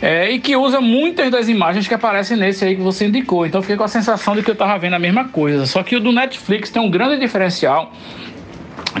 [0.00, 3.46] é, e que usa muitas das imagens que aparecem nesse aí que você indicou.
[3.46, 5.66] Então fiquei com a sensação de que eu estava vendo a mesma coisa.
[5.66, 7.92] Só que o do Netflix tem um grande diferencial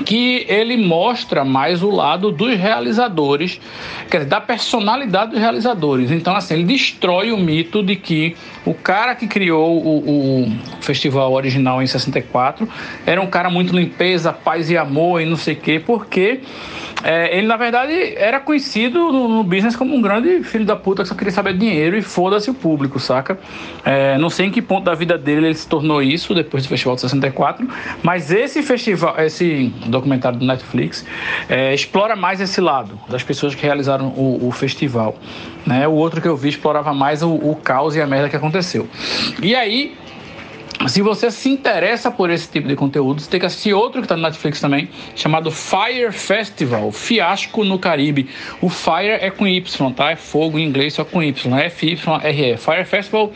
[0.00, 3.60] que ele mostra mais o lado dos realizadores,
[4.10, 6.10] quer dizer, da personalidade dos realizadores.
[6.10, 11.32] Então, assim, ele destrói o mito de que o cara que criou o, o festival
[11.32, 12.68] original em 64
[13.04, 16.40] era um cara muito limpeza, paz e amor e não sei o quê, porque
[17.02, 21.02] é, ele, na verdade, era conhecido no, no, business como um grande filho da puta
[21.02, 23.38] que só queria saber dinheiro e foda-se o público, saca?
[23.84, 26.68] É, não sei em que ponto da vida dele ele se tornou isso depois do
[26.68, 27.68] Festival de 64,
[28.02, 31.04] mas esse festival, esse documentário do Netflix,
[31.48, 35.16] é, explora mais esse lado das pessoas que realizaram o, o festival.
[35.66, 35.86] Né?
[35.88, 38.88] O outro que eu vi explorava mais o, o caos e a merda que aconteceu.
[39.42, 39.96] E aí,
[40.88, 44.06] se você se interessa por esse tipo de conteúdo, você tem que assistir outro que
[44.06, 48.28] está no Netflix também, chamado Fire Festival, Fiasco no Caribe.
[48.60, 50.10] O Fire é com Y, tá?
[50.10, 52.56] É fogo em inglês só com Y, F-Y-R-E.
[52.56, 53.32] Fire Festival,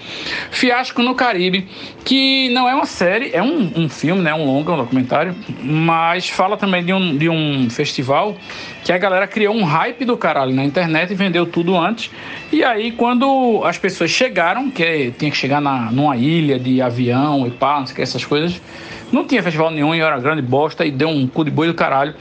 [0.50, 1.68] Fiasco no Caribe,
[2.04, 4.34] que não é uma série, é um, um filme, né?
[4.34, 8.36] Um longa, um documentário, mas fala também de um, de um festival
[8.84, 12.08] que a galera criou um hype do caralho na internet e vendeu tudo antes.
[12.52, 17.35] E aí, quando as pessoas chegaram, que tinha que chegar na, numa ilha de avião
[17.44, 18.60] e pá, não sei o que, essas coisas,
[19.10, 21.74] não tinha festival nenhum e era grande bosta e deu um cu de boi do
[21.74, 22.14] caralho.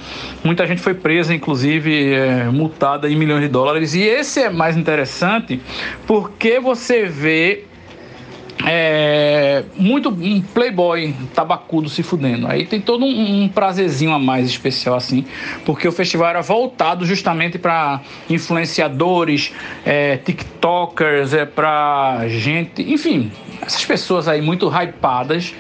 [0.43, 3.93] Muita gente foi presa, inclusive é, multada em milhões de dólares.
[3.93, 5.61] E esse é mais interessante
[6.07, 7.65] porque você vê
[8.63, 12.47] é, muito um playboy tabacudo se fudendo.
[12.47, 15.25] Aí tem todo um, um, prazerzinho a mais especial assim,
[15.65, 19.51] porque o festival era voltado justamente para influenciadores,
[19.85, 25.53] é, tiktokers, é para gente, enfim, essas pessoas aí muito hypadas,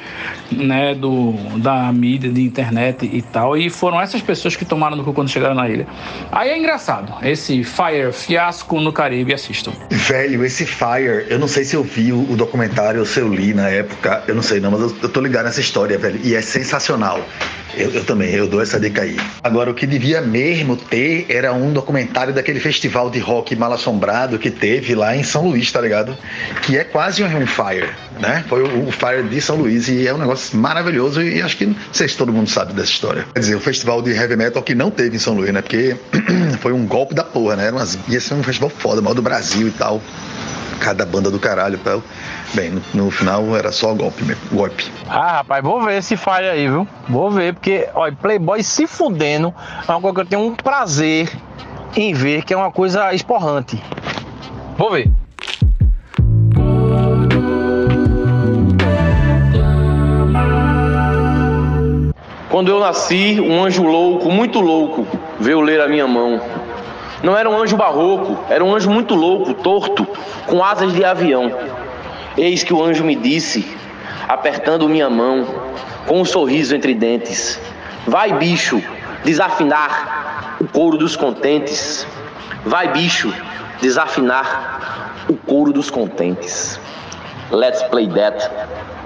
[0.51, 5.03] né, do, da mídia, de internet e tal, e foram essas pessoas que tomaram no
[5.03, 5.87] cu quando chegaram na ilha.
[6.31, 9.73] Aí é engraçado, esse Fire, fiasco no Caribe, assistam.
[9.89, 13.27] Velho, esse Fire, eu não sei se eu vi o, o documentário ou se eu
[13.27, 16.19] li na época, eu não sei não, mas eu, eu tô ligado nessa história, velho,
[16.23, 17.25] e é sensacional.
[17.77, 19.17] Eu, eu, também, eu dou essa dica aí.
[19.43, 24.39] Agora, o que devia mesmo ter era um documentário daquele festival de rock mal assombrado
[24.39, 26.17] que teve lá em São Luís, tá ligado?
[26.61, 27.89] Que é quase um Fire,
[28.19, 28.45] né?
[28.47, 31.65] Foi o, o Fire de São Luís e é um negócio maravilhoso e acho que
[31.65, 33.25] não sei se todo mundo sabe dessa história.
[33.33, 35.61] Quer dizer, o festival de heavy metal que não teve em São Luís, né?
[35.61, 35.95] Porque
[36.61, 37.67] foi um golpe da porra, né?
[37.67, 40.01] Era umas, ia ser um festival foda, maior do Brasil e tal.
[40.79, 42.03] Cada banda do caralho tal.
[42.53, 44.85] Bem, no, no, final era só golpe mesmo, golpe.
[45.09, 46.87] Ah, rapaz, vou ver se falha aí, viu?
[47.09, 49.51] Vou ver, porque, olha, Playboy se fudendo
[49.87, 51.27] é uma coisa que eu tenho um prazer
[51.97, 53.81] em ver, que é uma coisa esporrante.
[54.77, 55.09] Vou ver.
[62.51, 65.07] Quando eu nasci, um anjo louco, muito louco,
[65.39, 66.39] veio ler a minha mão.
[67.23, 70.07] Não era um anjo barroco, era um anjo muito louco, torto,
[70.45, 71.51] com asas de avião.
[72.37, 73.75] Eis que o anjo me disse,
[74.27, 75.45] apertando minha mão,
[76.07, 77.59] com um sorriso entre dentes:
[78.07, 78.81] Vai, bicho,
[79.23, 82.07] desafinar o couro dos contentes.
[82.65, 83.33] Vai, bicho,
[83.81, 86.79] desafinar o couro dos contentes.
[87.55, 88.51] Let's play that.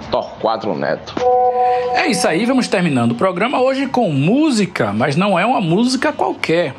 [0.09, 1.13] Torquato Neto.
[1.93, 6.11] É isso aí, vamos terminando o programa hoje com música, mas não é uma música
[6.11, 6.73] qualquer.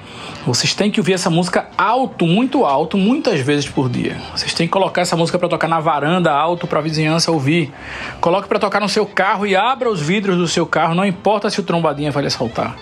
[0.44, 4.16] Vocês têm que ouvir essa música alto, muito alto, muitas vezes por dia.
[4.34, 7.72] Vocês têm que colocar essa música para tocar na varanda alto para a vizinhança ouvir.
[8.20, 11.48] Coloque para tocar no seu carro e abra os vidros do seu carro, não importa
[11.50, 12.74] se o trombadinha vai lhe assaltar.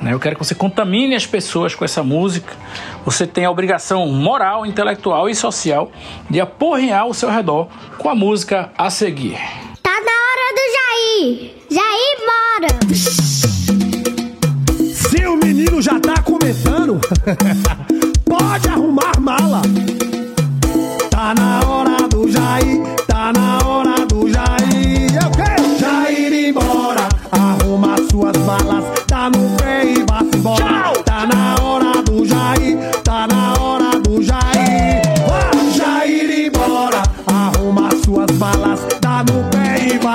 [0.00, 0.12] Né?
[0.12, 2.54] Eu quero que você contamine as pessoas com essa música.
[3.04, 5.90] Você tem a obrigação moral, intelectual e social
[6.28, 7.68] de aporrear o seu redor
[7.98, 9.38] com a música a seguir.
[9.82, 11.52] Tá na hora do Jair!
[11.70, 12.68] Jair, bora!
[14.94, 17.00] Seu menino já tá começando,
[18.24, 19.62] pode arrumar mala.
[21.10, 22.97] Tá na hora do Jair,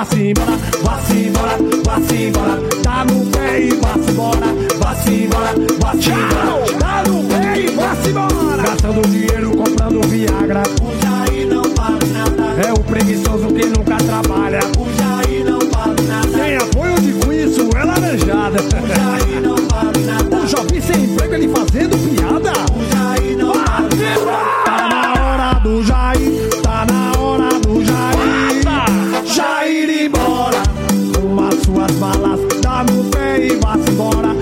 [0.03, 2.61] vá-se embora, vá-se embora, vá-se embora.
[2.83, 4.47] Tá no pé e vá-se embora,
[4.77, 6.77] vá-se embora, vá-se embora.
[6.79, 8.63] Tá no pé e vá-se embora.
[8.63, 10.63] Gastando dinheiro comprando Viagra.
[10.81, 12.67] O Jair não vale nada.
[12.67, 14.59] É o preguiçoso que nunca trabalha.
[14.77, 16.27] O Jair não vale nada.
[16.27, 18.59] Tem apoio de isso, é laranjada.
[18.61, 20.37] O Jair não vale nada.
[20.37, 22.51] O jovem sem emprego, ele fazendo piada.
[22.75, 22.92] O
[33.39, 34.32] e vá embora.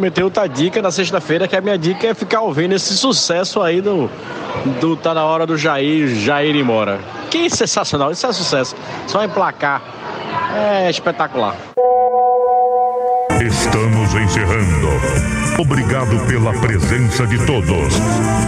[0.00, 3.82] prometeu outra dica na sexta-feira, que a minha dica é ficar ouvindo esse sucesso aí
[3.82, 4.10] do,
[4.80, 6.98] do Tá na hora do Jair, Jair e Mora.
[7.30, 8.74] Que sensacional, isso é sucesso.
[9.06, 9.82] Só emplacar.
[10.56, 11.54] É espetacular.
[13.42, 14.88] Estamos encerrando.
[15.58, 17.94] Obrigado pela presença de todos.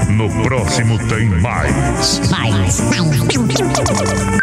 [0.09, 2.31] No próximo tem mais.
[2.31, 2.81] Mais.
[2.81, 4.42] mais.